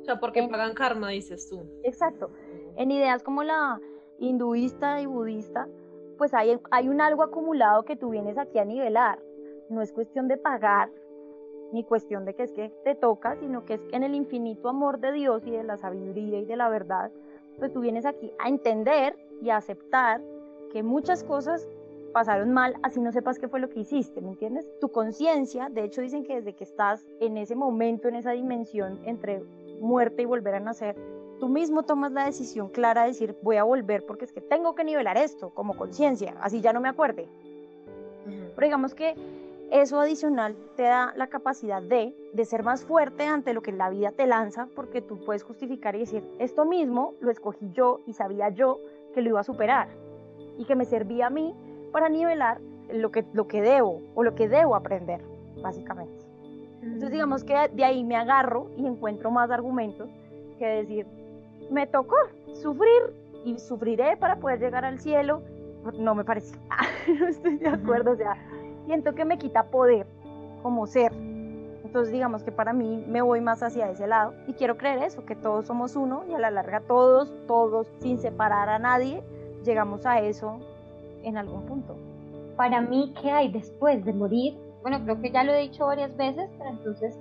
O 0.00 0.04
sea, 0.04 0.18
porque 0.18 0.42
pagan 0.48 0.74
karma, 0.74 1.10
dices 1.10 1.48
tú. 1.48 1.62
Exacto. 1.84 2.32
En 2.74 2.90
ideas 2.90 3.22
como 3.22 3.44
la 3.44 3.80
hinduista 4.18 5.00
y 5.00 5.06
budista, 5.06 5.68
pues 6.18 6.34
hay, 6.34 6.58
hay 6.72 6.88
un 6.88 7.00
algo 7.00 7.22
acumulado 7.22 7.84
que 7.84 7.94
tú 7.94 8.10
vienes 8.10 8.36
aquí 8.36 8.58
a 8.58 8.64
nivelar. 8.64 9.20
No 9.70 9.80
es 9.80 9.92
cuestión 9.92 10.26
de 10.26 10.38
pagar, 10.38 10.90
ni 11.72 11.84
cuestión 11.84 12.24
de 12.24 12.34
que 12.34 12.42
es 12.42 12.52
que 12.52 12.70
te 12.82 12.96
toca, 12.96 13.36
sino 13.36 13.64
que 13.64 13.74
es 13.74 13.80
que 13.82 13.94
en 13.94 14.02
el 14.02 14.16
infinito 14.16 14.68
amor 14.68 14.98
de 14.98 15.12
Dios 15.12 15.46
y 15.46 15.52
de 15.52 15.62
la 15.62 15.76
sabiduría 15.76 16.40
y 16.40 16.46
de 16.46 16.56
la 16.56 16.68
verdad, 16.68 17.12
pues 17.60 17.72
tú 17.72 17.78
vienes 17.78 18.06
aquí 18.06 18.32
a 18.40 18.48
entender 18.48 19.16
y 19.40 19.50
a 19.50 19.58
aceptar 19.58 20.20
que 20.72 20.82
muchas 20.82 21.22
cosas 21.22 21.64
pasaron 22.14 22.52
mal, 22.52 22.76
así 22.82 23.00
no 23.00 23.10
sepas 23.10 23.40
qué 23.40 23.48
fue 23.48 23.58
lo 23.58 23.68
que 23.68 23.80
hiciste, 23.80 24.22
¿me 24.22 24.28
entiendes? 24.28 24.66
Tu 24.80 24.88
conciencia, 24.90 25.68
de 25.68 25.82
hecho 25.82 26.00
dicen 26.00 26.24
que 26.24 26.36
desde 26.36 26.54
que 26.54 26.62
estás 26.62 27.04
en 27.20 27.36
ese 27.36 27.56
momento, 27.56 28.06
en 28.08 28.14
esa 28.14 28.30
dimensión 28.30 29.00
entre 29.04 29.42
muerte 29.80 30.22
y 30.22 30.24
volver 30.24 30.54
a 30.54 30.60
nacer, 30.60 30.96
tú 31.40 31.48
mismo 31.48 31.82
tomas 31.82 32.12
la 32.12 32.24
decisión 32.24 32.68
clara 32.68 33.02
de 33.02 33.08
decir, 33.08 33.36
voy 33.42 33.56
a 33.56 33.64
volver 33.64 34.06
porque 34.06 34.24
es 34.24 34.32
que 34.32 34.40
tengo 34.40 34.76
que 34.76 34.84
nivelar 34.84 35.16
esto 35.16 35.50
como 35.50 35.76
conciencia, 35.76 36.36
así 36.40 36.60
ya 36.60 36.72
no 36.72 36.80
me 36.80 36.88
acuerde. 36.88 37.28
Pero 38.24 38.64
digamos 38.64 38.94
que 38.94 39.16
eso 39.72 39.98
adicional 39.98 40.56
te 40.76 40.84
da 40.84 41.12
la 41.16 41.26
capacidad 41.26 41.82
de, 41.82 42.14
de 42.32 42.44
ser 42.44 42.62
más 42.62 42.84
fuerte 42.84 43.24
ante 43.24 43.52
lo 43.52 43.60
que 43.60 43.72
la 43.72 43.90
vida 43.90 44.12
te 44.12 44.28
lanza, 44.28 44.68
porque 44.76 45.02
tú 45.02 45.24
puedes 45.24 45.42
justificar 45.42 45.96
y 45.96 46.00
decir, 46.00 46.22
esto 46.38 46.64
mismo 46.64 47.14
lo 47.18 47.32
escogí 47.32 47.72
yo 47.72 48.02
y 48.06 48.12
sabía 48.12 48.50
yo 48.50 48.78
que 49.14 49.20
lo 49.20 49.30
iba 49.30 49.40
a 49.40 49.44
superar 49.44 49.88
y 50.56 50.64
que 50.64 50.76
me 50.76 50.84
servía 50.84 51.26
a 51.26 51.30
mí 51.30 51.52
para 51.94 52.08
nivelar 52.08 52.60
lo 52.92 53.12
que, 53.12 53.24
lo 53.34 53.46
que 53.46 53.62
debo 53.62 54.02
o 54.16 54.24
lo 54.24 54.34
que 54.34 54.48
debo 54.48 54.74
aprender, 54.74 55.20
básicamente. 55.62 56.26
Entonces 56.82 57.12
digamos 57.12 57.44
que 57.44 57.54
de 57.72 57.84
ahí 57.84 58.02
me 58.02 58.16
agarro 58.16 58.68
y 58.76 58.84
encuentro 58.84 59.30
más 59.30 59.48
argumentos 59.52 60.10
que 60.58 60.66
decir, 60.66 61.06
me 61.70 61.86
tocó 61.86 62.16
sufrir 62.52 63.14
y 63.44 63.56
sufriré 63.60 64.16
para 64.16 64.40
poder 64.40 64.58
llegar 64.58 64.84
al 64.84 64.98
cielo. 64.98 65.42
No 65.96 66.16
me 66.16 66.24
parece, 66.24 66.58
no 67.20 67.28
estoy 67.28 67.58
de 67.58 67.68
acuerdo, 67.68 68.10
o 68.10 68.16
sea, 68.16 68.36
siento 68.86 69.14
que 69.14 69.24
me 69.24 69.38
quita 69.38 69.62
poder 69.70 70.04
como 70.64 70.88
ser. 70.88 71.12
Entonces 71.12 72.12
digamos 72.12 72.42
que 72.42 72.50
para 72.50 72.72
mí 72.72 73.04
me 73.06 73.22
voy 73.22 73.40
más 73.40 73.62
hacia 73.62 73.88
ese 73.88 74.08
lado 74.08 74.34
y 74.48 74.54
quiero 74.54 74.76
creer 74.78 75.00
eso, 75.04 75.24
que 75.24 75.36
todos 75.36 75.68
somos 75.68 75.94
uno 75.94 76.24
y 76.28 76.34
a 76.34 76.40
la 76.40 76.50
larga 76.50 76.80
todos, 76.80 77.32
todos, 77.46 77.86
sin 78.00 78.18
separar 78.18 78.68
a 78.68 78.80
nadie, 78.80 79.22
llegamos 79.62 80.04
a 80.06 80.18
eso 80.18 80.58
en 81.24 81.36
algún 81.36 81.66
punto. 81.66 81.96
Para 82.56 82.80
mí, 82.80 83.12
¿qué 83.20 83.30
hay 83.30 83.50
después 83.50 84.04
de 84.04 84.12
morir? 84.12 84.56
Bueno, 84.82 85.02
creo 85.02 85.20
que 85.20 85.30
ya 85.30 85.44
lo 85.44 85.54
he 85.54 85.62
dicho 85.62 85.86
varias 85.86 86.16
veces, 86.16 86.48
pero 86.58 86.70
entonces 86.70 87.18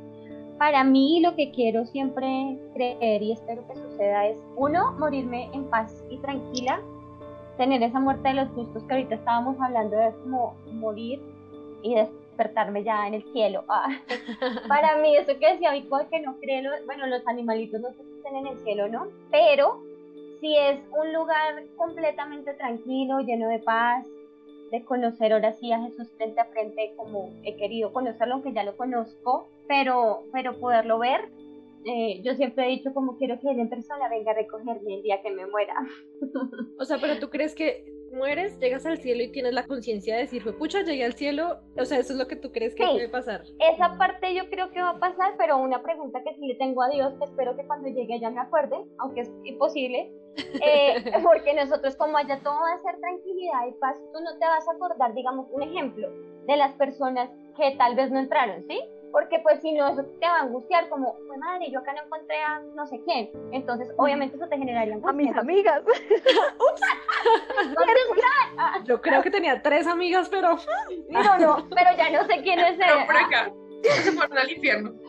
para 0.57 0.83
mí 0.83 1.19
lo 1.19 1.35
que 1.35 1.51
quiero 1.51 1.85
siempre 1.87 2.57
creer 2.73 3.21
y 3.21 3.31
espero 3.33 3.67
que 3.67 3.75
suceda 3.75 4.27
es, 4.27 4.37
uno, 4.55 4.93
morirme 4.93 5.49
en 5.53 5.65
paz 5.65 6.03
y 6.09 6.17
tranquila, 6.19 6.79
tener 7.57 7.83
esa 7.83 7.99
muerte 7.99 8.29
de 8.29 8.35
los 8.35 8.49
justos 8.51 8.83
que 8.83 8.93
ahorita 8.93 9.15
estábamos 9.15 9.59
hablando 9.59 9.97
de 9.97 10.11
como 10.23 10.55
morir 10.71 11.21
y 11.81 11.95
despertarme 11.95 12.83
ya 12.83 13.07
en 13.07 13.15
el 13.15 13.23
cielo. 13.33 13.63
Ah, 13.67 13.89
para 14.67 14.97
mí, 14.97 15.15
eso 15.17 15.37
que 15.39 15.51
decía 15.51 15.73
Vico, 15.73 15.99
que 16.09 16.21
no 16.21 16.37
creo, 16.39 16.71
bueno, 16.85 17.07
los 17.07 17.27
animalitos 17.27 17.81
no 17.81 17.89
estén 17.89 18.35
en 18.35 18.47
el 18.47 18.57
cielo, 18.59 18.87
¿no? 18.87 19.07
Pero 19.31 19.81
si 20.43 20.58
es 20.58 20.77
un 20.91 21.13
lugar 21.13 21.63
completamente 21.77 22.53
tranquilo, 22.56 23.21
lleno 23.21 23.47
de 23.47 23.60
paz, 23.60 24.06
de 24.71 24.84
conocer 24.84 25.32
ahora 25.32 25.53
sí 25.53 25.71
a 25.71 25.79
Jesús 25.79 26.12
frente 26.17 26.41
a 26.41 26.45
frente 26.45 26.93
como 26.97 27.29
he 27.45 27.56
querido 27.56 27.93
conocerlo, 27.93 28.34
aunque 28.34 28.51
ya 28.51 28.65
lo 28.65 28.75
conozco, 28.75 29.47
pero, 29.69 30.23
pero 30.34 30.60
poderlo 30.60 30.99
ver. 30.99 31.29
Eh, 31.86 32.21
yo 32.23 32.34
siempre 32.36 32.65
he 32.65 32.71
dicho 32.71 32.93
como 32.93 33.17
quiero 33.17 33.39
que 33.39 33.51
él 33.51 33.60
en 33.60 33.69
persona 33.69 34.10
venga 34.10 34.32
a 34.32 34.36
recogerme 34.36 34.95
el 34.95 35.01
día 35.01 35.21
que 35.21 35.32
me 35.32 35.45
muera. 35.47 35.75
O 36.77 36.84
sea, 36.84 36.97
pero 36.99 37.19
tú 37.19 37.29
crees 37.29 37.56
que 37.56 37.86
mueres, 38.12 38.60
llegas 38.60 38.86
al 38.86 38.97
cielo 38.97 39.23
y 39.23 39.32
tienes 39.32 39.53
la 39.53 39.65
conciencia 39.65 40.15
de 40.15 40.23
decir, 40.23 40.43
pucha, 40.58 40.82
llegué 40.82 41.06
al 41.06 41.13
cielo. 41.13 41.62
O 41.77 41.86
sea, 41.86 41.99
eso 41.99 42.12
es 42.12 42.19
lo 42.19 42.27
que 42.27 42.36
tú 42.36 42.51
crees 42.51 42.75
que 42.75 42.84
puede 42.84 43.08
pasar. 43.08 43.43
Esa 43.60 43.97
parte 43.97 44.36
yo 44.36 44.49
creo 44.49 44.69
que 44.71 44.82
va 44.82 44.89
a 44.89 44.99
pasar, 44.99 45.36
pero 45.38 45.58
una 45.58 45.82
pregunta 45.82 46.21
que 46.21 46.36
sí 46.36 46.47
le 46.47 46.56
tengo 46.56 46.84
a 46.84 46.89
Dios, 46.89 47.13
que 47.17 47.25
espero 47.25 47.56
que 47.56 47.65
cuando 47.65 47.88
llegue 47.88 48.19
ya 48.19 48.29
me 48.29 48.41
acuerde, 48.41 48.75
aunque 48.99 49.21
es 49.21 49.32
imposible, 49.45 50.12
eh, 50.37 51.03
porque 51.23 51.53
nosotros 51.53 51.95
como 51.95 52.17
allá 52.17 52.39
todo 52.43 52.59
va 52.61 52.73
a 52.73 52.79
ser 52.79 52.99
tranquilidad 52.99 53.67
y 53.67 53.71
paz, 53.73 53.97
tú 54.13 54.19
no 54.21 54.37
te 54.37 54.45
vas 54.45 54.67
a 54.67 54.71
acordar, 54.71 55.13
digamos, 55.13 55.47
un 55.51 55.63
ejemplo 55.63 56.09
de 56.45 56.57
las 56.57 56.73
personas 56.73 57.29
que 57.55 57.75
tal 57.77 57.95
vez 57.95 58.11
no 58.11 58.19
entraron, 58.19 58.63
¿sí? 58.67 58.79
porque 59.13 59.39
pues 59.39 59.61
si 59.61 59.71
no, 59.73 59.87
eso 59.89 60.03
te 60.19 60.25
va 60.25 60.39
a 60.39 60.41
angustiar, 60.41 60.89
como, 60.89 61.15
pues 61.27 61.37
madre, 61.37 61.69
yo 61.69 61.79
acá 61.79 61.93
no 61.93 62.01
encontré 62.01 62.41
a 62.41 62.59
no 62.73 62.87
sé 62.87 62.99
quién. 63.05 63.29
Entonces, 63.51 63.93
obviamente 63.97 64.35
eso 64.37 64.47
te 64.47 64.57
generaría 64.57 64.95
angustia. 64.95 65.11
A 65.11 65.13
mis 65.13 65.37
amigas. 65.37 65.83
Yo 68.85 68.99
creo 69.01 69.21
que 69.21 69.29
tenía 69.29 69.61
tres 69.61 69.85
amigas, 69.85 70.29
pero... 70.29 70.57
No, 71.09 71.37
no, 71.37 71.69
pero 71.69 71.95
ya 71.95 72.09
no 72.09 72.25
sé 72.25 72.41
quién 72.41 72.59
es 72.59 72.75
por 73.05 73.15
acá. 73.15 73.51
Se 73.83 74.11
fueron 74.11 74.37
al 74.37 74.51
infierno. 74.51 74.93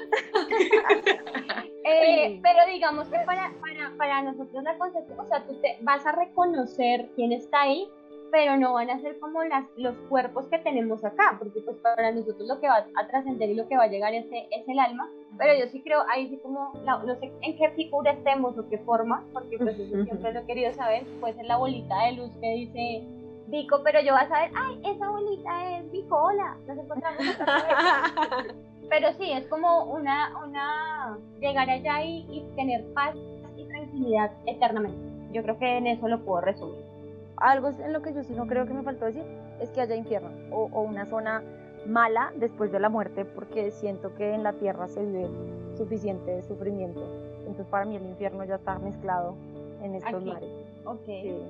Eh, 1.86 2.40
pero 2.42 2.60
digamos 2.72 3.06
que 3.08 3.18
para, 3.26 3.52
para, 3.60 3.94
para 3.98 4.22
nosotros 4.22 4.64
la 4.64 4.78
concepción, 4.78 5.20
o 5.20 5.26
sea, 5.26 5.46
tú 5.46 5.60
te 5.60 5.76
vas 5.82 6.04
a 6.06 6.12
reconocer 6.12 7.10
quién 7.14 7.30
está 7.30 7.60
ahí, 7.60 7.86
pero 8.32 8.56
no 8.56 8.72
van 8.72 8.88
a 8.88 8.98
ser 9.00 9.18
como 9.20 9.44
las, 9.44 9.64
los 9.76 9.94
cuerpos 10.08 10.46
que 10.46 10.58
tenemos 10.60 11.04
acá, 11.04 11.36
porque 11.38 11.60
pues 11.60 11.76
para 11.76 12.10
nosotros 12.10 12.48
lo 12.48 12.58
que 12.58 12.68
va 12.68 12.86
a 12.96 13.06
trascender 13.06 13.50
y 13.50 13.54
lo 13.54 13.68
que 13.68 13.76
va 13.76 13.84
a 13.84 13.88
llegar 13.88 14.14
es, 14.14 14.24
es 14.32 14.66
el 14.66 14.78
alma, 14.78 15.10
pero 15.38 15.58
yo 15.58 15.68
sí 15.68 15.82
creo, 15.82 16.02
ahí 16.10 16.28
sí 16.28 16.38
como, 16.42 16.72
no 16.84 17.14
sé 17.20 17.32
en 17.42 17.56
qué 17.56 17.68
figura 17.76 18.12
estemos 18.12 18.56
o 18.56 18.68
qué 18.68 18.78
forma, 18.78 19.22
porque 19.32 19.58
pues 19.58 19.78
eso 19.78 20.02
siempre 20.04 20.32
lo 20.32 20.40
he 20.40 20.46
querido 20.46 20.72
saber, 20.72 21.04
puede 21.20 21.34
ser 21.34 21.44
la 21.44 21.58
bolita 21.58 22.06
de 22.06 22.12
luz 22.12 22.30
que 22.40 22.54
dice 22.54 23.06
Vico, 23.48 23.80
pero 23.84 24.00
yo 24.00 24.12
vas 24.12 24.30
a 24.30 24.40
ver, 24.40 24.50
ay, 24.56 24.80
esa 24.84 25.10
bolita 25.10 25.78
es 25.78 25.90
Vico, 25.92 26.16
hola, 26.16 26.56
nos 26.66 26.78
encontramos 26.78 27.20
Pero 28.90 29.12
sí, 29.18 29.32
es 29.32 29.46
como 29.48 29.84
una, 29.84 30.32
una, 30.44 31.18
llegar 31.40 31.68
allá 31.68 32.02
y, 32.02 32.26
y 32.30 32.42
tener 32.56 32.84
paz 32.92 33.14
y 33.56 33.64
tranquilidad 33.66 34.30
eternamente. 34.46 35.32
Yo 35.32 35.42
creo 35.42 35.58
que 35.58 35.78
en 35.78 35.86
eso 35.86 36.08
lo 36.08 36.24
puedo 36.24 36.42
resumir 36.42 36.94
algo 37.36 37.70
en 37.70 37.92
lo 37.92 38.02
que 38.02 38.12
yo 38.12 38.22
sí 38.22 38.32
no 38.32 38.46
creo 38.46 38.66
que 38.66 38.74
me 38.74 38.82
faltó 38.82 39.06
decir 39.06 39.24
es 39.60 39.70
que 39.70 39.80
haya 39.80 39.94
infierno 39.94 40.30
o, 40.50 40.80
una 40.82 41.06
zona 41.06 41.42
mala 41.86 42.32
después 42.36 42.72
de 42.72 42.80
la 42.80 42.88
muerte 42.88 43.24
porque 43.24 43.70
siento 43.70 44.14
que 44.14 44.34
en 44.34 44.42
la 44.42 44.54
tierra 44.54 44.88
se 44.88 45.04
vive 45.04 45.28
suficiente 45.76 46.42
sufrimiento. 46.42 47.02
Entonces 47.40 47.66
para 47.66 47.84
mí 47.84 47.96
el 47.96 48.06
infierno 48.06 48.44
ya 48.44 48.56
está 48.56 48.78
mezclado 48.78 49.34
en 49.82 49.94
estos 49.96 50.24
mares. 50.24 50.50
Okay. 50.84 51.46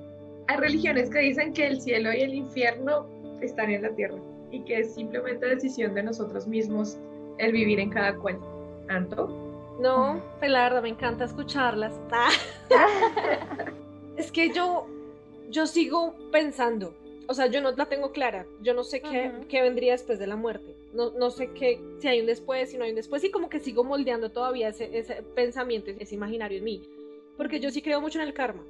Hay 0.47 0.57
religiones 0.57 1.09
que 1.09 1.19
dicen 1.19 1.53
que 1.53 1.67
el 1.67 1.81
cielo 1.81 2.13
y 2.13 2.21
el 2.21 2.33
infierno 2.33 3.07
están 3.41 3.71
en 3.71 3.81
la 3.81 3.89
tierra 3.89 4.17
y 4.51 4.61
que 4.61 4.79
es 4.79 4.93
simplemente 4.93 5.45
decisión 5.45 5.93
de 5.95 6.03
nosotros 6.03 6.47
mismos 6.47 6.97
el 7.37 7.51
vivir 7.51 7.79
en 7.79 7.89
cada 7.89 8.15
cual. 8.15 8.39
¿Tanto? 8.87 9.27
No, 9.79 10.21
pues 10.39 10.51
la 10.51 10.63
verdad 10.63 10.83
me 10.83 10.89
encanta 10.89 11.25
escucharlas. 11.25 11.93
es 14.17 14.31
que 14.31 14.53
yo 14.53 14.87
yo 15.49 15.67
sigo 15.67 16.15
pensando, 16.31 16.93
o 17.27 17.33
sea, 17.33 17.47
yo 17.47 17.61
no 17.61 17.71
la 17.71 17.85
tengo 17.85 18.11
clara, 18.11 18.45
yo 18.61 18.73
no 18.73 18.83
sé 18.83 19.01
qué, 19.01 19.31
qué 19.47 19.61
vendría 19.61 19.93
después 19.93 20.19
de 20.19 20.27
la 20.27 20.35
muerte, 20.35 20.75
no, 20.93 21.11
no 21.11 21.29
sé 21.31 21.51
qué, 21.51 21.79
si 21.99 22.07
hay 22.07 22.19
un 22.19 22.25
después, 22.25 22.71
si 22.71 22.77
no 22.77 22.83
hay 22.83 22.91
un 22.91 22.95
después, 22.95 23.23
y 23.23 23.31
como 23.31 23.49
que 23.49 23.59
sigo 23.59 23.83
moldeando 23.83 24.31
todavía 24.31 24.69
ese, 24.69 24.97
ese 24.97 25.23
pensamiento, 25.35 25.91
ese 25.99 26.15
imaginario 26.15 26.57
en 26.57 26.63
mí, 26.63 26.81
porque 27.37 27.59
yo 27.59 27.69
sí 27.71 27.81
creo 27.81 28.01
mucho 28.01 28.19
en 28.19 28.27
el 28.27 28.33
karma, 28.33 28.63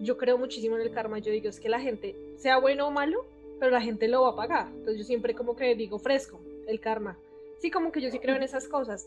yo 0.00 0.16
creo 0.16 0.38
muchísimo 0.38 0.76
en 0.76 0.82
el 0.82 0.92
karma, 0.92 1.18
yo 1.18 1.30
digo, 1.32 1.48
es 1.48 1.60
que 1.60 1.68
la 1.68 1.80
gente, 1.80 2.16
sea 2.36 2.58
bueno 2.58 2.88
o 2.88 2.90
malo, 2.90 3.26
pero 3.58 3.70
la 3.70 3.80
gente 3.80 4.08
lo 4.08 4.22
va 4.22 4.30
a 4.30 4.36
pagar, 4.36 4.68
entonces 4.68 4.98
yo 4.98 5.04
siempre 5.04 5.34
como 5.34 5.54
que 5.54 5.74
digo 5.74 5.98
fresco, 5.98 6.40
el 6.66 6.80
karma. 6.80 7.18
Sí, 7.58 7.70
como 7.70 7.92
que 7.92 8.00
yo 8.00 8.10
sí 8.10 8.18
creo 8.18 8.36
en 8.36 8.42
esas 8.42 8.66
cosas. 8.68 9.06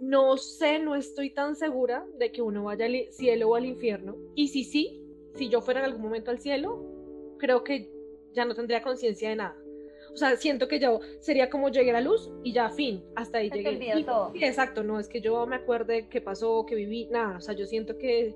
No 0.00 0.36
sé, 0.36 0.80
no 0.80 0.96
estoy 0.96 1.30
tan 1.30 1.54
segura 1.54 2.04
de 2.18 2.32
que 2.32 2.42
uno 2.42 2.64
vaya 2.64 2.86
al 2.86 3.06
cielo 3.12 3.50
o 3.50 3.54
al 3.54 3.64
infierno. 3.64 4.16
Y 4.34 4.48
si 4.48 4.64
sí, 4.64 5.00
si 5.36 5.48
yo 5.48 5.60
fuera 5.60 5.80
en 5.80 5.86
algún 5.86 6.02
momento 6.02 6.32
al 6.32 6.40
cielo, 6.40 6.82
creo 7.38 7.62
que 7.62 7.88
ya 8.32 8.44
no 8.44 8.54
tendría 8.54 8.82
conciencia 8.82 9.28
de 9.28 9.36
nada. 9.36 9.56
O 10.12 10.16
sea, 10.16 10.36
siento 10.36 10.66
que 10.66 10.80
yo 10.80 11.00
sería 11.20 11.50
como 11.50 11.68
llegué 11.68 11.90
a 11.90 11.94
la 11.94 12.00
luz 12.00 12.30
y 12.42 12.52
ya, 12.52 12.70
fin, 12.70 13.04
hasta 13.14 13.38
ahí 13.38 13.50
Se 13.50 13.62
llegué. 13.62 13.98
Y- 13.98 14.04
todo. 14.04 14.32
sí, 14.32 14.44
exacto, 14.44 14.82
no 14.82 14.98
es 14.98 15.08
que 15.08 15.20
yo 15.20 15.46
me 15.46 15.56
acuerde 15.56 16.08
qué 16.08 16.20
pasó, 16.20 16.64
que 16.66 16.74
viví, 16.74 17.06
nada. 17.10 17.36
O 17.36 17.40
sea, 17.40 17.54
yo 17.54 17.66
siento 17.66 17.98
que, 17.98 18.34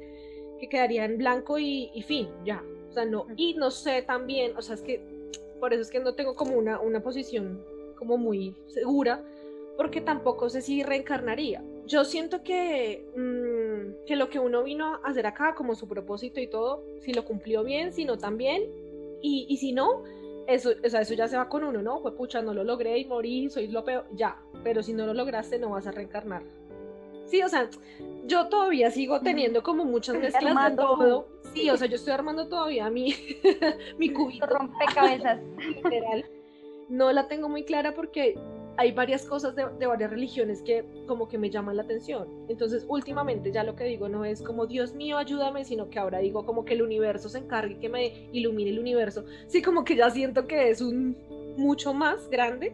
que 0.61 0.69
quedaría 0.69 1.05
en 1.05 1.19
blanco 1.19 1.59
y, 1.59 1.91
y 1.95 2.03
fin, 2.03 2.29
ya. 2.45 2.63
O 2.91 2.93
sea, 2.93 3.05
no. 3.05 3.27
Y 3.37 3.55
no 3.55 3.71
sé 3.71 4.03
también, 4.03 4.57
o 4.57 4.63
sea, 4.63 4.75
es 4.75 4.83
que 4.83 5.01
por 5.59 5.73
eso 5.73 5.83
es 5.83 5.91
que 5.91 6.01
no 6.01 6.15
tengo 6.15 6.35
como 6.35 6.57
una, 6.57 6.81
una 6.81 7.03
posición 7.03 7.63
como 7.97 8.17
muy 8.17 8.57
segura, 8.69 9.23
porque 9.77 10.01
tampoco 10.01 10.49
sé 10.49 10.63
si 10.63 10.83
reencarnaría. 10.83 11.63
Yo 11.87 12.05
siento 12.05 12.43
que, 12.43 13.05
mm, 13.17 14.07
que 14.07 14.17
lo 14.17 14.29
que 14.31 14.39
uno 14.39 14.63
vino 14.63 14.95
a 14.95 15.01
hacer 15.05 15.27
acá, 15.27 15.55
como 15.55 15.75
su 15.75 15.87
propósito 15.87 16.41
y 16.41 16.47
todo, 16.47 16.83
si 17.01 17.13
lo 17.13 17.25
cumplió 17.25 17.63
bien, 17.63 17.93
si 17.93 18.05
no 18.05 18.17
también, 18.17 18.63
y, 19.23 19.47
y 19.49 19.57
si 19.59 19.73
no, 19.73 20.03
eso, 20.47 20.71
o 20.85 20.89
sea, 20.89 21.03
eso 21.03 21.15
ya 21.15 21.29
se 21.29 21.37
va 21.37 21.49
con 21.49 21.63
uno, 21.65 21.83
¿no? 21.83 22.01
Fue 22.01 22.17
pucha, 22.17 22.43
no 22.43 22.55
lo 22.55 22.65
logré 22.65 22.99
y 22.99 23.05
morí, 23.05 23.51
soy 23.51 23.69
lo 23.69 23.85
peor, 23.85 24.07
ya, 24.15 24.37
pero 24.65 24.83
si 24.83 24.93
no 24.93 25.07
lo 25.07 25.15
lograste, 25.15 25.59
no 25.59 25.71
vas 25.71 25.87
a 25.87 25.93
reencarnar. 25.93 26.43
Sí, 27.31 27.43
o 27.43 27.49
sea, 27.49 27.71
yo 28.27 28.49
todavía 28.49 28.91
sigo 28.91 29.21
teniendo 29.21 29.63
como 29.63 29.85
muchas 29.85 30.17
mezclas 30.17 30.43
de 30.43 30.49
Armando 30.51 30.83
tú. 30.83 30.99
todo. 30.99 31.29
Sí, 31.55 31.71
o 31.71 31.77
sea, 31.77 31.87
yo 31.87 31.97
estoy 31.97 32.13
armando 32.13 32.49
todavía 32.49 32.91
mi, 32.91 33.15
mi 33.99 34.13
cubito 34.13 34.47
Rompecabezas. 34.47 35.41
literal. 35.77 36.25
No 36.89 37.13
la 37.13 37.29
tengo 37.29 37.49
muy 37.49 37.65
clara 37.65 37.95
porque 37.95 38.37
hay 38.77 38.93
varias 38.93 39.27
cosas 39.27 39.55
de, 39.55 39.67
de 39.79 39.87
varias 39.87 40.11
religiones 40.11 40.63
que 40.63 40.85
como 41.07 41.29
que 41.29 41.39
me 41.39 41.51
llaman 41.51 41.77
la 41.77 41.83
atención. 41.83 42.29
Entonces, 42.49 42.85
últimamente 42.89 43.53
ya 43.53 43.63
lo 43.63 43.77
que 43.77 43.85
digo 43.85 44.09
no 44.09 44.25
es 44.25 44.43
como 44.43 44.67
Dios 44.67 44.95
mío, 44.95 45.19
ayúdame, 45.19 45.65
sino 45.65 45.89
que 45.89 45.99
ahora 45.99 46.19
digo 46.19 46.45
como 46.45 46.65
que 46.65 46.75
el 46.75 46.83
universo 46.83 47.29
se 47.29 47.39
encargue, 47.39 47.79
que 47.79 47.89
me 47.89 48.29
ilumine 48.33 48.71
el 48.71 48.81
universo. 48.81 49.25
Sí, 49.47 49.63
como 49.63 49.85
que 49.85 49.97
ya 49.97 50.11
siento 50.11 50.47
que 50.49 50.71
es 50.71 50.81
un 50.81 51.17
mucho 51.57 51.95
más 51.95 52.29
grande 52.29 52.73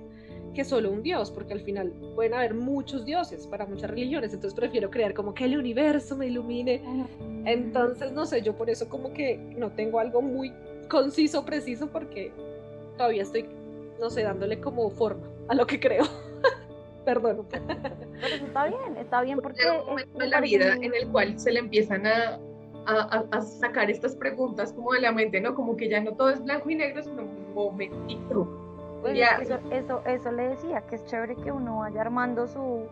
que 0.57 0.65
solo 0.65 0.91
un 0.91 1.03
dios, 1.03 1.31
porque 1.31 1.53
al 1.53 1.61
final 1.61 1.93
pueden 2.15 2.33
haber 2.35 2.55
muchos 2.55 3.05
dioses 3.05 3.47
para 3.47 3.67
muchas 3.67 3.91
religiones, 3.91 4.33
entonces 4.33 4.59
prefiero 4.59 4.91
crear 4.91 5.13
como 5.15 5.35
que 5.35 5.45
el 5.45 5.57
universo 5.59 6.17
me 6.17 6.27
ilumine. 6.27 6.83
Entonces, 7.45 8.11
no 8.13 8.25
sé, 8.27 8.41
yo 8.43 8.57
por 8.57 8.71
eso 8.71 8.89
como 8.89 9.13
que 9.13 9.37
no 9.57 9.71
tengo 9.71 10.01
algo 10.01 10.23
muy 10.23 10.53
conciso, 10.89 11.45
preciso, 11.45 11.89
porque 11.93 12.33
todavía 12.97 13.23
estoy, 13.23 13.47
no 14.01 14.09
sé, 14.11 14.23
dándole 14.23 14.59
como 14.61 14.89
forma 14.91 15.27
a 15.49 15.55
lo 15.55 15.67
que 15.67 15.79
creo. 15.79 16.05
Perdón. 17.05 17.47
Pero 17.51 18.35
eso 18.35 18.47
está 18.47 18.67
bien, 18.67 18.97
está 18.99 19.23
bien 19.23 19.39
porque... 19.41 19.63
Llega 19.63 19.81
un 19.81 19.87
momento 19.87 20.19
me 20.19 20.25
en 20.25 20.31
la 20.31 20.41
vida 20.41 20.75
en 20.75 20.95
el 20.95 21.07
cual 21.09 21.39
se 21.39 21.53
le 21.53 21.61
empiezan 21.61 22.07
a, 22.07 22.41
a- 22.87 23.19
a- 23.19 23.27
a 23.31 23.43
sacar 23.43 23.91
estas 23.91 24.17
preguntas 24.17 24.73
como 24.73 24.93
de 24.93 25.03
la 25.03 25.13
mente, 25.13 25.41
¿no? 25.41 25.55
Como 25.55 25.77
que 25.77 25.89
ya 25.89 26.01
no 26.01 26.13
todo 26.17 26.31
es 26.31 26.43
blanco 26.43 26.69
y 26.71 26.75
negro, 26.77 27.03
sino 27.03 27.23
un 27.23 27.55
momentito. 27.55 28.63
Pues 29.37 29.51
eso, 29.51 29.59
eso, 29.71 30.03
eso 30.07 30.33
le 30.33 30.49
decía, 30.49 30.83
que 30.83 30.97
es 30.97 31.05
chévere 31.07 31.37
que 31.37 31.53
uno 31.53 31.79
vaya 31.79 32.01
armando 32.01 32.47
su, 32.49 32.87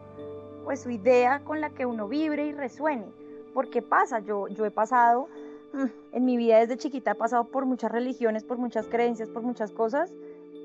pues, 0.64 0.80
su 0.80 0.90
idea 0.90 1.40
con 1.44 1.60
la 1.60 1.70
que 1.70 1.86
uno 1.86 2.08
vibre 2.08 2.46
y 2.46 2.52
resuene. 2.52 3.06
Porque 3.52 3.82
pasa, 3.82 4.20
yo, 4.20 4.48
yo 4.48 4.64
he 4.64 4.70
pasado, 4.70 5.28
mm, 5.72 6.16
en 6.16 6.24
mi 6.24 6.36
vida 6.36 6.58
desde 6.58 6.76
chiquita 6.76 7.12
he 7.12 7.14
pasado 7.14 7.44
por 7.44 7.66
muchas 7.66 7.92
religiones, 7.92 8.44
por 8.44 8.58
muchas 8.58 8.86
creencias, 8.86 9.28
por 9.28 9.42
muchas 9.42 9.70
cosas, 9.70 10.12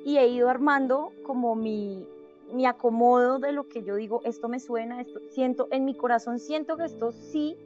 y 0.05 0.17
he 0.17 0.27
ido 0.27 0.49
armando 0.49 1.11
como 1.23 1.55
mi, 1.55 2.07
mi 2.53 2.65
acomodo 2.65 3.39
de 3.39 3.51
lo 3.51 3.67
que 3.67 3.83
yo 3.83 3.95
digo, 3.95 4.21
esto 4.23 4.49
me 4.49 4.59
suena, 4.59 5.01
esto 5.01 5.19
siento, 5.31 5.67
en 5.71 5.85
mi 5.85 5.95
corazón 5.95 6.39
siento 6.39 6.77
que 6.77 6.85
esto 6.85 7.11
sí, 7.11 7.57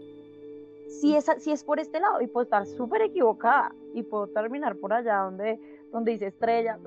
sí 0.90 1.16
es, 1.16 1.26
sí 1.40 1.52
es 1.52 1.64
por 1.64 1.80
este 1.80 2.00
lado, 2.00 2.22
y 2.22 2.28
puedo 2.28 2.44
estar 2.44 2.66
súper 2.66 3.02
equivocada, 3.02 3.74
y 3.94 4.04
puedo 4.04 4.28
terminar 4.28 4.76
por 4.76 4.94
allá 4.94 5.20
donde, 5.20 5.60
donde 5.92 6.12
dice 6.14 6.28
estrella, 6.28 6.78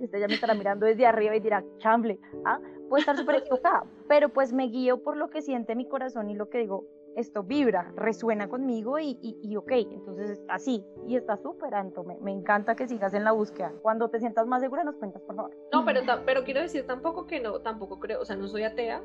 ah, 0.00 0.04
Estrella 0.04 0.28
me 0.28 0.34
estará 0.34 0.54
mirando 0.54 0.86
desde 0.86 1.06
arriba 1.06 1.36
y 1.36 1.40
dirá, 1.40 1.64
chamble, 1.78 2.18
¿ah? 2.44 2.60
puede 2.88 3.00
estar 3.00 3.16
súper 3.16 3.36
equivocada, 3.36 3.84
pero 4.08 4.28
pues 4.28 4.52
me 4.52 4.68
guío 4.68 5.02
por 5.02 5.16
lo 5.16 5.30
que 5.30 5.42
siente 5.42 5.74
mi 5.74 5.86
corazón 5.88 6.30
y 6.30 6.34
lo 6.34 6.48
que 6.48 6.58
digo, 6.58 6.84
esto 7.16 7.42
vibra, 7.42 7.92
resuena 7.96 8.48
conmigo 8.48 8.98
y, 8.98 9.18
y, 9.20 9.38
y 9.42 9.56
ok, 9.56 9.72
entonces 9.72 10.40
así, 10.48 10.84
y 11.06 11.16
está 11.16 11.36
súper, 11.36 11.74
Anto, 11.74 12.04
me, 12.04 12.16
me 12.18 12.32
encanta 12.32 12.76
que 12.76 12.86
sigas 12.86 13.14
en 13.14 13.24
la 13.24 13.32
búsqueda. 13.32 13.72
Cuando 13.82 14.08
te 14.10 14.20
sientas 14.20 14.46
más 14.46 14.62
segura 14.62 14.84
nos 14.84 14.96
cuentas, 14.96 15.22
por 15.22 15.36
favor. 15.36 15.56
No, 15.72 15.84
pero, 15.84 16.00
pero 16.24 16.44
quiero 16.44 16.60
decir 16.60 16.86
tampoco 16.86 17.26
que 17.26 17.40
no, 17.40 17.60
tampoco 17.60 17.98
creo, 17.98 18.20
o 18.20 18.24
sea, 18.24 18.36
no 18.36 18.46
soy 18.46 18.62
atea. 18.62 19.02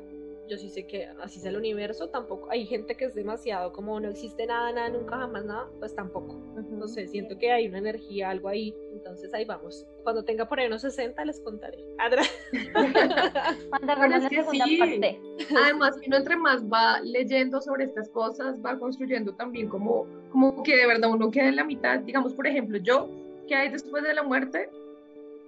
Yo 0.48 0.56
sí 0.56 0.68
sé 0.68 0.86
que 0.86 1.06
así 1.22 1.38
es 1.38 1.44
el 1.44 1.56
universo, 1.56 2.08
tampoco. 2.08 2.48
Hay 2.50 2.66
gente 2.66 2.96
que 2.96 3.06
es 3.06 3.14
demasiado 3.14 3.72
como 3.72 3.98
no 3.98 4.08
existe 4.08 4.46
nada, 4.46 4.72
nada, 4.72 4.88
nunca, 4.90 5.16
jamás 5.16 5.44
nada, 5.44 5.68
pues 5.78 5.94
tampoco. 5.94 6.34
No 6.70 6.86
sé, 6.88 7.08
siento 7.08 7.36
que 7.38 7.50
hay 7.50 7.66
una 7.68 7.78
energía, 7.78 8.30
algo 8.30 8.48
ahí. 8.48 8.74
Entonces 8.92 9.32
ahí 9.34 9.44
vamos. 9.44 9.86
Cuando 10.02 10.24
tenga 10.24 10.48
por 10.48 10.60
ahí 10.60 10.66
unos 10.66 10.82
60 10.82 11.24
les 11.24 11.40
contaré. 11.40 11.78
Adra. 11.98 12.22
Cuando 13.70 13.96
Bueno, 13.96 14.16
es 14.16 14.22
la 14.22 14.28
que 14.28 14.36
segunda 14.36 14.64
sí. 14.64 14.76
parte. 14.78 15.20
Además, 15.64 15.96
uno 16.06 16.16
entre 16.16 16.36
más 16.36 16.64
va 16.64 17.00
leyendo 17.00 17.60
sobre 17.60 17.84
estas 17.84 18.08
cosas, 18.10 18.56
va 18.64 18.78
construyendo 18.78 19.34
también 19.34 19.68
como, 19.68 20.06
como 20.30 20.62
que 20.62 20.76
de 20.76 20.86
verdad 20.86 21.10
uno 21.10 21.30
queda 21.30 21.48
en 21.48 21.56
la 21.56 21.64
mitad. 21.64 22.00
Digamos, 22.00 22.34
por 22.34 22.46
ejemplo, 22.46 22.78
yo, 22.78 23.08
¿qué 23.48 23.54
hay 23.54 23.68
después 23.70 24.02
de 24.04 24.14
la 24.14 24.22
muerte? 24.22 24.70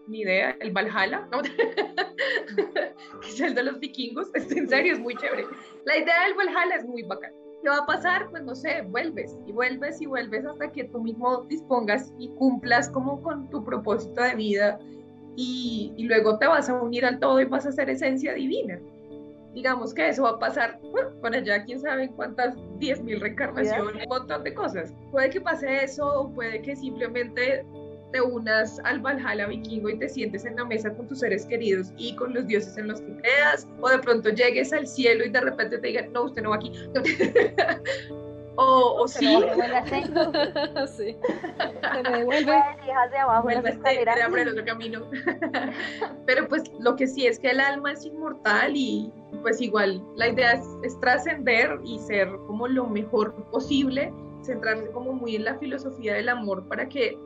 Ni 0.08 0.22
idea, 0.22 0.56
el 0.60 0.72
Valhalla, 0.72 1.28
¿no? 1.30 1.42
que 3.20 3.28
es 3.28 3.40
el 3.40 3.54
de 3.54 3.62
los 3.62 3.78
vikingos, 3.78 4.28
es, 4.34 4.50
en 4.52 4.68
serio, 4.68 4.94
es 4.94 5.00
muy 5.00 5.14
chévere. 5.16 5.44
La 5.84 5.98
idea 5.98 6.24
del 6.24 6.34
Valhalla 6.34 6.76
es 6.76 6.86
muy 6.86 7.02
bacana. 7.02 7.34
¿Qué 7.62 7.68
va 7.68 7.78
a 7.78 7.86
pasar? 7.86 8.30
Pues 8.30 8.42
no 8.44 8.54
sé, 8.54 8.82
vuelves 8.82 9.36
y 9.46 9.52
vuelves 9.52 10.00
y 10.00 10.06
vuelves 10.06 10.46
hasta 10.46 10.70
que 10.72 10.84
tú 10.84 11.02
mismo 11.02 11.42
dispongas 11.44 12.12
y 12.18 12.28
cumplas 12.30 12.88
como 12.88 13.20
con 13.22 13.50
tu 13.50 13.64
propósito 13.64 14.22
de 14.22 14.34
vida 14.34 14.78
y, 15.36 15.92
y 15.96 16.04
luego 16.04 16.38
te 16.38 16.46
vas 16.46 16.68
a 16.68 16.80
unir 16.80 17.04
al 17.04 17.18
todo 17.18 17.40
y 17.40 17.44
vas 17.44 17.66
a 17.66 17.72
ser 17.72 17.90
esencia 17.90 18.34
divina 18.34 18.80
digamos 19.58 19.92
que 19.92 20.08
eso 20.08 20.22
va 20.22 20.30
a 20.30 20.38
pasar 20.38 20.78
bueno, 20.92 21.10
por 21.20 21.34
allá, 21.34 21.64
quién 21.64 21.80
sabe 21.80 22.04
en 22.04 22.12
cuántas 22.12 22.56
10.000 22.78 23.20
reencarnaciones, 23.20 24.04
un 24.04 24.08
montón 24.08 24.44
de 24.44 24.54
cosas. 24.54 24.94
Puede 25.10 25.30
que 25.30 25.40
pase 25.40 25.84
eso, 25.84 26.30
puede 26.34 26.62
que 26.62 26.76
simplemente 26.76 27.66
te 28.12 28.20
unas 28.20 28.78
al 28.84 29.00
Valhalla 29.00 29.46
vikingo 29.46 29.90
y 29.90 29.98
te 29.98 30.08
sientes 30.08 30.44
en 30.44 30.56
la 30.56 30.64
mesa 30.64 30.94
con 30.94 31.06
tus 31.08 31.20
seres 31.20 31.46
queridos 31.46 31.92
y 31.96 32.14
con 32.16 32.34
los 32.34 32.46
dioses 32.46 32.76
en 32.78 32.88
los 32.88 33.00
que 33.00 33.16
creas, 33.16 33.66
o 33.80 33.88
de 33.88 33.98
pronto 33.98 34.30
llegues 34.30 34.72
al 34.72 34.86
cielo 34.86 35.24
y 35.24 35.30
de 35.30 35.40
repente 35.40 35.78
te 35.78 35.86
digan, 35.86 36.12
no, 36.12 36.24
usted 36.24 36.42
no 36.42 36.50
va 36.50 36.56
aquí. 36.56 36.72
o, 38.56 39.02
o 39.02 39.08
sí, 39.08 39.36
Pero 39.40 39.56
vuélvase. 39.56 40.02
sí. 40.96 41.16
Se 41.94 42.10
me 42.10 42.18
devuelve. 42.18 42.44
Pues, 42.44 42.88
hijas 42.88 43.10
de 43.10 43.18
abajo, 43.18 43.50
las 43.50 43.62
vuelves 43.62 43.74
escaleras. 43.76 44.20
a 44.20 44.24
abrir 44.24 44.48
otro 44.48 44.64
camino. 44.64 45.10
Pero 46.26 46.48
pues 46.48 46.64
lo 46.80 46.96
que 46.96 47.06
sí 47.06 47.26
es 47.26 47.38
que 47.38 47.50
el 47.50 47.60
alma 47.60 47.92
es 47.92 48.04
inmortal 48.04 48.72
y 48.74 49.12
pues 49.42 49.60
igual 49.60 50.02
la 50.16 50.28
idea 50.28 50.52
es, 50.54 50.66
es 50.82 50.98
trascender 51.00 51.78
y 51.84 51.98
ser 52.00 52.28
como 52.46 52.66
lo 52.66 52.86
mejor 52.86 53.34
posible, 53.50 54.12
centrarse 54.42 54.90
como 54.90 55.12
muy 55.12 55.36
en 55.36 55.44
la 55.44 55.58
filosofía 55.58 56.14
del 56.14 56.28
amor 56.28 56.66
para 56.68 56.88
que 56.88 57.16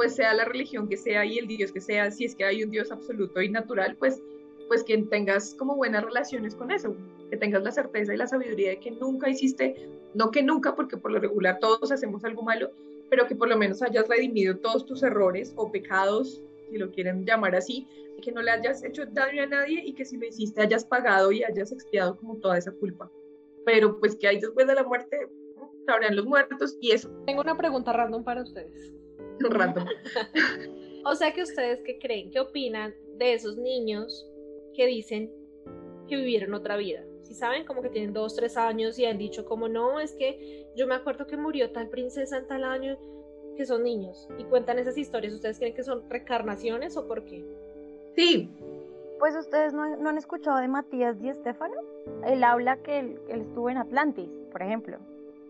pues 0.00 0.14
sea 0.14 0.32
la 0.32 0.46
religión 0.46 0.88
que 0.88 0.96
sea 0.96 1.26
y 1.26 1.36
el 1.36 1.46
Dios 1.46 1.72
que 1.72 1.80
sea, 1.82 2.10
si 2.10 2.24
es 2.24 2.34
que 2.34 2.42
hay 2.42 2.64
un 2.64 2.70
Dios 2.70 2.90
absoluto 2.90 3.42
y 3.42 3.50
natural, 3.50 3.96
pues 3.98 4.22
pues 4.66 4.82
que 4.82 4.96
tengas 4.96 5.54
como 5.56 5.76
buenas 5.76 6.02
relaciones 6.02 6.54
con 6.54 6.70
eso, 6.70 6.96
que 7.28 7.36
tengas 7.36 7.62
la 7.62 7.70
certeza 7.70 8.14
y 8.14 8.16
la 8.16 8.26
sabiduría 8.26 8.70
de 8.70 8.78
que 8.78 8.92
nunca 8.92 9.28
hiciste, 9.28 9.90
no 10.14 10.30
que 10.30 10.42
nunca, 10.42 10.74
porque 10.74 10.96
por 10.96 11.12
lo 11.12 11.18
regular 11.18 11.58
todos 11.60 11.92
hacemos 11.92 12.24
algo 12.24 12.40
malo, 12.40 12.70
pero 13.10 13.26
que 13.26 13.34
por 13.34 13.50
lo 13.50 13.58
menos 13.58 13.82
hayas 13.82 14.08
redimido 14.08 14.56
todos 14.56 14.86
tus 14.86 15.02
errores 15.02 15.52
o 15.56 15.70
pecados, 15.70 16.42
si 16.70 16.78
lo 16.78 16.90
quieren 16.90 17.26
llamar 17.26 17.54
así, 17.54 17.86
que 18.22 18.32
no 18.32 18.40
le 18.40 18.52
hayas 18.52 18.82
hecho 18.82 19.04
daño 19.04 19.42
a 19.42 19.46
nadie 19.48 19.82
y 19.84 19.92
que 19.92 20.06
si 20.06 20.16
lo 20.16 20.26
hiciste 20.26 20.62
hayas 20.62 20.86
pagado 20.86 21.30
y 21.30 21.44
hayas 21.44 21.72
expiado 21.72 22.16
como 22.16 22.36
toda 22.36 22.56
esa 22.56 22.72
culpa. 22.72 23.10
Pero 23.66 24.00
pues 24.00 24.16
que 24.16 24.28
hay 24.28 24.40
después 24.40 24.66
de 24.66 24.76
la 24.76 24.82
muerte, 24.82 25.28
sabrán 25.84 26.16
los 26.16 26.24
muertos 26.24 26.78
y 26.80 26.92
eso, 26.92 27.10
Tengo 27.26 27.42
una 27.42 27.58
pregunta 27.58 27.92
random 27.92 28.24
para 28.24 28.40
ustedes. 28.40 28.94
Un 29.44 29.50
rato. 29.52 29.84
O 31.02 31.14
sea 31.14 31.32
que 31.32 31.42
ustedes 31.42 31.80
qué 31.82 31.98
creen, 31.98 32.30
qué 32.30 32.40
opinan 32.40 32.94
de 33.16 33.32
esos 33.32 33.56
niños 33.56 34.28
que 34.74 34.84
dicen 34.84 35.30
que 36.08 36.16
vivieron 36.16 36.52
otra 36.52 36.76
vida. 36.76 37.02
Si 37.22 37.32
saben, 37.32 37.64
como 37.64 37.80
que 37.80 37.88
tienen 37.88 38.12
dos, 38.12 38.36
tres 38.36 38.58
años 38.58 38.98
y 38.98 39.06
han 39.06 39.16
dicho 39.16 39.46
como 39.46 39.66
no, 39.66 39.98
es 39.98 40.12
que 40.12 40.66
yo 40.76 40.86
me 40.86 40.94
acuerdo 40.94 41.26
que 41.26 41.38
murió 41.38 41.70
tal 41.72 41.88
princesa 41.88 42.36
en 42.36 42.46
tal 42.48 42.64
año, 42.64 42.98
que 43.56 43.64
son 43.64 43.82
niños 43.82 44.28
y 44.38 44.44
cuentan 44.44 44.78
esas 44.78 44.98
historias. 44.98 45.32
¿Ustedes 45.32 45.58
creen 45.58 45.74
que 45.74 45.84
son 45.84 46.02
reencarnaciones 46.10 46.96
o 46.98 47.08
por 47.08 47.24
qué? 47.24 47.46
Sí, 48.14 48.50
Pues 49.18 49.34
ustedes 49.36 49.72
no, 49.72 49.96
no 49.96 50.10
han 50.10 50.18
escuchado 50.18 50.58
de 50.58 50.68
Matías 50.68 51.18
Di 51.18 51.32
Stefano. 51.32 51.76
Él 52.26 52.44
habla 52.44 52.76
que 52.82 52.98
él, 52.98 53.20
él 53.28 53.40
estuvo 53.40 53.70
en 53.70 53.78
Atlantis, 53.78 54.28
por 54.52 54.60
ejemplo. 54.62 54.98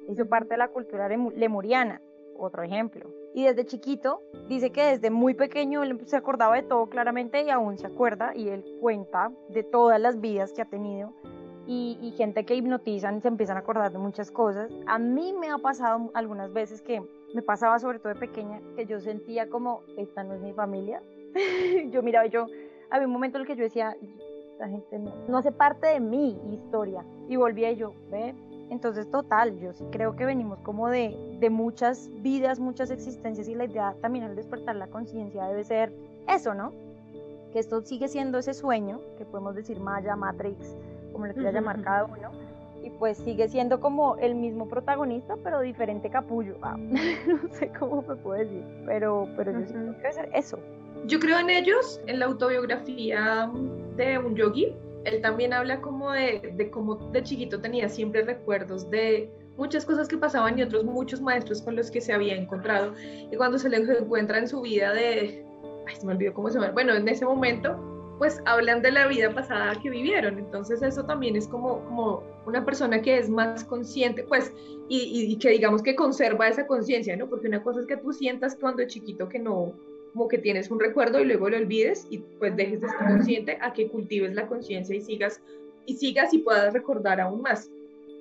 Hizo 0.09 0.27
parte 0.27 0.51
de 0.55 0.59
la 0.59 0.69
cultura 0.69 1.09
lemu- 1.09 1.33
lemuriana. 1.35 2.01
Otro 2.41 2.63
ejemplo. 2.63 3.11
Y 3.35 3.45
desde 3.45 3.65
chiquito 3.65 4.23
dice 4.49 4.71
que 4.71 4.83
desde 4.85 5.11
muy 5.11 5.35
pequeño 5.35 5.83
él 5.83 6.01
se 6.07 6.17
acordaba 6.17 6.57
de 6.57 6.63
todo 6.63 6.89
claramente 6.89 7.43
y 7.43 7.51
aún 7.51 7.79
se 7.79 7.87
acuerda 7.87 8.33
y 8.35 8.49
él 8.49 8.65
cuenta 8.81 9.31
de 9.49 9.63
todas 9.63 10.01
las 10.01 10.21
vidas 10.21 10.53
que 10.53 10.63
ha 10.63 10.67
tenido 10.67 11.13
y, 11.67 12.15
gente 12.17 12.45
que 12.45 12.57
hipnotizan 12.57 13.23
se 13.23 13.29
empiezan 13.29 13.57
a 13.57 13.61
acordar 13.61 13.93
de 13.93 13.99
muchas 13.99 14.31
cosas. 14.31 14.73
A 14.87 14.99
mí 14.99 15.33
me 15.33 15.51
ha 15.51 15.59
pasado 15.59 16.11
algunas 16.15 16.53
veces 16.53 16.83
que 16.83 17.01
me 17.33 17.43
pasaba 17.43 17.79
sobre 17.79 18.01
todo 18.01 18.13
de 18.13 18.19
pequeña 18.19 18.61
que 18.75 18.87
yo 18.87 19.01
sentía 19.01 19.49
como, 19.49 19.83
esta 19.97 20.25
no 20.25 20.35
es 20.35 20.41
mi 20.41 20.53
familia. 20.53 21.01
yo 21.93 22.03
miraba, 22.03 22.27
yo, 22.27 22.47
había 22.91 23.07
un 23.07 23.13
momento 23.13 23.39
en 23.39 23.43
el 23.43 23.47
que 23.47 23.55
yo 23.55 23.63
decía, 23.63 23.97
esta 24.53 24.69
gente 24.69 24.99
no, 24.99 25.15
no 25.29 25.39
hace 25.39 25.53
parte 25.53 25.87
de 25.87 26.01
mi 26.01 26.41
historia. 26.53 27.05
Y 27.29 27.37
volvía 27.37 27.71
y 27.71 27.77
yo, 27.77 27.93
ve, 28.11 28.35
entonces 28.71 29.11
total, 29.11 29.59
yo 29.59 29.73
sí 29.73 29.85
creo 29.91 30.17
que 30.17 30.25
venimos 30.25 30.59
como 30.61 30.89
de, 30.89 31.17
de 31.41 31.51
muchas 31.51 32.09
vidas, 32.23 32.59
muchas 32.61 32.91
existencias 32.91 33.49
y 33.49 33.55
la 33.55 33.65
idea 33.65 33.95
también 34.01 34.25
al 34.25 34.37
despertar 34.37 34.77
la 34.77 34.87
conciencia 34.87 35.45
debe 35.47 35.65
ser 35.65 35.93
eso, 36.29 36.55
¿no? 36.55 36.73
Que 37.53 37.59
esto 37.59 37.83
sigue 37.83 38.09
siendo 38.09 38.39
ese 38.39 38.55
sueño, 38.55 39.01
que 39.19 39.25
podemos 39.25 39.55
decir 39.55 39.81
Maya, 39.81 40.15
Matrix, 40.15 40.77
como 41.13 41.27
le 41.27 41.35
quiera 41.35 41.51
llamar 41.51 41.83
cada 41.83 42.05
uno, 42.05 42.31
y 42.83 42.91
pues 42.91 43.19
sigue 43.19 43.49
siendo 43.49 43.81
como 43.81 44.17
el 44.17 44.35
mismo 44.35 44.69
protagonista, 44.69 45.37
pero 45.43 45.61
diferente 45.61 46.09
capullo. 46.11 46.55
Ah, 46.63 46.77
no 46.79 47.55
sé 47.55 47.71
cómo 47.79 48.03
me 48.03 48.17
puedo 48.17 48.39
decir, 48.39 48.65
pero, 48.87 49.29
pero 49.37 49.53
yo 49.53 49.67
siento 49.67 49.93
que 49.97 49.99
debe 49.99 50.13
ser 50.13 50.31
eso. 50.33 50.59
Yo 51.07 51.19
creo 51.19 51.39
en 51.39 51.51
ellos, 51.51 52.01
en 52.07 52.21
la 52.21 52.27
autobiografía 52.27 53.51
de 53.97 54.19
un 54.19 54.35
yogi. 54.37 54.75
Él 55.05 55.21
también 55.21 55.53
habla 55.53 55.81
como 55.81 56.13
de, 56.13 56.53
de 56.57 56.71
cómo 56.71 56.97
de 56.97 57.23
chiquito 57.23 57.61
tenía 57.61 57.89
siempre 57.89 58.23
recuerdos 58.23 58.91
de 58.91 59.31
muchas 59.57 59.85
cosas 59.85 60.09
que 60.09 60.17
pasaban 60.17 60.59
y 60.59 60.63
otros 60.63 60.85
muchos 60.85 61.21
maestros 61.21 61.63
con 61.63 61.77
los 61.77 61.91
que 61.91 62.01
se 62.01 62.13
había 62.13 62.35
encontrado. 62.35 62.95
Y 63.31 63.37
cuando 63.37 63.59
se 63.59 63.69
le 63.69 63.77
encuentra 63.77 64.39
en 64.39 64.49
su 64.49 64.63
vida 64.63 64.93
de, 64.93 65.45
ay, 65.87 65.97
se 65.97 66.07
me 66.07 66.13
olvidó 66.13 66.35
cómo 66.35 66.49
se 66.51 66.59
llama, 66.59 66.73
bueno, 66.73 66.95
en 66.95 67.09
ese 67.09 67.25
momento 67.25 67.79
pues 68.21 68.43
hablan 68.45 68.83
de 68.83 68.93
la 68.93 69.07
vida 69.07 69.33
pasada 69.35 69.75
que 69.83 69.89
vivieron. 69.89 70.39
Entonces 70.39 70.83
eso 70.83 71.05
también 71.05 71.37
es 71.37 71.49
como, 71.49 71.83
como 71.87 72.23
una 72.45 72.63
persona 72.67 73.01
que 73.01 73.17
es 73.17 73.31
más 73.31 73.65
consciente, 73.65 74.25
pues, 74.25 74.53
y, 74.91 75.33
y 75.33 75.37
que 75.39 75.49
digamos 75.49 75.83
que 75.83 75.97
conserva 75.97 76.47
esa 76.47 76.67
conciencia, 76.67 77.17
¿no? 77.17 77.31
Porque 77.31 77.49
una 77.49 77.63
cosa 77.63 77.81
es 77.81 77.87
que 77.87 77.97
tú 77.97 78.13
sientas 78.13 78.59
cuando 78.61 78.87
chiquito 78.87 79.27
que 79.27 79.39
no, 79.39 79.73
como 80.13 80.29
que 80.29 80.39
tienes 80.39 80.71
un 80.71 80.81
recuerdo 80.81 81.21
y 81.21 81.25
luego 81.25 81.49
lo 81.49 81.57
olvides 81.57 82.07
y 82.11 82.19
pues 82.19 82.57
dejes 82.57 82.81
de 82.81 82.87
estar 82.89 83.09
consciente 83.09 83.59
a 83.61 83.73
que 83.73 83.89
cultives 83.89 84.35
la 84.35 84.47
conciencia 84.47 84.97
y 84.97 85.01
sigas, 85.01 85.41
y 85.87 85.97
sigas 85.97 86.33
y 86.35 86.39
puedas 86.39 86.73
recordar 86.73 87.21
aún 87.21 87.43
más. 87.43 87.71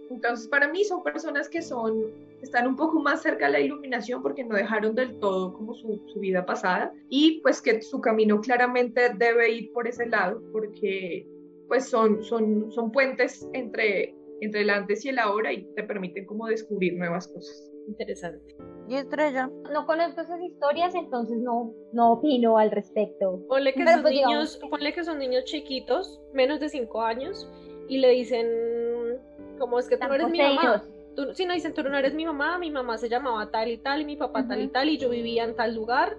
Entonces, 0.09 0.47
para 0.47 0.67
mí 0.67 0.83
son 0.83 1.03
personas 1.03 1.47
que 1.49 1.61
son, 1.61 2.11
están 2.41 2.67
un 2.67 2.75
poco 2.75 2.99
más 2.99 3.21
cerca 3.21 3.45
de 3.45 3.51
la 3.51 3.59
iluminación 3.59 4.23
porque 4.23 4.43
no 4.43 4.55
dejaron 4.55 4.95
del 4.95 5.19
todo 5.19 5.53
como 5.53 5.75
su, 5.75 6.01
su, 6.07 6.19
vida 6.19 6.45
pasada 6.45 6.91
y 7.09 7.41
pues 7.41 7.61
que 7.61 7.81
su 7.81 8.01
camino 8.01 8.41
claramente 8.41 9.09
debe 9.15 9.51
ir 9.51 9.71
por 9.71 9.87
ese 9.87 10.07
lado 10.07 10.41
porque 10.51 11.27
pues 11.67 11.85
son, 11.85 12.23
son, 12.23 12.71
son 12.71 12.91
puentes 12.91 13.47
entre, 13.53 14.15
entre 14.41 14.61
el 14.61 14.71
antes 14.71 15.05
y 15.05 15.09
el 15.09 15.19
ahora 15.19 15.53
y 15.53 15.63
te 15.75 15.83
permiten 15.83 16.25
como 16.25 16.47
descubrir 16.47 16.97
nuevas 16.97 17.27
cosas. 17.27 17.71
Interesante. 17.87 18.55
¿Y 18.89 18.95
Estrella? 18.95 19.51
No 19.71 19.85
conozco 19.85 20.21
esas 20.21 20.41
historias, 20.41 20.95
entonces 20.95 21.37
no, 21.37 21.75
no 21.93 22.13
opino 22.13 22.57
al 22.57 22.71
respecto. 22.71 23.39
Ponle 23.47 23.71
que, 23.73 23.85
son 23.85 24.01
pues, 24.01 24.13
niños, 24.15 24.59
ponle 24.67 24.93
que 24.93 25.03
son 25.03 25.19
niños 25.19 25.45
chiquitos, 25.45 26.19
menos 26.33 26.59
de 26.59 26.69
5 26.69 27.01
años, 27.03 27.47
y 27.87 27.99
le 27.99 28.09
dicen 28.09 28.47
como 29.59 29.77
es 29.77 29.87
que 29.87 29.97
tú 29.97 30.07
no 30.07 30.15
eres 30.15 30.29
mi 30.29 30.39
mamá. 30.39 30.83
Tú, 31.15 31.35
si 31.35 31.45
no 31.45 31.53
dicen, 31.53 31.73
tú 31.75 31.83
no 31.83 31.95
eres 31.97 32.15
mi 32.15 32.25
mamá, 32.25 32.57
mi 32.57 32.71
mamá 32.71 32.97
se 32.97 33.09
llamaba 33.09 33.51
tal 33.51 33.69
y 33.69 33.77
tal, 33.77 34.01
y 34.01 34.05
mi 34.05 34.15
papá 34.15 34.47
tal 34.47 34.61
y 34.61 34.69
tal, 34.69 34.89
y 34.89 34.97
yo 34.97 35.09
vivía 35.09 35.43
en 35.43 35.55
tal 35.55 35.75
lugar, 35.75 36.17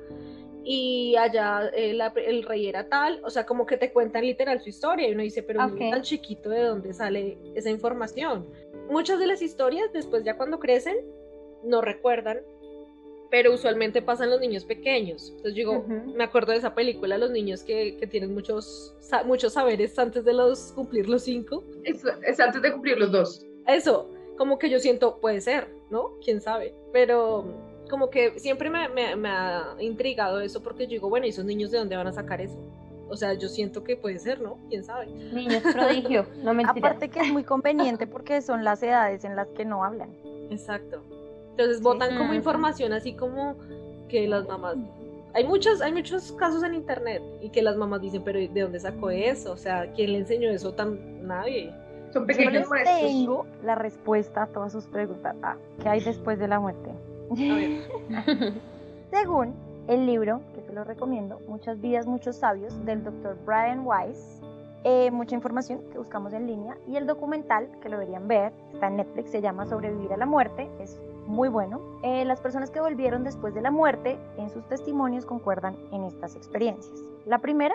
y 0.63 1.17
allá 1.17 1.71
eh, 1.75 1.99
el 2.27 2.43
rey 2.45 2.69
era 2.69 2.89
tal, 2.89 3.21
o 3.25 3.31
sea, 3.31 3.47
como 3.47 3.67
que 3.67 3.79
te 3.79 3.93
cuentan 3.93 4.25
literal 4.25 4.61
su 4.61 4.69
historia, 4.69 5.09
y 5.09 5.13
uno 5.13 5.23
dice, 5.23 5.43
pero 5.43 5.65
okay. 5.65 5.91
tan 5.91 6.03
chiquito, 6.03 6.51
¿de 6.51 6.63
dónde 6.63 6.93
sale 6.93 7.37
esa 7.57 7.71
información? 7.71 8.49
Muchas 8.89 9.19
de 9.19 9.27
las 9.27 9.43
historias, 9.43 9.93
después 9.93 10.23
ya 10.23 10.37
cuando 10.37 10.61
crecen, 10.61 10.97
no 11.65 11.81
recuerdan, 11.81 12.39
pero 13.31 13.55
usualmente 13.55 14.03
pasan 14.03 14.31
los 14.31 14.41
niños 14.41 14.65
pequeños. 14.65 15.29
Entonces 15.29 15.55
digo, 15.55 15.85
me 15.87 16.25
acuerdo 16.25 16.53
de 16.53 16.59
esa 16.59 16.75
película, 16.75 17.17
los 17.17 17.31
niños 17.31 17.63
que, 17.63 17.97
que 17.97 18.07
tienen 18.07 18.35
muchos, 18.35 18.95
muchos 19.25 19.53
saberes 19.53 19.99
antes 19.99 20.25
de 20.25 20.33
los 20.33 20.73
cumplir 20.73 21.09
los 21.09 21.23
cinco. 21.23 21.63
Es, 21.85 22.03
es, 22.27 22.41
antes 22.41 22.61
de 22.61 22.73
cumplir 22.73 22.99
los 22.99 23.13
dos. 23.13 23.47
Eso, 23.67 24.11
como 24.37 24.59
que 24.59 24.69
yo 24.69 24.81
siento, 24.81 25.21
puede 25.21 25.41
ser, 25.41 25.69
¿no? 25.91 26.19
¿Quién 26.25 26.41
sabe? 26.41 26.75
Pero 26.93 27.45
como 27.89 28.11
que 28.11 28.39
siempre 28.39 28.69
me, 28.69 28.89
me, 28.89 29.15
me 29.17 29.29
ha 29.29 29.77
intrigado 29.79 30.41
eso 30.41 30.63
porque 30.63 30.85
yo 30.85 30.91
digo, 30.91 31.09
bueno, 31.09 31.27
¿y 31.27 31.31
esos 31.31 31.45
niños 31.45 31.71
de 31.71 31.79
dónde 31.79 31.97
van 31.97 32.09
a 32.09 32.13
sacar 32.13 32.41
eso? 32.41 32.59
O 33.09 33.17
sea, 33.17 33.35
yo 33.35 33.49
siento 33.49 33.83
que 33.83 33.97
puede 33.97 34.19
ser, 34.19 34.41
¿no? 34.41 34.59
¿Quién 34.69 34.85
sabe? 34.85 35.07
Niños 35.07 35.63
prodigio, 35.75 36.27
no 36.45 36.55
me 36.55 36.65
Aparte 36.65 37.09
que 37.09 37.21
es 37.21 37.33
muy 37.33 37.43
conveniente 37.43 38.07
porque 38.07 38.41
son 38.41 38.65
las 38.65 38.83
edades 38.83 39.25
en 39.25 39.35
las 39.35 39.49
que 39.49 39.65
no 39.65 39.85
hablan. 39.85 40.17
Exacto. 40.51 41.03
Entonces 41.61 41.83
votan 41.83 42.17
como 42.17 42.33
información 42.33 42.95
así 42.95 43.13
como 43.13 43.55
que 44.09 44.27
las 44.27 44.49
mamás 44.49 44.77
hay 45.35 45.45
muchos, 45.45 45.83
hay 45.83 45.93
muchos 45.93 46.33
casos 46.33 46.63
en 46.63 46.75
internet 46.75 47.23
y 47.43 47.51
que 47.51 47.61
las 47.61 47.77
mamás 47.77 48.01
dicen, 48.01 48.23
pero 48.25 48.39
¿de 48.39 48.61
dónde 48.63 48.81
sacó 48.81 49.11
eso? 49.11 49.53
O 49.53 49.57
sea, 49.57 49.93
¿quién 49.93 50.13
le 50.13 50.19
enseñó 50.21 50.51
eso 50.51 50.73
tan 50.73 51.27
nadie? 51.27 51.73
Son 52.13 52.27
pequeños 52.27 52.67
Yo 52.67 52.75
les 52.75 52.85
tengo 52.85 53.47
la 53.63 53.75
respuesta 53.75 54.45
a 54.45 54.47
todas 54.47 54.73
sus 54.73 54.87
preguntas. 54.87 55.37
Ah, 55.43 55.57
¿qué 55.83 55.89
hay 55.89 56.01
después 56.01 56.39
de 56.39 56.49
la 56.49 56.59
muerte? 56.59 56.91
Según 59.13 59.55
el 59.87 60.07
libro, 60.07 60.41
que 60.55 60.63
te 60.63 60.73
lo 60.73 60.83
recomiendo, 60.83 61.41
Muchas 61.47 61.81
vidas, 61.81 62.07
muchos 62.07 62.37
sabios, 62.37 62.85
del 62.85 63.05
doctor 63.05 63.37
Brian 63.45 63.87
Weiss, 63.87 64.41
eh, 64.83 65.11
mucha 65.11 65.35
información 65.37 65.83
que 65.93 65.99
buscamos 65.99 66.33
en 66.33 66.47
línea 66.47 66.77
y 66.89 66.97
el 66.97 67.07
documental 67.07 67.69
que 67.83 67.91
lo 67.91 67.99
deberían 67.99 68.27
ver, 68.27 68.53
está 68.73 68.89
en 68.89 68.97
Netflix, 68.97 69.31
se 69.31 69.43
llama 69.43 69.67
Sobrevivir 69.67 70.13
a 70.13 70.17
la 70.17 70.27
muerte, 70.27 70.69
es 70.81 70.99
muy 71.31 71.49
bueno. 71.49 71.81
Eh, 72.03 72.25
las 72.25 72.41
personas 72.41 72.71
que 72.71 72.81
volvieron 72.81 73.25
después 73.25 73.55
de 73.55 73.63
la 73.63 73.71
muerte 73.71 74.19
en 74.37 74.51
sus 74.51 74.67
testimonios 74.69 75.25
concuerdan 75.25 75.77
en 75.93 76.05
estas 76.05 76.35
experiencias. 76.37 77.01
La 77.25 77.39
primera, 77.39 77.75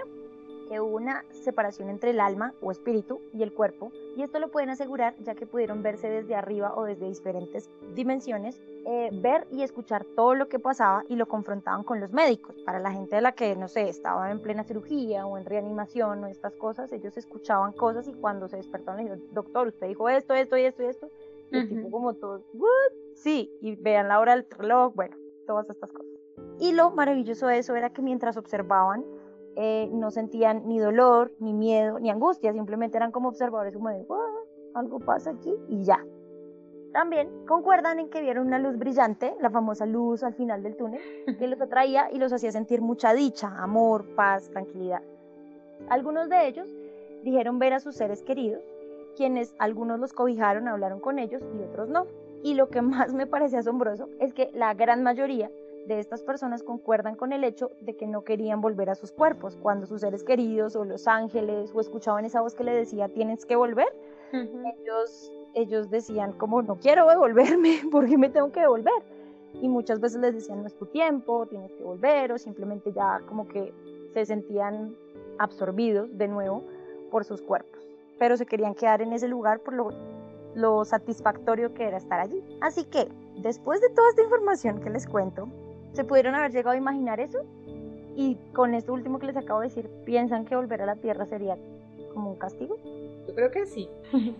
que 0.68 0.80
hubo 0.80 0.96
una 0.96 1.24
separación 1.32 1.90
entre 1.90 2.10
el 2.10 2.20
alma 2.20 2.54
o 2.62 2.72
espíritu 2.72 3.22
y 3.34 3.44
el 3.44 3.54
cuerpo, 3.54 3.92
y 4.18 4.24
esto 4.24 4.40
lo 4.40 4.50
pueden 4.50 4.70
asegurar 4.70 5.16
ya 5.24 5.36
que 5.36 5.46
pudieron 5.46 5.84
verse 5.84 6.10
desde 6.10 6.36
arriba 6.36 6.74
o 6.76 6.84
desde 6.84 7.08
diferentes 7.08 7.70
dimensiones, 7.96 8.60
eh, 8.88 9.10
ver 9.14 9.48
y 9.52 9.64
escuchar 9.64 10.06
todo 10.16 10.36
lo 10.36 10.48
que 10.48 10.60
pasaba 10.60 11.04
y 11.08 11.16
lo 11.16 11.28
confrontaban 11.28 11.84
con 11.84 12.00
los 12.00 12.12
médicos. 12.12 12.56
Para 12.66 12.80
la 12.80 12.92
gente 12.92 13.16
de 13.16 13.22
la 13.22 13.32
que, 13.32 13.56
no 13.56 13.68
sé, 13.68 13.90
estaba 13.90 14.32
en 14.32 14.42
plena 14.42 14.64
cirugía 14.64 15.26
o 15.26 15.38
en 15.38 15.46
reanimación 15.46 16.24
o 16.24 16.28
estas 16.28 16.54
cosas, 16.56 16.92
ellos 16.92 17.16
escuchaban 17.18 17.72
cosas 17.72 18.08
y 18.08 18.14
cuando 18.14 18.48
se 18.48 18.58
despertaron 18.58 18.98
le 18.98 19.10
dijeron, 19.10 19.34
doctor, 19.34 19.68
usted 19.68 19.88
dijo 19.88 20.10
esto, 20.10 20.34
esto 20.34 20.58
y 20.58 20.62
esto 20.66 20.84
y 20.84 20.86
esto, 20.88 21.10
y 21.58 21.68
tipo 21.68 21.92
como 21.92 22.14
todo, 22.14 22.44
¿what? 22.54 22.94
Sí, 23.16 23.52
y 23.62 23.76
vean 23.76 24.08
la 24.08 24.20
hora 24.20 24.36
del 24.36 24.46
reloj, 24.50 24.94
bueno, 24.96 25.16
todas 25.48 25.70
estas 25.70 25.92
cosas. 25.92 26.12
Y 26.60 26.74
lo 26.74 26.92
maravilloso 26.92 27.48
de 27.48 27.58
eso 27.58 27.76
era 27.76 27.92
que 27.92 28.02
mientras 28.02 28.38
observaban, 28.38 29.04
eh, 29.56 29.90
no 29.92 30.12
sentían 30.12 30.68
ni 30.68 30.80
dolor, 30.80 31.32
ni 31.40 31.54
miedo, 31.54 32.00
ni 32.00 32.10
angustia, 32.10 32.52
simplemente 32.54 32.98
eran 32.98 33.12
como 33.12 33.30
observadores, 33.30 33.74
como 33.74 33.90
de, 33.90 34.06
algo 34.74 35.00
pasa 35.00 35.32
aquí 35.32 35.54
y 35.70 35.84
ya. 35.84 36.06
También 36.92 37.46
concuerdan 37.46 38.00
en 38.00 38.10
que 38.10 38.22
vieron 38.22 38.48
una 38.48 38.60
luz 38.60 38.78
brillante, 38.78 39.36
la 39.42 39.50
famosa 39.50 39.86
luz 39.86 40.24
al 40.24 40.34
final 40.34 40.64
del 40.64 40.76
túnel, 40.76 41.02
que 41.40 41.48
los 41.48 41.60
atraía 41.62 42.10
y 42.12 42.18
los 42.18 42.34
hacía 42.34 42.52
sentir 42.52 42.82
mucha 42.82 43.14
dicha, 43.14 43.54
amor, 43.58 44.06
paz, 44.16 44.50
tranquilidad. 44.50 45.02
Algunos 45.90 46.30
de 46.30 46.48
ellos 46.48 46.68
dijeron 47.24 47.60
ver 47.60 47.74
a 47.74 47.80
sus 47.80 47.96
seres 47.96 48.24
queridos, 48.24 48.64
quienes 49.16 49.56
algunos 49.60 50.00
los 50.00 50.14
cobijaron, 50.14 50.68
hablaron 50.68 51.00
con 51.00 51.20
ellos 51.20 51.42
y 51.58 51.64
otros 51.64 51.90
no. 51.90 52.08
Y 52.44 52.54
lo 52.54 52.70
que 52.70 52.82
más 52.82 53.14
me 53.14 53.28
parece 53.28 53.58
asombroso 53.58 54.10
es 54.20 54.34
que 54.34 54.52
la 54.54 54.74
gran 54.74 55.04
mayoría 55.04 55.50
de 55.88 56.00
estas 56.00 56.24
personas 56.24 56.64
concuerdan 56.64 57.16
con 57.16 57.32
el 57.32 57.44
hecho 57.44 57.72
de 57.82 57.96
que 57.96 58.08
no 58.08 58.24
querían 58.24 58.62
volver 58.62 58.90
a 58.90 58.96
sus 58.96 59.12
cuerpos. 59.12 59.56
Cuando 59.56 59.86
sus 59.86 60.02
seres 60.02 60.24
queridos 60.24 60.76
o 60.76 60.84
los 60.84 61.08
ángeles 61.08 61.72
o 61.74 61.80
escuchaban 61.80 62.26
esa 62.26 62.42
voz 62.42 62.56
que 62.56 62.64
le 62.64 62.74
decía 62.74 63.08
tienes 63.10 63.46
que 63.46 63.56
volver, 63.56 63.88
ellos, 64.34 65.32
ellos 65.54 65.90
decían 65.90 66.34
como 66.34 66.62
no 66.62 66.78
quiero 66.78 67.08
devolverme, 67.08 67.82
porque 67.92 68.18
me 68.18 68.30
tengo 68.30 68.52
que 68.52 68.62
devolver? 68.62 68.94
Y 69.62 69.70
muchas 69.70 70.00
veces 70.00 70.20
les 70.20 70.34
decían 70.34 70.62
no 70.62 70.68
es 70.68 70.76
tu 70.76 70.86
tiempo, 70.88 71.46
tienes 71.46 71.72
que 71.74 71.84
volver 71.84 72.32
o 72.32 72.38
simplemente 72.38 72.92
ya 72.92 73.22
como 73.28 73.48
que 73.48 73.74
se 74.14 74.26
sentían 74.26 74.96
absorbidos 75.38 76.18
de 76.18 76.28
nuevo 76.28 76.64
por 77.12 77.24
sus 77.24 77.42
cuerpos, 77.42 77.88
pero 78.20 78.38
se 78.38 78.46
querían 78.46 78.76
quedar 78.76 79.02
en 79.02 79.14
ese 79.14 79.28
lugar 79.28 79.60
por 79.60 79.94
lo 80.54 80.86
satisfactorio 80.86 81.74
que 81.74 81.84
era 81.86 81.98
estar 81.98 82.20
allí. 82.20 82.44
Así 82.62 82.86
que, 82.86 83.08
después 83.38 83.82
de 83.82 83.90
toda 83.90 84.10
esta 84.10 84.24
información 84.24 84.80
que 84.80 84.90
les 84.90 85.08
cuento, 85.08 85.48
¿se 85.94 86.04
pudieron 86.04 86.36
haber 86.36 86.52
llegado 86.52 86.76
a 86.76 86.78
imaginar 86.78 87.20
eso? 87.20 87.44
Y 88.16 88.36
con 88.54 88.74
esto 88.74 88.94
último 88.94 89.20
que 89.20 89.28
les 89.28 89.38
acabo 89.38 89.60
de 89.60 89.68
decir, 89.68 89.90
¿piensan 90.06 90.46
que 90.46 90.56
volver 90.56 90.82
a 90.82 90.86
la 90.86 90.96
Tierra 90.96 91.26
sería 91.26 91.58
como 92.14 92.32
un 92.32 92.38
castigo? 92.38 92.78
Yo 93.28 93.36
creo 93.36 93.52
que 93.52 93.66
sí, 93.66 93.90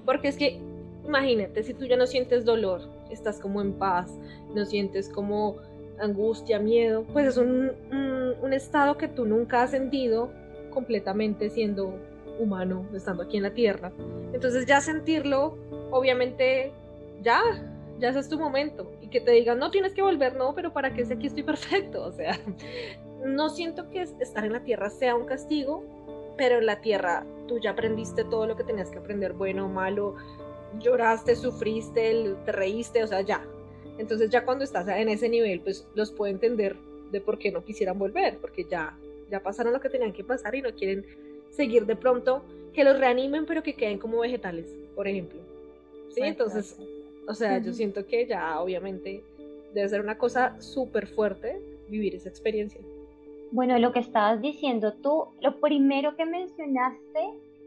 porque 0.06 0.30
es 0.30 0.38
que 0.38 0.60
imagínate, 1.06 1.64
si 1.64 1.74
tú 1.74 1.86
ya 1.86 1.98
no 1.98 2.08
sientes 2.08 2.46
dolor, 2.46 2.82
estás 3.10 3.40
como 3.40 3.62
en 3.62 3.74
paz, 3.74 4.12
no 4.54 4.66
sientes 4.66 5.10
como 5.10 5.58
angustia, 6.00 6.60
miedo, 6.60 7.06
pues 7.14 7.28
es 7.28 7.38
un, 7.38 7.72
un, 8.42 8.54
estado 8.54 8.98
que 8.98 9.08
tú 9.08 9.26
nunca 9.26 9.64
has 9.64 9.72
sentido 9.72 10.30
completamente 10.72 11.50
siendo 11.50 11.94
humano, 12.40 12.86
estando 12.94 13.24
aquí 13.24 13.38
en 13.38 13.44
la 13.44 13.54
Tierra. 13.54 13.92
Entonces 14.34 14.66
ya 14.66 14.82
sentirlo, 14.82 15.58
obviamente, 15.92 16.72
ya, 17.22 17.42
ya 18.00 18.10
es 18.10 18.30
tu 18.30 18.40
momento. 18.40 18.92
Y 19.02 19.08
que 19.08 19.22
te 19.22 19.32
digan, 19.32 19.60
no 19.60 19.72
tienes 19.72 19.94
que 19.94 20.02
volver, 20.02 20.36
no, 20.36 20.54
pero 20.54 20.74
para 20.74 20.94
qué 20.94 21.06
sé 21.06 21.14
aquí 21.14 21.28
estoy 21.28 21.44
perfecto. 21.44 22.04
O 22.08 22.12
sea, 22.12 22.40
no 23.24 23.50
siento 23.50 23.90
que 23.90 24.02
estar 24.02 24.46
en 24.46 24.54
la 24.54 24.64
Tierra 24.64 24.90
sea 24.90 25.16
un 25.16 25.26
castigo, 25.26 25.84
pero 26.38 26.60
en 26.60 26.66
la 26.66 26.82
Tierra 26.82 27.26
tú 27.48 27.60
ya 27.60 27.72
aprendiste 27.72 28.24
todo 28.26 28.48
lo 28.48 28.56
que 28.56 28.64
tenías 28.64 28.90
que 28.90 29.00
aprender, 29.00 29.34
bueno 29.34 29.66
o 29.66 29.70
malo, 29.70 30.16
lloraste, 30.80 31.36
sufriste, 31.36 32.36
te 32.46 32.52
reíste, 32.52 33.04
o 33.04 33.08
sea, 33.08 33.22
ya, 33.22 33.46
entonces 33.98 34.30
ya 34.30 34.44
cuando 34.44 34.64
estás 34.64 34.88
en 34.88 35.10
ese 35.10 35.30
nivel, 35.30 35.62
pues 35.62 35.88
los 35.96 36.12
puedo 36.12 36.32
entender 36.32 36.76
de 37.12 37.22
por 37.22 37.38
qué 37.38 37.52
no 37.52 37.64
quisieran 37.64 37.98
volver, 37.98 38.38
porque 38.40 38.66
ya, 38.66 38.98
ya 39.30 39.42
pasaron 39.42 39.74
lo 39.74 39.80
que 39.80 39.90
tenían 39.90 40.14
que 40.14 40.24
pasar 40.24 40.56
y 40.56 40.62
no 40.62 40.74
quieren 40.74 41.06
seguir 41.56 41.86
de 41.86 41.96
pronto, 41.96 42.44
que 42.74 42.84
los 42.84 43.00
reanimen 43.00 43.46
pero 43.46 43.64
que 43.64 43.74
queden 43.74 43.98
como 43.98 44.20
vegetales, 44.20 44.68
por 44.96 45.08
ejemplo. 45.08 45.40
Sí, 46.10 46.22
entonces, 46.22 46.78
o 47.28 47.34
sea, 47.34 47.58
yo 47.60 47.74
siento 47.74 48.06
que 48.06 48.26
ya 48.26 48.60
obviamente 48.60 49.24
debe 49.74 49.90
ser 49.90 50.02
una 50.02 50.18
cosa 50.18 50.60
súper 50.62 51.08
fuerte 51.08 51.62
vivir 51.90 52.16
esa 52.16 52.30
experiencia. 52.30 52.82
Bueno, 53.52 53.78
lo 53.80 53.92
que 53.92 54.00
estabas 54.00 54.42
diciendo 54.42 54.94
tú, 55.02 55.28
lo 55.42 55.60
primero 55.60 56.16
que 56.16 56.26
mencionaste 56.26 57.22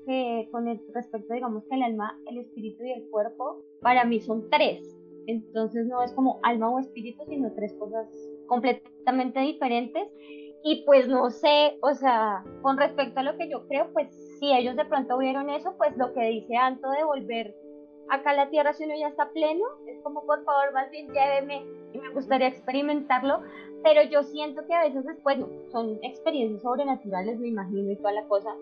que 0.07 0.49
con 0.51 0.69
el 0.69 0.81
respecto, 0.95 1.35
digamos 1.35 1.65
que 1.65 1.77
el 1.77 1.83
alma, 1.83 2.19
el 2.27 2.39
espíritu 2.39 2.85
y 2.85 2.93
el 2.93 3.09
cuerpo, 3.11 3.63
para 3.81 4.05
mí 4.05 4.21
son 4.21 4.49
tres. 4.51 4.83
Entonces 5.27 5.87
no 5.87 6.03
es 6.03 6.13
como 6.13 6.41
alma 6.43 6.71
o 6.71 6.79
espíritu, 6.79 7.25
sino 7.29 7.53
tres 7.53 7.75
cosas 7.75 8.07
completamente 8.47 9.41
diferentes. 9.41 10.09
Y 10.65 10.85
pues 10.85 11.09
no 11.09 11.31
sé, 11.31 11.79
o 11.83 11.95
sea, 11.95 12.45
con 12.63 12.77
respecto 12.77 13.21
a 13.21 13.23
lo 13.23 13.37
que 13.37 13.49
yo 13.49 13.67
creo, 13.69 13.93
pues 13.93 14.09
si 14.39 14.53
ellos 14.53 14.77
de 14.77 14.85
pronto 14.85 15.17
vieron 15.19 15.51
eso, 15.51 15.75
pues 15.79 15.97
lo 15.97 16.13
que 16.13 16.25
dice 16.25 16.57
Anto 16.57 16.91
de 16.91 17.05
volver 17.05 17.55
acá 18.11 18.31
a 18.31 18.35
la 18.35 18.51
Tierra 18.51 18.73
si 18.73 18.85
uno 18.85 18.95
ya 18.99 19.09
está 19.09 19.31
pleno, 19.31 19.65
es 19.87 20.01
como 20.03 20.25
por 20.25 20.43
favor 20.45 20.73
más 20.73 20.91
bien 20.91 21.09
lléveme 21.09 21.63
y 21.93 21.99
me 21.99 22.11
gustaría 22.11 22.49
experimentarlo, 22.49 23.41
pero 23.85 24.03
yo 24.03 24.23
siento 24.23 24.67
que 24.67 24.75
a 24.75 24.83
veces 24.83 25.05
después, 25.05 25.39
no, 25.39 25.49
son 25.71 25.99
experiencias 26.03 26.63
sobrenaturales, 26.63 27.39
me 27.39 27.49
imagino 27.49 27.93
y 27.93 27.97
toda 27.97 28.13
la 28.13 28.27
cosa, 28.27 28.55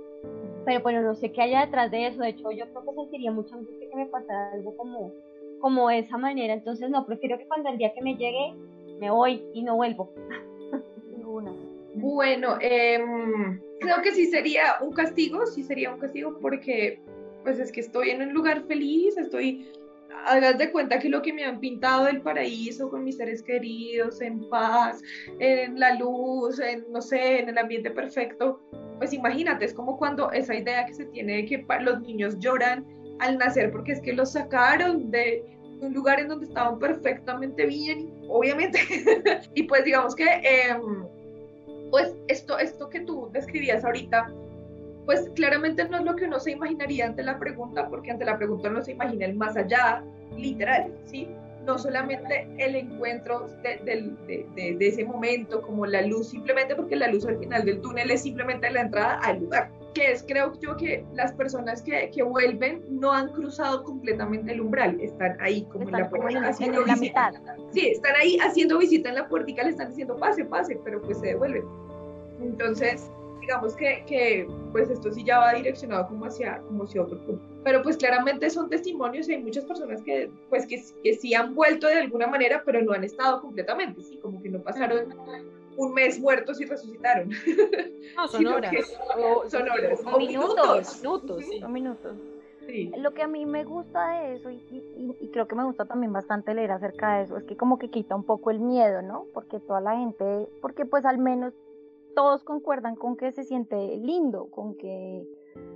pero 0.64 0.82
bueno, 0.82 1.00
no 1.02 1.14
sé 1.14 1.32
qué 1.32 1.42
haya 1.42 1.64
detrás 1.64 1.90
de 1.90 2.08
eso, 2.08 2.20
de 2.20 2.30
hecho 2.30 2.50
yo 2.50 2.66
creo 2.70 2.84
que 2.84 2.94
sentiría 2.94 3.30
mucha 3.30 3.54
angustia 3.54 3.88
que 3.88 3.96
me 3.96 4.06
pasara 4.06 4.52
algo 4.52 4.76
como 4.76 5.12
como 5.60 5.88
de 5.88 5.98
esa 5.98 6.16
manera. 6.18 6.54
Entonces, 6.54 6.90
no, 6.90 7.06
prefiero 7.06 7.38
que 7.38 7.46
cuando 7.48 7.70
el 7.70 7.78
día 7.78 7.92
que 7.94 8.02
me 8.02 8.16
llegue, 8.16 8.54
me 8.98 9.10
voy 9.10 9.42
y 9.52 9.62
no 9.62 9.76
vuelvo. 9.76 10.10
Bueno, 11.96 12.58
em, 12.60 13.58
creo 13.80 14.02
que 14.02 14.12
sí 14.12 14.26
sería 14.26 14.76
un 14.82 14.92
castigo, 14.92 15.46
sí 15.46 15.62
sería 15.62 15.90
un 15.90 15.98
castigo 15.98 16.38
porque 16.40 17.00
pues 17.42 17.58
es 17.58 17.72
que 17.72 17.80
estoy 17.80 18.10
en 18.10 18.22
un 18.22 18.34
lugar 18.34 18.66
feliz, 18.66 19.16
estoy, 19.16 19.70
hagas 20.26 20.58
de 20.58 20.70
cuenta 20.72 20.98
que 20.98 21.08
lo 21.08 21.22
que 21.22 21.32
me 21.32 21.44
han 21.44 21.58
pintado 21.58 22.04
del 22.04 22.20
paraíso 22.20 22.90
con 22.90 23.04
mis 23.04 23.16
seres 23.16 23.42
queridos, 23.42 24.20
en 24.20 24.46
paz, 24.50 25.00
en 25.38 25.78
la 25.78 25.94
luz, 25.94 26.58
en, 26.58 26.84
no 26.90 27.00
sé, 27.00 27.40
en 27.40 27.48
el 27.48 27.56
ambiente 27.56 27.90
perfecto, 27.90 28.60
pues 28.98 29.12
imagínate, 29.12 29.64
es 29.64 29.72
como 29.72 29.96
cuando 29.96 30.30
esa 30.32 30.54
idea 30.54 30.84
que 30.84 30.94
se 30.94 31.06
tiene 31.06 31.36
de 31.36 31.44
que 31.46 31.64
los 31.80 32.00
niños 32.00 32.38
lloran 32.38 32.84
al 33.20 33.38
nacer 33.38 33.72
porque 33.72 33.92
es 33.92 34.00
que 34.00 34.12
los 34.12 34.32
sacaron 34.32 35.10
de 35.10 35.44
un 35.80 35.94
lugar 35.94 36.20
en 36.20 36.28
donde 36.28 36.46
estaban 36.46 36.78
perfectamente 36.78 37.64
bien, 37.66 38.12
obviamente. 38.28 38.80
y 39.54 39.62
pues 39.64 39.84
digamos 39.84 40.14
que, 40.14 40.24
em, 40.24 41.06
pues 41.90 42.14
esto, 42.28 42.58
esto 42.58 42.88
que 42.88 43.00
tú 43.00 43.28
describías 43.32 43.84
ahorita, 43.84 44.32
pues 45.04 45.30
claramente 45.34 45.88
no 45.88 45.98
es 45.98 46.04
lo 46.04 46.16
que 46.16 46.24
uno 46.24 46.40
se 46.40 46.52
imaginaría 46.52 47.06
ante 47.06 47.22
la 47.22 47.38
pregunta, 47.38 47.88
porque 47.88 48.10
ante 48.10 48.24
la 48.24 48.36
pregunta 48.36 48.68
uno 48.68 48.82
se 48.82 48.92
imagina 48.92 49.26
el 49.26 49.36
más 49.36 49.56
allá, 49.56 50.02
literal, 50.36 50.92
¿sí? 51.04 51.28
No 51.64 51.78
solamente 51.78 52.48
el 52.58 52.76
encuentro 52.76 53.48
de 53.62 54.76
ese 54.80 55.04
momento, 55.04 55.62
como 55.62 55.86
la 55.86 56.02
luz, 56.02 56.30
simplemente 56.30 56.74
porque 56.74 56.96
la 56.96 57.08
luz 57.08 57.26
al 57.26 57.38
final 57.38 57.64
del 57.64 57.80
túnel 57.80 58.10
es 58.10 58.22
simplemente 58.22 58.70
la 58.70 58.82
entrada 58.82 59.20
al 59.20 59.40
lugar 59.40 59.70
que 59.96 60.12
es 60.12 60.22
creo 60.22 60.52
yo 60.60 60.76
que 60.76 61.06
las 61.14 61.32
personas 61.32 61.80
que, 61.80 62.10
que, 62.14 62.22
vuelven 62.22 62.84
no 62.90 63.12
han 63.12 63.30
cruzado 63.30 63.82
completamente 63.82 64.52
el 64.52 64.60
umbral, 64.60 65.00
están 65.00 65.38
ahí 65.40 65.64
como 65.72 65.84
en 65.84 65.92
la 65.92 66.10
puerta, 66.10 66.46
haciendo 66.46 66.84
visita. 66.84 67.32
Sí, 67.72 67.88
están 67.88 68.14
ahí 68.20 68.38
haciendo 68.42 68.76
visita 68.78 69.08
en 69.08 69.14
la 69.14 69.26
puerta 69.26 69.62
le 69.62 69.70
están 69.70 69.88
diciendo 69.88 70.16
pase, 70.16 70.44
pase, 70.44 70.78
pero 70.84 71.00
pues 71.00 71.18
se 71.18 71.28
devuelven. 71.28 71.64
Entonces, 72.42 73.10
digamos 73.40 73.74
que, 73.74 74.04
que 74.06 74.46
pues 74.70 74.90
esto 74.90 75.10
sí 75.10 75.24
ya 75.24 75.38
va 75.38 75.54
direccionado 75.54 76.08
como 76.08 76.26
hacia, 76.26 76.58
como 76.58 76.84
hacia 76.84 77.00
otro 77.00 77.18
punto. 77.24 77.42
Pero 77.64 77.82
pues 77.82 77.96
claramente 77.96 78.50
son 78.50 78.68
testimonios 78.68 79.28
y 79.30 79.32
hay 79.34 79.42
muchas 79.42 79.64
personas 79.64 80.02
que 80.02 80.30
pues 80.50 80.66
que, 80.66 80.82
que 81.02 81.14
sí 81.14 81.32
han 81.34 81.54
vuelto 81.54 81.86
de 81.86 81.94
alguna 81.94 82.26
manera, 82.26 82.62
pero 82.66 82.82
no 82.82 82.92
han 82.92 83.04
estado 83.04 83.40
completamente, 83.40 84.02
sí, 84.02 84.18
como 84.18 84.42
que 84.42 84.50
no 84.50 84.60
pasaron 84.62 85.14
un 85.76 85.94
mes 85.94 86.18
muertos 86.18 86.60
y 86.60 86.64
resucitaron. 86.64 87.30
No, 88.16 88.28
son 88.28 88.46
horas. 88.46 88.74
son 89.48 89.68
horas. 89.68 90.00
O, 90.04 90.18
minutos. 90.18 91.02
Minutos, 91.02 91.44
sí. 91.44 91.62
O 91.62 91.68
minutos. 91.68 92.16
Lo 92.98 93.14
que 93.14 93.22
a 93.22 93.28
mí 93.28 93.46
me 93.46 93.64
gusta 93.64 94.20
de 94.20 94.34
eso, 94.34 94.50
y, 94.50 94.60
y, 95.20 95.30
creo 95.30 95.46
que 95.46 95.54
me 95.54 95.64
gusta 95.64 95.84
también 95.84 96.12
bastante 96.12 96.52
leer 96.52 96.72
acerca 96.72 97.16
de 97.16 97.24
eso, 97.24 97.36
es 97.36 97.44
que 97.44 97.56
como 97.56 97.78
que 97.78 97.90
quita 97.90 98.16
un 98.16 98.24
poco 98.24 98.50
el 98.50 98.58
miedo, 98.58 99.02
¿no? 99.02 99.26
Porque 99.32 99.60
toda 99.60 99.80
la 99.80 99.96
gente, 99.96 100.48
porque 100.60 100.84
pues 100.84 101.04
al 101.04 101.18
menos 101.18 101.54
todos 102.16 102.42
concuerdan 102.42 102.96
con 102.96 103.16
que 103.16 103.30
se 103.30 103.44
siente 103.44 103.76
lindo, 103.98 104.46
con 104.50 104.74
que, 104.76 105.28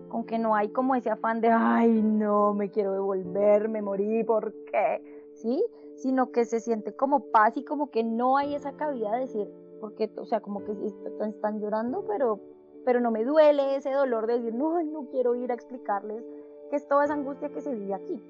con 0.08 0.24
que 0.24 0.38
no 0.38 0.56
hay 0.56 0.70
como 0.70 0.94
ese 0.94 1.10
afán 1.10 1.40
de, 1.40 1.48
ay, 1.48 2.02
no, 2.02 2.54
me 2.54 2.70
quiero 2.70 2.94
devolver, 2.94 3.68
me 3.68 3.82
morí, 3.82 4.24
¿por 4.24 4.52
qué? 4.64 5.28
¿Sí? 5.34 5.64
Sino 5.96 6.32
que 6.32 6.46
se 6.46 6.60
siente 6.60 6.96
como 6.96 7.30
paz 7.30 7.56
y 7.56 7.64
como 7.64 7.90
que 7.90 8.02
no 8.02 8.38
hay 8.38 8.54
esa 8.54 8.72
cabida 8.72 9.12
de 9.12 9.20
decir, 9.20 9.48
porque, 9.80 10.10
o 10.16 10.26
sea, 10.26 10.40
como 10.40 10.64
que 10.64 10.72
están 11.26 11.60
llorando, 11.60 12.04
pero, 12.06 12.40
pero 12.84 13.00
no 13.00 13.10
me 13.10 13.24
duele 13.24 13.76
ese 13.76 13.90
dolor 13.90 14.26
de 14.26 14.34
decir, 14.34 14.54
no, 14.54 14.82
no 14.82 15.08
quiero 15.10 15.34
ir 15.34 15.50
a 15.50 15.54
explicarles 15.54 16.22
que 16.70 16.76
es 16.76 16.86
toda 16.86 17.04
esa 17.04 17.14
angustia 17.14 17.48
que 17.48 17.60
se 17.60 17.74
vive 17.74 17.94
aquí. 17.94 18.20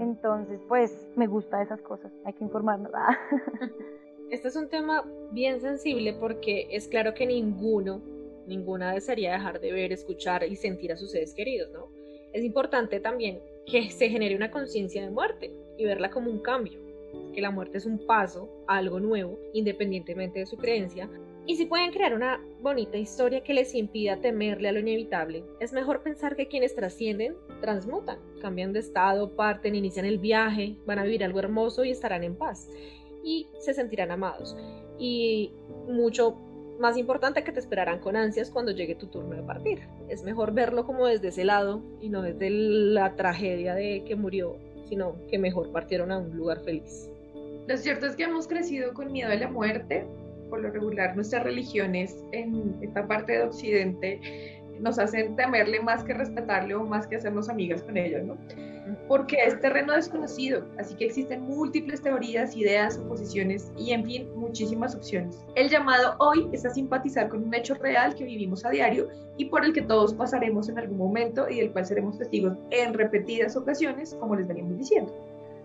Entonces, 0.00 0.60
pues, 0.66 1.08
me 1.14 1.28
gusta 1.28 1.62
esas 1.62 1.80
cosas, 1.82 2.10
hay 2.24 2.32
que 2.32 2.42
informarnos. 2.42 2.90
este 4.30 4.48
es 4.48 4.56
un 4.56 4.68
tema 4.68 5.04
bien 5.30 5.60
sensible 5.60 6.14
porque 6.14 6.66
es 6.70 6.88
claro 6.88 7.14
que 7.14 7.26
ninguno, 7.26 8.00
ninguna 8.48 8.92
desearía 8.92 9.32
dejar 9.32 9.60
de 9.60 9.72
ver, 9.72 9.92
escuchar 9.92 10.42
y 10.42 10.56
sentir 10.56 10.90
a 10.90 10.96
sus 10.96 11.12
seres 11.12 11.32
queridos, 11.32 11.70
¿no? 11.72 11.86
Es 12.32 12.42
importante 12.42 12.98
también 12.98 13.40
que 13.66 13.90
se 13.90 14.08
genere 14.08 14.34
una 14.34 14.50
conciencia 14.50 15.02
de 15.04 15.10
muerte 15.10 15.52
y 15.76 15.84
verla 15.84 16.10
como 16.10 16.28
un 16.28 16.40
cambio 16.40 16.87
que 17.34 17.40
la 17.40 17.50
muerte 17.50 17.78
es 17.78 17.86
un 17.86 17.98
paso 18.06 18.48
a 18.66 18.76
algo 18.76 19.00
nuevo, 19.00 19.38
independientemente 19.52 20.40
de 20.40 20.46
su 20.46 20.56
creencia, 20.56 21.08
y 21.48 21.56
si 21.56 21.64
pueden 21.64 21.92
crear 21.92 22.12
una 22.12 22.44
bonita 22.60 22.98
historia 22.98 23.42
que 23.42 23.54
les 23.54 23.74
impida 23.74 24.20
temerle 24.20 24.68
a 24.68 24.72
lo 24.72 24.80
inevitable, 24.80 25.44
es 25.60 25.72
mejor 25.72 26.02
pensar 26.02 26.36
que 26.36 26.46
quienes 26.46 26.74
trascienden, 26.74 27.36
transmutan, 27.62 28.18
cambian 28.42 28.74
de 28.74 28.80
estado, 28.80 29.34
parten, 29.34 29.74
inician 29.74 30.04
el 30.04 30.18
viaje, 30.18 30.76
van 30.84 30.98
a 30.98 31.04
vivir 31.04 31.24
algo 31.24 31.38
hermoso 31.38 31.84
y 31.84 31.90
estarán 31.90 32.22
en 32.22 32.36
paz, 32.36 32.68
y 33.24 33.48
se 33.60 33.72
sentirán 33.72 34.10
amados. 34.10 34.54
Y 34.98 35.52
mucho 35.88 36.36
más 36.78 36.98
importante 36.98 37.42
que 37.42 37.52
te 37.52 37.60
esperarán 37.60 38.00
con 38.00 38.14
ansias 38.14 38.50
cuando 38.50 38.72
llegue 38.72 38.94
tu 38.94 39.06
turno 39.06 39.34
de 39.34 39.42
partir. 39.42 39.80
Es 40.08 40.22
mejor 40.24 40.52
verlo 40.52 40.84
como 40.84 41.06
desde 41.06 41.28
ese 41.28 41.46
lado 41.46 41.82
y 42.02 42.10
no 42.10 42.20
desde 42.20 42.50
la 42.50 43.16
tragedia 43.16 43.74
de 43.74 44.04
que 44.04 44.16
murió 44.16 44.58
sino 44.88 45.14
que 45.28 45.38
mejor 45.38 45.70
partieron 45.72 46.10
a 46.10 46.18
un 46.18 46.36
lugar 46.36 46.60
feliz. 46.60 47.10
Lo 47.66 47.76
cierto 47.76 48.06
es 48.06 48.16
que 48.16 48.24
hemos 48.24 48.48
crecido 48.48 48.94
con 48.94 49.12
miedo 49.12 49.30
a 49.30 49.34
la 49.34 49.48
muerte. 49.48 50.06
Por 50.48 50.60
lo 50.60 50.70
regular, 50.70 51.14
nuestras 51.14 51.44
religiones 51.44 52.16
en 52.32 52.76
esta 52.80 53.06
parte 53.06 53.32
de 53.32 53.42
Occidente 53.42 54.20
nos 54.80 54.98
hacen 54.98 55.36
temerle 55.36 55.80
más 55.80 56.02
que 56.04 56.14
respetarle 56.14 56.74
o 56.74 56.84
más 56.84 57.06
que 57.06 57.16
hacernos 57.16 57.48
amigas 57.48 57.82
con 57.82 57.96
ellos, 57.96 58.24
¿no? 58.24 58.38
Porque 59.06 59.36
es 59.44 59.60
terreno 59.60 59.92
desconocido, 59.94 60.64
así 60.78 60.94
que 60.94 61.06
existen 61.06 61.42
múltiples 61.42 62.02
teorías, 62.02 62.56
ideas, 62.56 62.98
oposiciones 62.98 63.72
y, 63.76 63.92
en 63.92 64.04
fin, 64.04 64.28
muchísimas 64.36 64.94
opciones. 64.94 65.44
El 65.54 65.68
llamado 65.68 66.14
hoy 66.18 66.48
es 66.52 66.64
a 66.64 66.70
simpatizar 66.70 67.28
con 67.28 67.44
un 67.44 67.54
hecho 67.54 67.74
real 67.74 68.14
que 68.14 68.24
vivimos 68.24 68.64
a 68.64 68.70
diario 68.70 69.08
y 69.36 69.46
por 69.46 69.64
el 69.64 69.72
que 69.72 69.82
todos 69.82 70.14
pasaremos 70.14 70.68
en 70.68 70.78
algún 70.78 70.98
momento 70.98 71.48
y 71.48 71.60
del 71.60 71.72
cual 71.72 71.86
seremos 71.86 72.18
testigos 72.18 72.56
en 72.70 72.94
repetidas 72.94 73.56
ocasiones, 73.56 74.14
como 74.18 74.36
les 74.36 74.48
venimos 74.48 74.78
diciendo. 74.78 75.12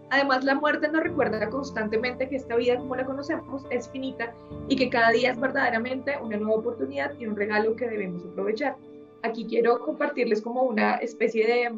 Además, 0.10 0.44
la 0.44 0.56
muerte 0.56 0.88
nos 0.90 1.04
recuerda 1.04 1.50
constantemente 1.50 2.30
que 2.30 2.36
esta 2.36 2.56
vida 2.56 2.78
como 2.78 2.96
la 2.96 3.06
conocemos 3.06 3.66
es 3.72 3.90
finita 3.90 4.34
y 4.68 4.76
que 4.76 4.90
cada 4.90 5.10
día 5.10 5.32
es 5.32 5.40
verdaderamente 5.40 6.18
una 6.22 6.38
nueva 6.38 6.60
oportunidad 6.60 7.14
y 7.20 7.26
un 7.26 7.36
regalo 7.36 7.76
que 7.76 7.88
debemos 7.88 8.24
aprovechar 8.26 8.76
aquí 9.24 9.46
quiero 9.46 9.80
compartirles 9.80 10.42
como 10.42 10.64
una 10.64 10.96
especie 10.98 11.48
de, 11.48 11.72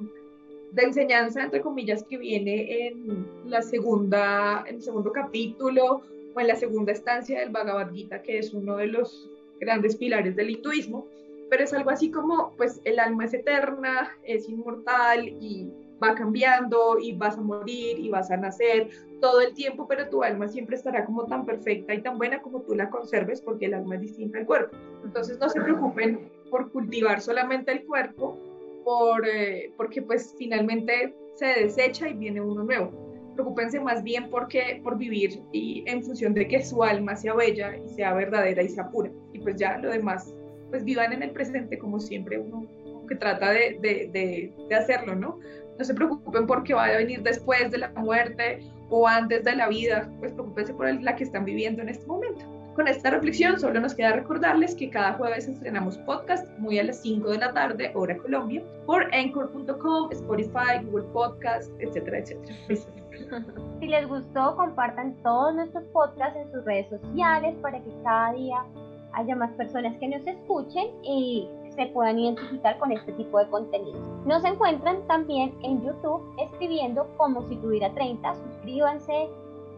de, 0.76 0.84
enseñanza, 0.84 1.44
entre 1.44 1.62
comillas, 1.62 2.04
que 2.04 2.18
viene 2.18 2.88
en 2.88 3.28
la 3.46 3.62
segunda, 3.62 4.64
en 4.68 4.76
el 4.76 4.82
segundo 4.82 5.12
capítulo 5.12 6.02
o 6.34 6.40
en 6.40 6.48
la 6.48 6.56
segunda 6.56 6.92
estancia 6.92 7.40
del 7.40 7.50
Bhagavad 7.50 7.92
Gita, 7.92 8.22
que 8.22 8.40
es 8.40 8.54
uno 8.54 8.78
de 8.78 8.88
los 8.88 9.30
grandes 9.60 9.96
pilares 9.96 10.36
del 10.36 10.50
hinduismo, 10.50 11.08
pero 11.50 11.64
es 11.64 11.74
algo 11.74 11.90
así 11.90 12.12
como, 12.12 12.54
pues 12.58 12.82
el 12.84 13.00
alma 13.00 13.26
es 13.26 13.34
eterna, 13.34 14.12
es 14.24 14.50
inmortal 14.50 15.28
y 15.28 15.72
va 16.04 16.16
cambiando 16.16 16.98
y 17.00 17.14
vas 17.14 17.38
a 17.38 17.42
morir 17.42 18.00
y 18.00 18.10
vas 18.10 18.30
a 18.32 18.38
nacer 18.38 18.90
todo 19.22 19.42
el 19.42 19.54
tiempo, 19.54 19.88
pero 19.88 20.10
tu 20.10 20.24
alma 20.24 20.48
siempre 20.48 20.76
estará 20.76 21.06
como 21.06 21.26
tan 21.26 21.46
perfecta 21.46 21.94
y 21.94 22.02
tan 22.02 22.18
buena 22.18 22.42
como 22.42 22.62
tú 22.62 22.76
la 22.76 22.90
conserves 22.90 23.42
porque 23.42 23.68
el 23.68 23.76
alma 23.76 23.96
es 23.96 24.02
distinta 24.02 24.40
al 24.40 24.46
cuerpo. 24.46 24.76
Entonces 25.04 25.40
no 25.40 25.50
se 25.50 25.62
preocupen 25.62 26.30
por 26.50 26.72
cultivar 26.72 27.22
solamente 27.22 27.72
el 27.72 27.86
cuerpo, 27.86 28.38
por, 28.86 29.28
eh, 29.28 29.74
porque 29.76 30.02
pues 30.02 30.34
finalmente 30.38 31.14
se 31.36 31.48
desecha 31.48 32.08
y 32.08 32.14
viene 32.14 32.40
uno 32.40 32.64
nuevo. 32.64 32.94
Preocúpense 33.34 33.82
más 33.82 34.02
bien 34.02 34.30
porque, 34.30 34.80
por 34.82 34.98
vivir 34.98 35.42
y 35.52 35.84
en 35.88 36.02
función 36.04 36.34
de 36.34 36.48
que 36.48 36.64
su 36.64 36.82
alma 36.82 37.18
sea 37.18 37.34
bella 37.34 37.76
y 37.76 37.90
sea 37.90 38.14
verdadera 38.14 38.64
y 38.64 38.70
sea 38.70 38.90
pura. 38.90 39.12
Y 39.34 39.40
pues 39.40 39.58
ya 39.58 39.78
lo 39.80 39.90
demás, 39.90 40.34
pues 40.70 40.86
vivan 40.86 41.12
en 41.12 41.24
el 41.24 41.32
presente 41.32 41.78
como 41.78 42.00
siempre 42.00 42.40
uno 42.40 42.66
que 43.10 43.16
trata 43.16 43.52
de, 43.52 43.78
de, 43.82 44.54
de 44.70 44.76
hacerlo, 44.76 45.16
¿no? 45.16 45.40
No 45.78 45.84
se 45.84 45.94
preocupen 45.94 46.48
porque 46.48 46.74
va 46.74 46.86
a 46.86 46.98
venir 46.98 47.22
después 47.22 47.70
de 47.72 47.80
la 47.80 47.90
muerte 47.90 48.60
o 48.90 49.08
antes 49.08 49.44
de 49.44 49.56
la 49.56 49.68
vida, 49.68 50.10
pues 50.20 50.32
preocupense 50.32 50.74
por 50.74 51.02
la 51.02 51.16
que 51.16 51.26
están 51.26 51.44
viviendo 51.44 51.82
en 51.82 51.90
este 51.90 52.06
momento. 52.06 52.55
Con 52.76 52.90
esta 52.90 53.10
reflexión 53.10 53.58
solo 53.58 53.80
nos 53.80 53.94
queda 53.94 54.12
recordarles 54.12 54.76
que 54.76 54.90
cada 54.90 55.14
jueves 55.14 55.48
estrenamos 55.48 55.98
podcast 56.00 56.46
muy 56.60 56.78
a 56.78 56.84
las 56.84 57.02
5 57.02 57.30
de 57.30 57.38
la 57.38 57.54
tarde, 57.54 57.92
hora 57.96 58.18
Colombia, 58.18 58.62
por 58.86 59.04
anchor.com, 59.16 60.12
Spotify, 60.12 60.84
Google 60.84 61.06
Podcast, 61.14 61.72
etcétera, 61.80 62.20
etcétera. 62.20 62.56
Si 63.80 63.88
les 63.88 64.06
gustó, 64.10 64.58
compartan 64.58 65.16
todos 65.24 65.56
nuestros 65.56 65.86
podcasts 65.94 66.38
en 66.38 66.52
sus 66.52 66.66
redes 66.66 66.90
sociales 66.90 67.56
para 67.62 67.82
que 67.82 67.90
cada 68.04 68.34
día 68.34 68.66
haya 69.14 69.36
más 69.38 69.52
personas 69.54 69.98
que 70.00 70.10
nos 70.10 70.28
escuchen 70.28 70.88
y 71.02 71.48
se 71.76 71.86
puedan 71.88 72.20
identificar 72.20 72.78
con 72.78 72.92
este 72.92 73.14
tipo 73.14 73.40
de 73.40 73.48
contenido. 73.48 73.98
Nos 74.26 74.44
encuentran 74.44 75.06
también 75.08 75.54
en 75.64 75.82
YouTube 75.82 76.22
escribiendo 76.40 77.08
como 77.16 77.48
si 77.48 77.56
tuviera 77.56 77.94
30. 77.94 78.36
Suscríbanse, 78.36 79.30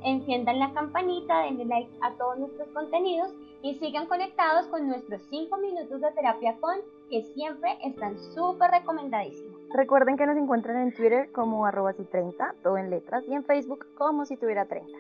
enciendan 0.03 0.59
la 0.59 0.73
campanita, 0.73 1.43
denle 1.43 1.65
like 1.65 1.89
a 2.01 2.11
todos 2.13 2.37
nuestros 2.39 2.67
contenidos 2.69 3.33
y 3.61 3.75
sigan 3.75 4.07
conectados 4.07 4.67
con 4.67 4.87
nuestros 4.87 5.21
5 5.29 5.57
minutos 5.57 6.01
de 6.01 6.11
terapia 6.11 6.55
con 6.59 6.77
que 7.09 7.23
siempre 7.33 7.77
están 7.83 8.17
súper 8.17 8.71
recomendadísimos. 8.71 9.59
Recuerden 9.73 10.17
que 10.17 10.25
nos 10.25 10.37
encuentran 10.37 10.77
en 10.77 10.93
Twitter 10.93 11.31
como 11.31 11.65
arroba 11.65 11.93
si 11.93 12.03
30, 12.03 12.55
todo 12.63 12.77
en 12.77 12.89
letras, 12.89 13.23
y 13.27 13.33
en 13.33 13.43
Facebook 13.43 13.85
como 13.97 14.25
si 14.25 14.37
tuviera 14.37 14.65
30. 14.65 14.91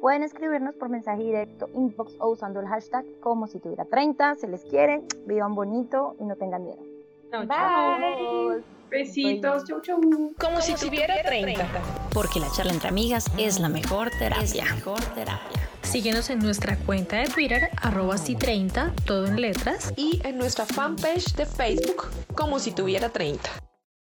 Pueden 0.00 0.22
escribirnos 0.22 0.74
por 0.74 0.88
mensaje 0.88 1.22
directo, 1.22 1.68
inbox 1.74 2.16
o 2.20 2.28
usando 2.28 2.60
el 2.60 2.66
hashtag 2.66 3.04
como 3.20 3.46
si 3.46 3.60
tuviera 3.60 3.84
30. 3.84 4.34
Se 4.34 4.48
les 4.48 4.64
quiere, 4.64 5.02
vivan 5.26 5.54
bonito 5.54 6.16
y 6.18 6.24
no 6.24 6.36
tengan 6.36 6.64
miedo. 6.64 6.82
Bye. 7.32 8.75
Besitos, 8.90 9.64
chau 9.64 9.80
chau. 9.80 10.00
Como 10.38 10.60
si 10.60 10.74
tuviera 10.74 11.22
30. 11.22 11.66
Porque 12.12 12.40
la 12.40 12.50
charla 12.52 12.72
entre 12.72 12.88
amigas 12.88 13.26
es 13.36 13.58
la 13.58 13.68
mejor 13.68 14.10
terapia. 14.18 14.64
mejor 14.74 15.00
terapia. 15.14 15.68
Síguenos 15.82 16.30
en 16.30 16.40
nuestra 16.40 16.76
cuenta 16.78 17.16
de 17.16 17.28
Twitter, 17.28 17.70
arroba 17.80 18.18
si 18.18 18.34
30, 18.34 18.92
todo 19.04 19.26
en 19.26 19.40
letras. 19.40 19.92
Y 19.96 20.20
en 20.24 20.38
nuestra 20.38 20.66
fanpage 20.66 21.34
de 21.34 21.46
Facebook, 21.46 22.08
como 22.34 22.58
si 22.58 22.72
tuviera 22.72 23.08
30. 23.08 23.65